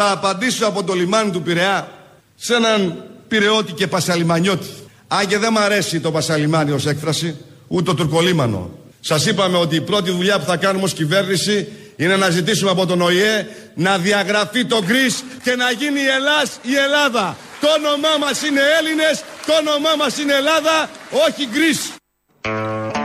Θα 0.00 0.10
απαντήσω 0.10 0.66
από 0.66 0.84
το 0.84 0.92
λιμάνι 0.94 1.30
του 1.30 1.42
Πειραιά 1.42 1.88
σε 2.36 2.54
έναν 2.54 3.04
Πειραιώτη 3.28 3.72
και 3.72 3.86
Πασαλιμανιώτη. 3.86 4.68
Αν 5.08 5.26
και 5.26 5.38
δεν 5.38 5.52
μ' 5.52 5.58
αρέσει 5.58 6.00
το 6.00 6.10
Πασαλιμάνι 6.10 6.70
ως 6.70 6.86
έκφραση, 6.86 7.36
ούτε 7.68 7.82
το 7.82 7.94
τουρκολίμανο. 7.94 8.70
Σας 9.00 9.26
είπαμε 9.26 9.56
ότι 9.56 9.76
η 9.76 9.80
πρώτη 9.80 10.10
δουλειά 10.10 10.38
που 10.38 10.44
θα 10.44 10.56
κάνουμε 10.56 10.84
ως 10.84 10.92
κυβέρνηση 10.92 11.68
είναι 11.96 12.16
να 12.16 12.30
ζητήσουμε 12.30 12.70
από 12.70 12.86
τον 12.86 13.00
ΟΗΕ 13.00 13.46
να 13.74 13.98
διαγραφεί 13.98 14.64
το 14.64 14.82
γκρις 14.84 15.24
και 15.42 15.54
να 15.56 15.70
γίνει 15.70 16.00
η 16.00 16.08
Ελλάς 16.16 16.58
η 16.62 16.74
Ελλάδα. 16.74 17.36
Το 17.60 17.68
όνομά 17.78 18.16
μας 18.20 18.42
είναι 18.42 18.60
Έλληνες, 18.78 19.22
το 19.46 19.52
όνομά 19.52 19.96
μας 19.98 20.18
είναι 20.18 20.34
Ελλάδα, 20.34 20.90
όχι 21.26 21.48
γκρις. 21.52 21.97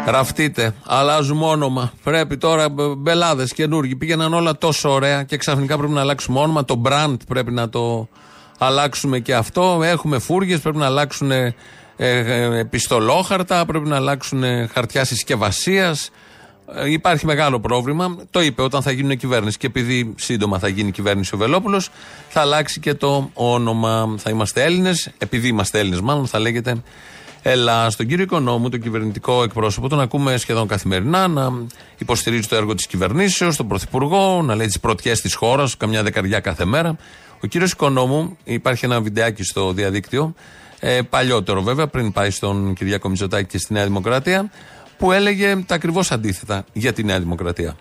Ραφτείτε, 0.05 0.73
αλλάζουμε 0.85 1.45
όνομα. 1.45 1.93
Πρέπει 2.03 2.37
τώρα 2.37 2.69
μπελάδες 2.97 3.53
καινούργοι. 3.53 3.95
Πήγαιναν 3.95 4.33
όλα 4.33 4.57
τόσο 4.57 4.89
ωραία 4.89 5.23
και 5.23 5.37
ξαφνικά 5.37 5.77
πρέπει 5.77 5.93
να 5.93 6.01
αλλάξουμε 6.01 6.39
όνομα. 6.39 6.65
Το 6.65 6.81
brand 6.85 7.15
πρέπει 7.27 7.51
να 7.51 7.69
το 7.69 8.07
αλλάξουμε 8.57 9.19
και 9.19 9.35
αυτό. 9.35 9.81
Έχουμε 9.83 10.19
φούργες, 10.19 10.59
πρέπει 10.59 10.77
να 10.77 10.85
αλλάξουν 10.85 11.31
ε, 11.31 11.55
ε, 11.97 12.59
επιστολόχαρτα, 12.59 13.65
πρέπει 13.65 13.87
να 13.87 13.95
αλλάξουν 13.95 14.43
χαρτιά 14.73 15.05
συσκευασίας. 15.05 16.09
Ε, 16.75 16.91
υπάρχει 16.91 17.25
μεγάλο 17.25 17.59
πρόβλημα. 17.59 18.17
Το 18.29 18.41
είπε 18.41 18.61
όταν 18.61 18.81
θα 18.81 18.91
γίνουν 18.91 19.17
κυβέρνηση. 19.17 19.57
Και 19.57 19.67
επειδή 19.67 20.13
σύντομα 20.17 20.59
θα 20.59 20.67
γίνει 20.67 20.91
κυβέρνηση 20.91 21.35
ο 21.35 21.37
Βελόπουλος, 21.37 21.89
θα 22.29 22.41
αλλάξει 22.41 22.79
και 22.79 22.93
το 22.93 23.29
όνομα. 23.33 24.15
Θα 24.17 24.29
είμαστε 24.29 24.63
Έλληνες. 24.63 25.11
Επειδή 25.17 25.47
είμαστε 25.47 25.79
Έλληνες, 25.79 26.01
μάλλον 26.01 26.27
θα 26.27 26.39
λέγεται 26.39 26.83
Ελλά. 27.45 27.89
Στον 27.89 28.07
κύριο 28.07 28.23
Οικονόμου, 28.23 28.69
τον 28.69 28.79
κυβερνητικό 28.79 29.43
εκπρόσωπο, 29.43 29.89
τον 29.89 29.99
ακούμε 29.99 30.37
σχεδόν 30.37 30.67
καθημερινά 30.67 31.27
να 31.27 31.51
υποστηρίζει 31.97 32.47
το 32.47 32.55
έργο 32.55 32.75
της 32.75 32.87
κυβερνήσεως, 32.87 33.55
τον 33.55 33.67
Πρωθυπουργό, 33.67 34.41
να 34.41 34.55
λέει 34.55 34.67
τις 34.67 34.79
πρωτιές 34.79 35.21
της 35.21 35.33
χώρας, 35.33 35.77
καμιά 35.77 36.03
δεκαριά 36.03 36.39
κάθε 36.39 36.65
μέρα. 36.65 36.97
Ο 37.43 37.47
κύριος 37.47 37.71
Οικονόμου, 37.71 38.37
υπάρχει 38.43 38.85
ένα 38.85 39.01
βιντεάκι 39.01 39.43
στο 39.43 39.71
διαδίκτυο, 39.71 40.35
ε, 40.79 40.99
παλιότερο 41.09 41.61
βέβαια, 41.61 41.87
πριν 41.87 42.11
πάει 42.11 42.29
στον 42.29 42.73
Κυριάκο 42.73 43.09
Μητσοτάκη 43.09 43.47
και 43.47 43.57
στη 43.57 43.73
Νέα 43.73 43.83
Δημοκρατία, 43.83 44.51
που 44.97 45.11
έλεγε 45.11 45.63
τα 45.65 45.75
ακριβώς 45.75 46.11
αντίθετα 46.11 46.65
για 46.73 46.93
τη 46.93 47.03
Νέα 47.03 47.19
Δημοκρατία. 47.19 47.77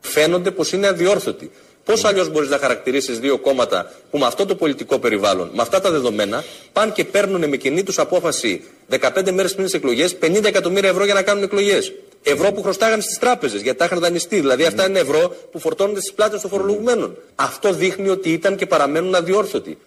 Φαίνονται 0.00 0.50
πως 0.50 0.72
είναι 0.72 0.86
αδιόρθωτοι. 0.86 1.50
Πώς 1.84 2.04
αλλιώς 2.04 2.30
μπορείς 2.30 2.48
να 2.48 2.58
χαρακτηρίσεις 2.58 3.18
δύο 3.18 3.38
κόμματα 3.38 3.90
που 4.10 4.18
με 4.18 4.26
αυτό 4.26 4.46
το 4.46 4.54
πολιτικό 4.54 4.98
περιβάλλον, 4.98 5.50
με 5.54 5.62
αυτά 5.62 5.80
τα 5.80 5.90
δεδομένα, 5.90 6.44
πάνε 6.72 6.92
και 6.94 7.04
παίρνουν 7.04 7.48
με 7.48 7.56
κοινή 7.56 7.82
τους 7.82 7.98
απόφαση 7.98 8.62
15 8.90 9.30
μέρες 9.32 9.52
πριν 9.52 9.64
τις 9.64 9.74
εκλογές 9.74 10.16
50 10.22 10.44
εκατομμύρια 10.44 10.88
ευρώ 10.88 11.04
για 11.04 11.14
να 11.14 11.22
κάνουν 11.22 11.42
εκλογές. 11.42 11.92
Ευρώ 12.22 12.52
που 12.52 12.62
χρωστάγανε 12.62 13.02
στις 13.02 13.18
τράπεζες 13.18 13.62
γιατί 13.62 13.78
τα 13.78 13.84
είχαν 13.84 13.98
δανειστεί. 13.98 14.40
Δηλαδή 14.40 14.64
αυτά 14.64 14.88
είναι 14.88 14.98
ευρώ 14.98 15.34
που 15.52 15.58
φορτώνονται 15.58 16.00
στις 16.00 16.12
πλάτες 16.12 16.40
των 16.40 16.50
φορολογουμένων. 16.50 17.16
Αυτό 17.34 17.72
δείχνει 17.72 18.08
ότι 18.08 18.32
ήταν 18.32 18.56
και 18.56 18.66
παραμένουν 18.66 19.14
αδιόρθωτοι. 19.14 19.78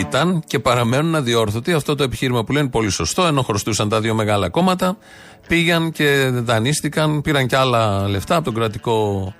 Ήταν 0.00 0.42
και 0.46 0.58
παραμένουν 0.58 1.14
αδιόρθωτοι. 1.14 1.72
Αυτό 1.72 1.94
το 1.94 2.02
επιχείρημα 2.02 2.44
που 2.44 2.52
λένε 2.52 2.68
πολύ 2.68 2.90
σωστό, 2.90 3.22
ενώ 3.26 3.42
χρωστούσαν 3.42 3.88
τα 3.88 4.00
δύο 4.00 4.14
μεγάλα 4.14 4.48
κόμματα, 4.48 4.98
πήγαν 5.48 5.92
και 5.92 6.30
δανείστηκαν, 6.32 7.20
πήραν 7.20 7.46
και 7.46 7.56
άλλα 7.56 8.08
λεφτά 8.08 8.34
από 8.36 8.44
τον 8.44 8.54
κρατικό 8.54 9.34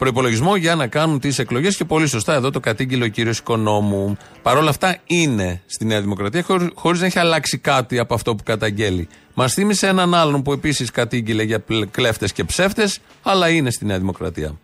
προπολογισμό 0.00 0.56
για 0.56 0.74
να 0.74 0.86
κάνουν 0.86 1.20
τις 1.20 1.38
εκλογές 1.38 1.76
και 1.76 1.84
πολύ 1.84 2.06
σωστά 2.06 2.34
εδώ 2.34 2.50
το 2.50 2.60
κατήγγειλε 2.60 3.04
ο 3.04 3.08
κύριος 3.08 3.38
Οικονόμου. 3.38 4.16
Παρ' 4.42 4.56
όλα 4.56 4.70
αυτά 4.70 4.96
είναι 5.06 5.62
στη 5.66 5.84
Νέα 5.84 6.00
Δημοκρατία 6.00 6.44
χωρίς 6.74 7.00
να 7.00 7.06
έχει 7.06 7.18
αλλάξει 7.18 7.58
κάτι 7.58 7.98
από 7.98 8.14
αυτό 8.14 8.34
που 8.34 8.42
καταγγέλει. 8.42 9.08
Μας 9.34 9.52
θύμισε 9.54 9.86
έναν 9.86 10.14
άλλον 10.14 10.42
που 10.42 10.52
επίσης 10.52 10.90
κατήγγειλε 10.90 11.42
για 11.42 11.64
κλέφτες 11.90 12.32
και 12.32 12.44
ψεύτες, 12.44 12.98
αλλά 13.22 13.48
είναι 13.48 13.70
στη 13.70 13.84
Νέα 13.84 13.98
Δημοκρατία. 13.98 14.58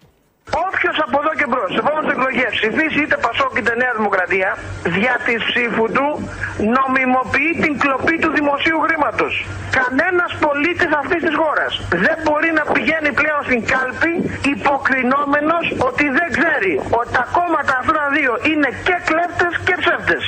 Όποιος 0.67 0.97
από 1.07 1.17
εδώ 1.23 1.33
και 1.39 1.47
μπρος, 1.51 1.71
σε 1.75 1.81
επόμενες 1.85 2.11
εκλογές 2.15 2.51
ψηφίσει 2.59 2.99
είτε 3.05 3.17
Πασόκ 3.27 3.53
είτε 3.59 3.73
Νέα 3.83 3.93
Δημοκρατία, 3.99 4.51
δια 4.97 5.15
τη 5.27 5.35
ψήφου 5.47 5.85
του 5.97 6.07
νομιμοποιεί 6.77 7.51
την 7.65 7.73
κλοπή 7.83 8.17
του 8.23 8.31
δημοσίου 8.39 8.79
χρήματος. 8.85 9.33
Κανένας 9.79 10.31
πολίτης 10.45 10.93
αυτής 11.01 11.21
της 11.27 11.35
χώρας 11.43 11.73
δεν 12.05 12.17
μπορεί 12.25 12.51
να 12.59 12.65
πηγαίνει 12.75 13.11
πλέον 13.21 13.41
στην 13.49 13.61
κάλπη 13.73 14.13
υποκρινόμενος 14.55 15.65
ότι 15.89 16.05
δεν 16.19 16.29
ξέρει 16.37 16.73
ότι 16.99 17.11
τα 17.19 17.25
κόμματα 17.37 17.73
αυτά 17.81 18.03
δύο 18.17 18.33
είναι 18.51 18.69
και 18.87 18.97
κλέπτες 19.09 19.53
και 19.67 19.75
ψεύτες. 19.83 20.23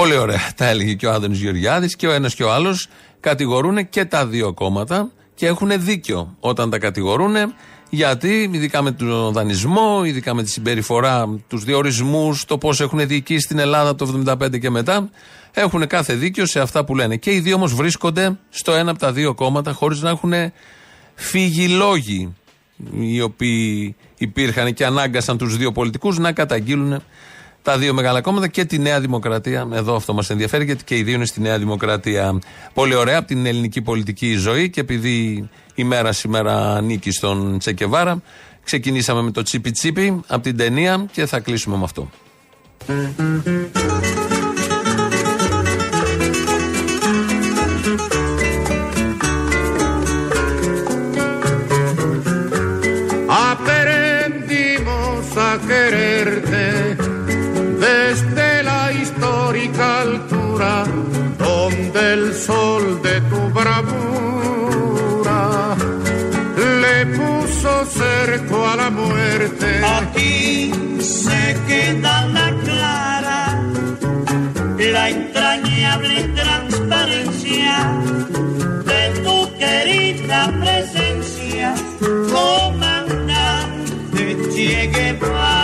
Πολύ 0.00 0.16
ωραία. 0.24 0.44
Τα 0.56 0.66
έλεγε 0.72 0.92
και 1.00 1.06
ο 1.06 1.12
Άδωνης 1.16 1.40
Γεωργιάδης 1.44 1.96
και 1.96 2.06
ο 2.06 2.12
ένας 2.18 2.32
και 2.34 2.44
ο 2.44 2.50
άλλος 2.56 2.88
κατηγορούν 3.20 3.88
και 3.88 4.04
τα 4.04 4.26
δύο 4.26 4.52
κόμματα 4.52 5.10
και 5.34 5.46
έχουν 5.46 5.70
δίκιο 5.76 6.36
όταν 6.40 6.70
τα 6.70 6.78
κατηγορούν 6.78 7.34
γιατί, 7.90 8.50
ειδικά 8.52 8.82
με 8.82 8.92
τον 8.92 9.32
δανεισμό, 9.32 10.02
ειδικά 10.04 10.34
με 10.34 10.42
τη 10.42 10.50
συμπεριφορά, 10.50 11.38
τους 11.48 11.64
διορισμούς, 11.64 12.44
το 12.44 12.58
πώς 12.58 12.80
έχουν 12.80 13.06
διοικήσει 13.06 13.40
στην 13.40 13.58
Ελλάδα 13.58 13.94
το 13.94 14.22
1975 14.26 14.58
και 14.60 14.70
μετά, 14.70 15.10
έχουν 15.52 15.86
κάθε 15.86 16.14
δίκιο 16.14 16.46
σε 16.46 16.60
αυτά 16.60 16.84
που 16.84 16.94
λένε. 16.94 17.16
Και 17.16 17.32
οι 17.32 17.40
δύο 17.40 17.54
όμως 17.54 17.74
βρίσκονται 17.74 18.38
στο 18.50 18.72
ένα 18.72 18.90
από 18.90 18.98
τα 18.98 19.12
δύο 19.12 19.34
κόμματα, 19.34 19.72
χωρίς 19.72 20.00
να 20.00 20.10
έχουν 20.10 20.32
φύγει 21.14 21.68
λόγοι 21.68 22.34
οι 23.00 23.20
οποίοι 23.20 23.96
υπήρχαν 24.16 24.74
και 24.74 24.84
ανάγκασαν 24.84 25.38
τους 25.38 25.56
δύο 25.56 25.72
πολιτικούς 25.72 26.18
να 26.18 26.32
καταγγείλουν 26.32 27.02
τα 27.62 27.78
δύο 27.78 27.94
μεγάλα 27.94 28.20
κόμματα 28.20 28.48
και 28.48 28.64
τη 28.64 28.78
Νέα 28.78 29.00
Δημοκρατία. 29.00 29.68
Εδώ 29.72 29.94
αυτό 29.94 30.14
μας 30.14 30.30
ενδιαφέρει 30.30 30.64
γιατί 30.64 30.84
και 30.84 30.96
οι 30.96 31.02
δύο 31.02 31.14
είναι 31.14 31.26
στη 31.26 31.40
Νέα 31.40 31.58
Δημοκρατία. 31.58 32.38
Πολύ 32.74 32.94
ωραία 32.94 33.18
από 33.18 33.26
την 33.26 33.46
ελληνική 33.46 33.82
πολιτική 33.82 34.34
ζωή 34.34 34.70
και 34.70 34.80
επειδή 34.80 35.48
η 35.74 35.84
μέρα 35.84 36.12
σήμερα 36.12 36.74
ανήκει 36.74 37.10
στον 37.10 37.58
Τσεκεβάρα, 37.58 38.22
ξεκινήσαμε 38.64 39.22
με 39.22 39.30
το 39.30 39.42
τσίπι 39.42 39.70
τσίπι 39.70 40.20
από 40.26 40.42
την 40.42 40.56
ταινία 40.56 41.06
και 41.12 41.26
θα 41.26 41.40
κλείσουμε 41.40 41.76
με 41.76 41.84
αυτό. 41.84 42.10
La 68.76 68.90
muerte. 68.90 69.80
Aquí 69.84 70.72
se 71.00 71.56
queda 71.66 72.26
la 72.26 72.50
clara, 72.64 73.62
la 74.78 75.10
entrañable 75.10 76.22
transparencia 76.40 77.74
de 78.90 79.02
tu 79.24 79.36
querida 79.58 80.52
presencia, 80.60 81.74
comandante 82.32 84.22
Che 84.54 84.90
Guevara. 84.92 85.59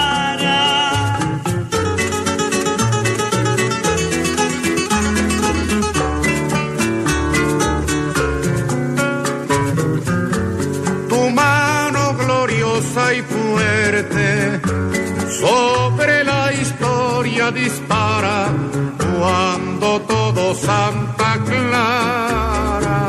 Sobre 15.41 16.24
la 16.24 16.53
historia 16.53 17.51
dispara 17.51 18.49
cuando 19.18 20.01
todo 20.03 20.55
Santa 20.55 21.39
Clara 21.45 23.01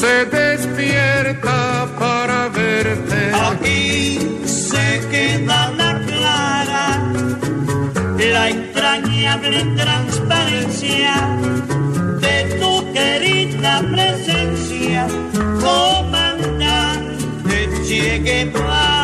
se 0.00 0.24
despierta 0.26 1.86
para 1.98 2.48
verte. 2.48 3.32
Aquí 3.50 4.18
se 4.46 5.00
queda 5.10 5.70
la 5.70 6.00
clara, 6.06 6.86
la 8.18 8.48
entrañable 8.48 9.64
transparencia 9.76 11.14
de 12.20 12.36
tu 12.60 12.92
querida 12.92 13.82
presencia, 13.92 15.06
comandante 15.60 16.28
Che 17.86 18.20
Guevara. 18.22 18.97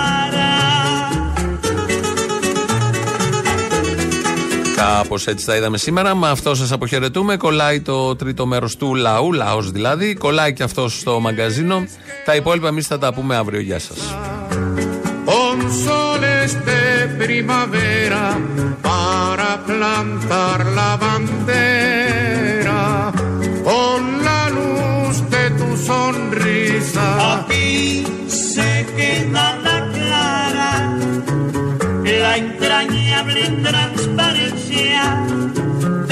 Κάπως 4.84 5.26
έτσι 5.26 5.46
τα 5.46 5.56
είδαμε 5.56 5.78
σήμερα. 5.78 6.14
Με 6.14 6.28
αυτό 6.28 6.54
σας 6.54 6.72
αποχαιρετούμε. 6.72 7.36
Κολλάει 7.36 7.80
το 7.80 8.16
τρίτο 8.16 8.46
μέρος 8.46 8.76
του 8.76 8.94
λαού, 8.94 9.32
λαός 9.32 9.70
δηλαδή. 9.70 10.14
Κολλάει 10.14 10.52
και 10.52 10.62
αυτός 10.62 10.98
στο 10.98 11.20
μαγκαζίνο. 11.20 11.84
Τα 12.24 12.34
υπόλοιπα 12.34 12.68
εμείς 12.68 12.86
θα 12.86 12.98
τα 12.98 13.14
πούμε 13.14 13.36
αύριο. 13.36 13.60
Γεια 13.60 13.78
σας. 13.78 13.98
con 27.24 27.53
la 32.24 32.36
entrañable 32.38 33.42
transparencia 33.62 35.02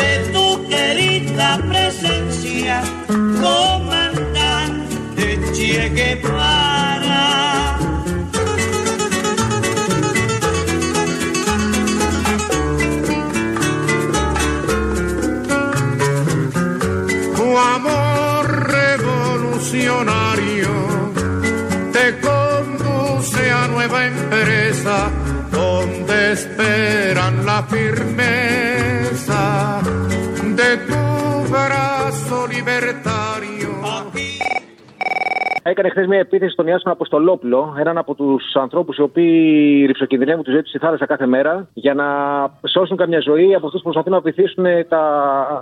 de 0.01 0.13
tu 0.33 0.47
querida 0.69 1.49
presencia, 1.71 2.83
comandante 3.41 5.25
Che 5.55 5.89
Guevara. 5.97 7.29
Tu 17.37 17.47
amor 17.77 18.45
revolucionario 18.79 20.71
te 21.95 22.07
conduce 22.29 23.43
a 23.51 23.67
nueva 23.69 23.99
empresa 24.07 25.12
esperan 26.33 27.45
la 27.45 27.63
firmeza 27.65 28.62
Έκανε 35.63 35.89
χθες 35.89 36.07
μια 36.07 36.19
επίθεση 36.19 36.53
στον 36.53 36.67
Ιάσον 36.67 36.93
Αποστολόπουλο, 36.93 37.77
έναν 37.79 37.99
από 37.99 38.15
τους 38.15 38.55
ανθρώπους 38.55 38.97
οι 38.97 39.03
οποίοι 39.03 39.85
ρηψοκινδυνεύουν 39.87 40.45
τη 40.45 40.51
ζωή 40.51 40.61
τους 40.61 40.69
στη 40.69 40.79
θάλασσα 40.79 41.07
κάθε 41.07 41.27
μέρα, 41.27 41.69
για 41.73 41.95
να 41.95 42.07
σώσουν 42.69 42.97
καμιά 42.97 43.21
ζωή 43.21 43.55
από 43.55 43.67
αυτούς 43.67 43.83
που 43.83 43.93
προσπαθούν 43.93 44.13
να 44.13 44.21
βυθίσουν 44.21 44.65
τα 44.89 45.03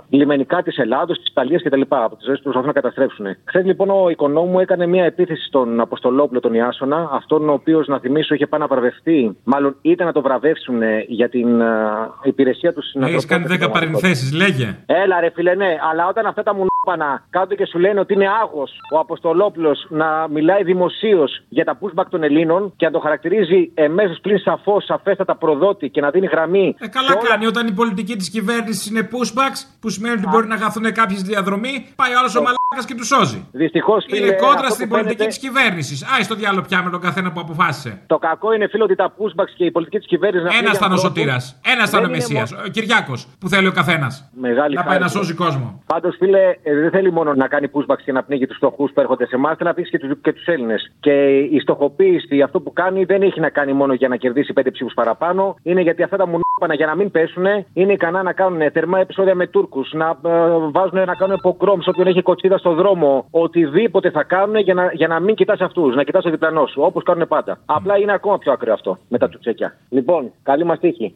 λιμενικά 0.09 0.63
της 0.63 0.77
Ελλάδος, 0.77 1.17
της 1.17 1.27
Ιταλίας 1.27 1.61
κτλ. 1.63 1.81
Από 1.87 2.15
τις 2.15 2.25
ζωές 2.25 2.37
που 2.37 2.43
προσπαθούν 2.43 2.67
να 2.67 2.73
καταστρέψουν. 2.73 3.25
Χθες 3.45 3.65
λοιπόν 3.65 3.89
ο 3.89 4.09
οικονόμου 4.09 4.59
έκανε 4.59 4.85
μια 4.85 5.05
επίθεση 5.05 5.45
στον 5.45 5.79
Αποστολόπουλο, 5.79 6.39
τον 6.39 6.53
Ιάσονα, 6.53 7.09
αυτόν 7.11 7.49
ο 7.49 7.53
οποίος 7.53 7.87
να 7.87 7.99
θυμίσω 7.99 8.33
είχε 8.33 8.47
πάει 8.47 8.59
να 8.59 8.67
βραβευτεί, 8.67 9.37
μάλλον 9.43 9.75
ήταν 9.81 10.05
να 10.07 10.13
το 10.13 10.21
βραβεύσουν 10.21 10.81
για 11.07 11.29
την 11.29 11.61
α, 11.61 12.09
υπηρεσία 12.23 12.73
τους 12.73 12.89
στην 12.89 13.03
Έχεις 13.03 13.25
κάνει 13.25 13.45
10 13.49 13.71
παρενθέσεις, 13.71 14.33
λέγε. 14.33 14.77
Έλα 14.85 15.19
ρε 15.19 15.29
φίλε, 15.29 15.55
ναι, 15.55 15.77
αλλά 15.91 16.07
όταν 16.07 16.25
αυτά 16.25 16.43
τα 16.43 16.53
μουνόπανα 16.53 17.23
κάτω 17.29 17.55
και 17.55 17.65
σου 17.65 17.79
λένε 17.79 17.99
ότι 17.99 18.13
είναι 18.13 18.27
άγος 18.41 18.71
ο 18.93 18.99
Αποστολόπουλος 18.99 19.85
να 19.91 20.27
μιλάει 20.27 20.63
δημοσίως 20.63 21.43
για 21.49 21.65
τα 21.65 21.79
pushback 21.81 22.05
των 22.09 22.23
Ελλήνων 22.23 22.73
και 22.75 22.85
να 22.85 22.91
το 22.91 22.99
χαρακτηρίζει 22.99 23.71
εμέσω 23.73 24.15
πλην 24.21 24.39
σαφώς, 24.39 24.85
σαφέστατα 24.85 25.35
προδότη 25.35 25.89
και 25.89 26.01
να 26.01 26.09
δίνει 26.09 26.27
γραμμή. 26.27 26.75
Ε, 26.79 26.87
καλά 26.87 27.15
κάνει 27.29 27.45
όταν 27.45 27.67
η 27.67 27.71
πολιτική 27.71 28.15
της 28.15 28.29
κυβέρνησης 28.29 28.89
είναι 28.89 29.09
pushbacks, 29.11 29.59
που 29.81 29.89
σημαίνει 29.89 30.13
ότι 30.13 30.27
μπορεί 30.27 30.47
να 30.47 30.57
χαθούν 30.57 30.93
κάποιες 30.93 31.21
διαδρομή, 31.21 31.73
πάει 31.95 32.13
ο 32.13 32.17
άλλος 32.19 32.35
ο 32.35 32.41
μαλάκας 32.41 32.85
και 32.87 32.95
τους 32.95 33.07
σώζει. 33.07 33.47
Δυστυχώς 33.51 34.05
Είναι 34.07 34.31
κόντρα 34.31 34.69
στην 34.69 34.89
πολιτική 34.89 35.25
της 35.25 35.39
κυβέρνησης. 35.39 36.05
Άι 36.15 36.23
στο 36.23 36.35
διάλογο 36.35 36.65
πια 36.67 36.83
με 36.83 36.89
τον 36.89 37.01
καθένα 37.01 37.31
που 37.31 37.39
αποφάσισε. 37.39 38.01
Το 38.07 38.17
κακό 38.17 38.53
είναι, 38.53 38.67
φίλο, 38.67 38.83
ότι 38.83 38.95
τα 38.95 39.13
pushbacks 39.17 39.53
και 39.55 39.65
η 39.65 39.71
πολιτική 39.71 39.97
της 39.97 40.07
κυβέρνησης. 40.07 40.59
Ένας 40.59 40.77
ήταν 40.77 40.91
ο 40.91 40.97
Σωτήρας. 40.97 41.59
Ένας 41.73 41.89
ήταν 41.89 42.05
ο 42.05 42.09
Μεσία. 42.09 42.47
Ο 42.65 42.69
Κυριάκος 42.69 43.27
που 43.39 43.49
θέλει 43.49 43.67
ο 43.67 43.71
καθένας. 43.71 44.29
Μεγάλη 44.33 44.75
Να 44.75 44.83
πάει 44.83 44.99
να 44.99 45.07
σώζει 45.07 45.33
κόσμο. 45.33 45.83
Πάντως, 45.85 46.15
φίλε, 46.19 46.39
ε, 46.63 46.75
δεν 46.81 46.91
θέλει 46.91 47.11
μόνο 47.11 47.33
να 47.33 47.47
κάνει 47.47 47.67
pushbacks 47.73 48.01
και 48.05 48.11
να 48.11 48.23
πνίγει 48.23 48.47
τους 48.47 48.57
φτωχούς 48.57 48.91
που 48.93 48.99
έρχονται 48.99 49.25
σε 49.25 49.35
εμάς, 49.35 49.55
θέλει 49.57 49.69
να 49.69 49.75
πνίξει 49.81 49.97
και 49.97 50.07
του 50.07 50.21
και 50.21 50.33
τους 50.33 50.45
Έλληνες. 50.45 50.91
Και 50.99 51.37
η 51.37 51.59
στοχοποίηση, 51.59 52.41
αυτό 52.41 52.61
που 52.61 52.73
κάνει, 52.73 53.03
δεν 53.03 53.21
έχει 53.21 53.39
να 53.39 53.49
κάνει 53.49 53.73
μόνο 53.73 53.93
για 53.93 54.07
να 54.07 54.15
κερδίσει 54.15 54.53
πέντε 54.53 54.71
ψήφους 54.71 54.93
παραπάνω. 54.93 55.55
Είναι 55.63 55.81
γιατί 55.81 56.03
αυτά 56.03 56.17
τα 56.17 56.25
μουνόπανα 56.25 56.73
για 56.75 56.85
να 56.85 56.95
μην 56.95 57.11
πέσουν 57.11 57.45
είναι 57.73 57.93
ικανά 57.93 58.23
να 58.23 58.33
κάνουν 58.33 58.71
θερμά 58.71 58.99
επεισόδια 58.99 59.35
με 59.35 59.47
Τούρκους, 59.47 59.93
να 59.93 60.07
ε, 60.25 60.39
βάζουν 60.71 61.05
να 61.05 61.15
κάνουν 61.15 61.35
υποκρόμ 61.35 61.79
σε 61.81 61.89
όποιον 61.89 62.07
έχει 62.07 62.21
κοτσίδα 62.21 62.57
στο 62.57 62.73
δρόμο, 62.73 63.25
οτιδήποτε 63.31 64.09
θα 64.09 64.23
κάνουν 64.23 64.55
για 64.55 64.73
να, 64.73 64.91
για 64.93 65.07
να 65.07 65.19
μην 65.19 65.35
κοιτάς 65.35 65.59
αυτούς, 65.59 65.95
να 65.95 66.03
κοιτάς 66.03 66.23
το 66.23 66.29
διπλανός 66.29 66.71
σου, 66.71 66.81
όπως 66.81 67.03
κάνουν 67.03 67.27
πάντα. 67.27 67.59
Απλά 67.65 67.97
είναι 67.97 68.13
ακόμα 68.13 68.37
πιο 68.37 68.51
ακραίο 68.51 68.73
αυτό 68.73 68.97
με 69.09 69.17
τα 69.17 69.29
τσουτσέκια. 69.29 69.77
Λοιπόν, 69.89 70.31
καλή 70.43 70.63
μας 70.63 70.79
τύχη. 70.79 71.13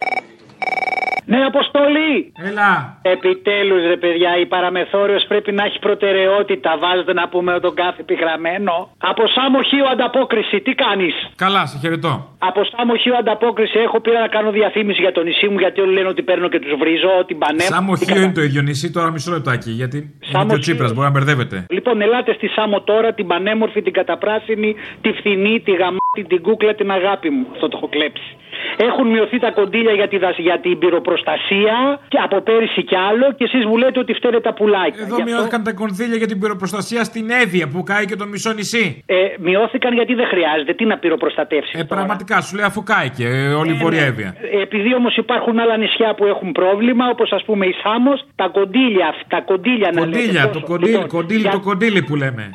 Ναι, 1.25 1.39
Αποστολή! 1.51 2.31
Έλα! 2.49 2.71
Επιτέλους, 3.01 3.81
ρε 3.91 3.97
παιδιά, 3.97 4.31
η 4.43 4.45
παραμεθόριος 4.45 5.23
πρέπει 5.27 5.51
να 5.51 5.63
έχει 5.63 5.79
προτεραιότητα. 5.79 6.77
Βάζετε 6.83 7.13
να 7.13 7.27
πούμε 7.27 7.59
τον 7.59 7.75
κάθε 7.75 8.03
πυγραμμένο. 8.03 8.89
Από 8.97 9.23
Σάμο 9.35 9.61
Χίο 9.61 9.85
ανταπόκριση, 9.93 10.57
τι 10.65 10.73
κάνεις; 10.73 11.13
Καλά, 11.35 11.65
σε 11.65 11.77
χαιρετώ. 11.81 12.13
Από 12.37 12.61
Σάμο 12.71 12.95
Χίο 12.95 13.15
ανταπόκριση 13.15 13.79
έχω 13.79 13.99
πήρα 13.99 14.19
να 14.19 14.27
κάνω 14.27 14.51
διαφήμιση 14.51 15.01
για 15.01 15.11
το 15.11 15.21
νησί 15.23 15.47
μου 15.47 15.59
γιατί 15.59 15.81
όλοι 15.81 15.93
λένε 15.93 16.07
ότι 16.07 16.21
παίρνω 16.21 16.47
και 16.49 16.59
τους 16.59 16.73
βρίζω, 16.79 17.11
ότι 17.19 17.33
μπανέμ. 17.35 17.67
Σάμο 17.73 17.95
Χίο 17.95 18.21
είναι 18.21 18.33
το 18.33 18.41
ίδιο 18.41 18.61
νησί, 18.61 18.91
τώρα 18.91 19.11
μισό 19.11 19.31
λεπτάκι. 19.31 19.71
Γιατί 19.71 19.97
είναι 19.97 20.31
Σάμο 20.31 20.45
και 20.45 20.53
ο 20.53 20.55
Χίο. 20.55 20.63
Τσίπρας, 20.63 20.93
μπορεί 20.93 21.07
να 21.07 21.13
μπερδεύεται. 21.13 21.65
Λοιπόν, 21.69 22.01
ελάτε 22.01 22.33
στη 22.33 22.47
Σάμο 22.47 22.81
τώρα, 22.81 23.13
την 23.13 23.27
πανέμορφη, 23.27 23.81
την 23.81 23.93
καταπράσινη, 23.93 24.75
τη 25.01 25.09
φθηνή, 25.11 25.59
τη 25.59 25.71
γαμάτη, 25.71 26.04
την 26.23 26.41
κούκλα, 26.41 26.75
την 26.75 26.91
αγάπη 26.91 27.29
μου. 27.29 27.45
Αυτό 27.51 27.67
το 27.67 27.77
έχω 27.77 27.87
κλέψει. 27.87 28.29
Έχουν 28.77 29.07
μειωθεί 29.07 29.39
τα 29.39 29.51
κοντήλια 29.51 29.91
για, 29.91 30.07
τη, 30.07 30.17
δασ- 30.17 30.39
για 30.39 30.59
την 30.59 30.77
πυροπροστασία 30.79 31.99
και 32.07 32.17
από 32.23 32.41
πέρυσι 32.41 32.83
κι 32.83 32.95
άλλο 33.09 33.33
και 33.37 33.43
εσείς 33.43 33.65
μου 33.65 33.77
λέτε 33.77 33.99
ότι 33.99 34.13
φταίνε 34.13 34.39
τα 34.39 34.53
πουλάκια. 34.53 35.01
Εδώ 35.05 35.15
Γι' 35.15 35.21
αυτό- 35.21 35.23
μειώθηκαν 35.23 35.63
τα 35.63 35.73
κονδύλια 35.73 36.17
για 36.17 36.27
την 36.27 36.39
πυροπροστασία 36.39 37.03
στην 37.03 37.29
Εύβοια 37.29 37.67
που 37.67 37.83
κάει 37.83 38.05
και 38.05 38.15
το 38.15 38.25
μισό 38.25 38.51
νησί. 38.53 39.03
Ε, 39.05 39.15
μειώθηκαν 39.39 39.93
γιατί 39.93 40.13
δεν 40.13 40.27
χρειάζεται. 40.27 40.73
Τι 40.73 40.85
να 40.85 40.97
πυροπροστατεύσεις. 40.97 41.79
Ε, 41.79 41.83
πραγματικά 41.83 42.41
σου 42.41 42.55
λέει 42.55 42.65
αφού 42.65 42.83
κάει 42.83 43.09
και 43.09 43.25
ε, 43.27 43.53
όλη 43.53 43.71
η 43.71 43.77
Βορεια 43.81 44.03
Εύβοια. 44.05 44.35
Ε, 44.51 44.61
Επειδή 44.61 44.95
όμως 44.95 45.17
υπάρχουν 45.17 45.59
άλλα 45.59 45.77
νησιά 45.77 46.13
που 46.17 46.25
έχουν 46.25 46.51
πρόβλημα, 46.51 47.05
όπως 47.09 47.31
ας 47.31 47.43
πούμε 47.43 47.65
η 47.65 47.75
Σάμος, 47.83 48.25
τα 48.35 48.47
κοντήλια, 48.47 49.07
αυ- 49.07 49.27
τα 49.27 49.41
κοντήλια 49.41 49.89
να 49.93 50.05
λέτε. 50.05 50.17
Κοντήλια, 50.17 50.41
το 50.41 50.47
τόσο- 50.53 50.65
κοντήλι, 50.65 50.91
λοιπόν, 50.91 51.07
κοντήλι, 51.07 51.39
για- 51.41 51.51
το 51.51 51.59
κοντήλι 51.59 52.01
που 52.03 52.15
λέμε. 52.15 52.49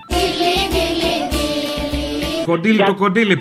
Κοντήλι, 2.51 2.82
το 2.84 2.94
κοντήλι. 2.94 3.38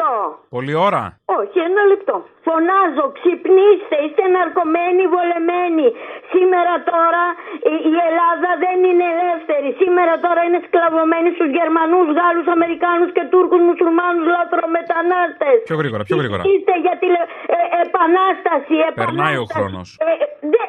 Να 0.00 0.08
μιλήσω. 0.08 0.48
Πολλή 0.56 0.74
ώρα. 0.88 1.02
Όχι, 1.40 1.58
ένα 1.68 1.82
λεπτό. 1.92 2.16
Φωνάζω, 2.46 3.04
ξυπνήστε, 3.18 3.96
είστε 4.04 4.24
ναρκωμένοι, 4.36 5.02
βολεμένοι. 5.14 5.86
Σήμερα 6.32 6.74
τώρα 6.92 7.24
η- 7.72 7.82
η 7.92 7.94
Ελλάδα 8.08 8.50
δεν 8.64 8.78
είναι 8.88 9.06
ελεύθερη. 9.14 9.68
Σήμερα 9.82 10.14
τώρα 10.24 10.40
είναι 10.46 10.60
σκλαβωμένη 10.66 11.28
στους 11.36 11.50
Γερμανούς, 11.58 12.06
Γάλλους, 12.18 12.46
Αμερικάνους 12.56 13.08
και 13.16 13.24
Τούρκους, 13.32 13.60
Μουσουλμάνους, 13.68 14.24
λατρομετανάστες. 14.36 15.56
Πιο 15.70 15.76
γρήγορα, 15.80 16.02
πιο 16.08 16.16
γρήγορα. 16.20 16.42
Είστε 16.52 16.74
για 16.86 16.94
τη 17.02 17.08
ε, 17.56 17.58
επανάσταση, 17.84 18.74
επανάσταση. 18.90 19.00
Περνάει 19.02 19.36
ο 19.44 19.46
χρόνος. 19.54 19.88
Ε, 20.00 20.04
ε, 20.22 20.26
δεν 20.54 20.68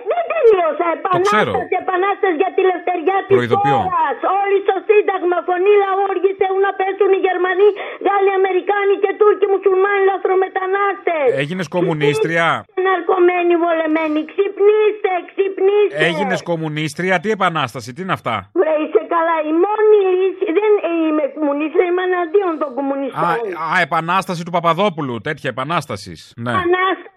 δεν 0.50 0.56
τελειώνω. 0.56 1.26
ξέρω. 1.30 1.52
Επανάσταση, 1.54 1.76
επανάσταση 1.84 2.36
για 2.44 2.52
τη 2.56 2.62
λευτεριά 2.72 3.18
της 3.26 3.32
Προειδοποιώ. 3.36 3.78
χώρας. 3.90 4.18
Όλοι 4.42 4.58
στο 4.66 4.76
Σύνταγμα, 4.90 5.38
φωνή 5.50 5.74
λαού, 5.84 6.02
οργή 6.12 6.32
θέλουν 6.42 6.62
να 6.68 6.72
πέσουν 6.80 7.10
οι 7.16 7.20
Γερμανοί, 7.28 7.70
Γάλλοι, 8.08 8.32
Αμερικάνοι 8.40 8.94
και 9.04 9.12
Τούρκοι, 9.20 9.46
μουσουλμάνοι, 9.54 10.04
λαθρομετανάστες. 10.12 11.28
Έγινες 11.44 11.68
κομμουνίστρια. 11.76 12.48
Ναρκωμένοι, 12.88 13.54
βολεμένοι. 13.64 14.20
Ξυπνήστε, 14.32 15.12
ξυπνήστε. 15.32 15.98
Έγινες 16.10 16.40
κομμουνίστρια. 16.52 17.16
Τι 17.24 17.30
επανάσταση, 17.38 17.90
τι 17.94 18.00
είναι 18.06 18.16
αυτά; 18.20 18.36
Βρε, 18.60 18.74
είσαι 18.84 19.02
καλά. 19.16 19.36
Η 19.52 19.54
μόνη 19.66 19.98
λύση 20.14 20.48
δεν 20.60 20.72
είμαι 21.08 21.24
κομμουνίστρια, 21.38 21.86
είμαι 21.92 22.04
εναντίον 22.12 22.54
των 22.62 22.70
κομμουνιστών. 22.78 23.36
Α, 23.64 23.66
α, 23.74 23.76
επανάσταση 23.88 24.42
του 24.46 24.52
Παπαδόπουλου. 24.58 25.16
Τέτοια 25.28 25.50
επανάστασης. 25.56 26.20
Ναι. 26.46 26.52
Επανάσταση, 26.52 27.17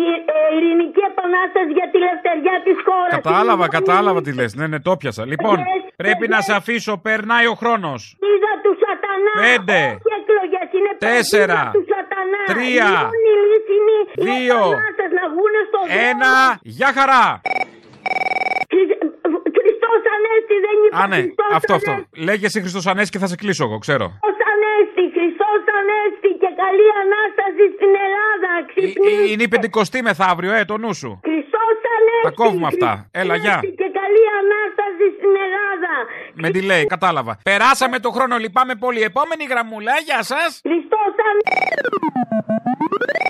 η 0.00 0.02
ε, 0.34 0.38
ειρηνική 0.56 1.02
επανάσταση 1.12 1.70
για 1.78 1.88
τη 1.92 1.98
λευτεριά 2.08 2.56
της 2.66 2.76
χώρας. 2.86 3.12
Κατάλαβα, 3.18 3.66
κατάλαβα 3.78 4.20
τι 4.24 4.32
λες. 4.38 4.50
Ναι, 4.58 4.66
ναι, 4.72 4.78
το 4.86 4.92
πιασα. 5.00 5.22
Λοιπόν, 5.32 5.56
πρέπει 6.02 6.28
να 6.34 6.40
σε 6.46 6.52
αφήσω. 6.60 6.92
Περνάει 7.06 7.46
ο 7.46 7.54
χρόνος. 7.62 8.00
Είδα 8.30 8.52
τους 8.64 8.76
σατανάς. 8.84 9.38
Πέντε. 9.46 9.78
Όχι 9.96 10.10
εκλογές, 10.20 10.68
είναι 10.78 10.92
Τέσσερα. 11.08 11.54
παιδεία 11.60 11.70
τους 11.76 11.86
σατανάς. 11.94 12.46
Τρία. 12.52 12.88
Η 12.90 13.04
μόνη 13.08 13.32
λύση 13.50 13.72
είναι 13.80 13.96
οι 14.00 14.24
Δύο. 14.26 14.58
επανάστες 14.70 15.10
να 15.18 15.24
βγούνε 15.32 15.60
στο 15.68 15.78
δρόμο. 15.86 16.00
Ένα. 16.10 16.32
Γεια 16.76 16.90
χαρά. 16.98 17.24
Χριστός 19.58 20.00
Ανέστη 20.14 20.56
δεν 20.66 20.76
είπε 20.84 20.96
Α, 21.02 21.02
ναι, 21.12 21.20
Χριστός 21.24 21.50
αυτό, 21.58 21.74
αυτό. 21.80 21.90
Ανέστη. 21.92 22.20
Λέγε 22.28 22.46
εσύ 22.50 22.58
Χριστός 22.64 22.84
Ανέστη 22.90 23.10
και 23.14 23.22
θα 23.24 23.28
σε 23.32 23.36
κλείσω 23.42 23.62
εγώ, 23.68 23.76
ξέρω. 23.84 24.06
Χριστός 24.10 24.38
Ανέστη, 24.52 25.02
Χριστός 25.16 25.60
Ανέστη 25.78 26.30
και 26.42 26.50
καλή 26.66 26.86
Ανάσταση 27.02 27.64
στην 27.76 27.90
Ελλάδα. 28.06 28.50
Ξυπνήστε. 28.70 29.22
Ε, 29.24 29.30
Είναι 29.32 29.42
η 29.42 29.48
πεντηκοστή 29.48 29.98
μεθαύριο, 30.02 30.52
ε, 30.52 30.64
το 30.64 30.76
νου 30.82 30.94
σου. 31.00 31.10
Χριστός 31.28 31.76
Ανέστη. 31.96 32.22
Τα 32.28 32.32
κόβουμε 32.40 32.66
αυτά. 32.72 32.90
Έλα, 33.20 33.34
γεια. 33.36 33.52
Ανέστη 33.52 33.70
Και 33.80 33.88
καλή 34.00 34.22
Ανάσταση 34.40 35.04
στην 35.16 35.32
Ελλάδα. 35.46 35.92
Με 36.42 36.48
delay, 36.56 36.84
κατάλαβα. 36.94 37.32
Περάσαμε 37.50 37.98
το 37.98 38.10
χρόνο, 38.10 38.36
λυπάμαι 38.36 38.74
πολύ. 38.74 39.00
Επόμενη 39.02 39.44
γραμμούλα, 39.44 39.92
γεια 40.06 40.22
σας. 40.22 40.60
Χριστός 40.68 41.12
Ανέστη. 41.28 43.26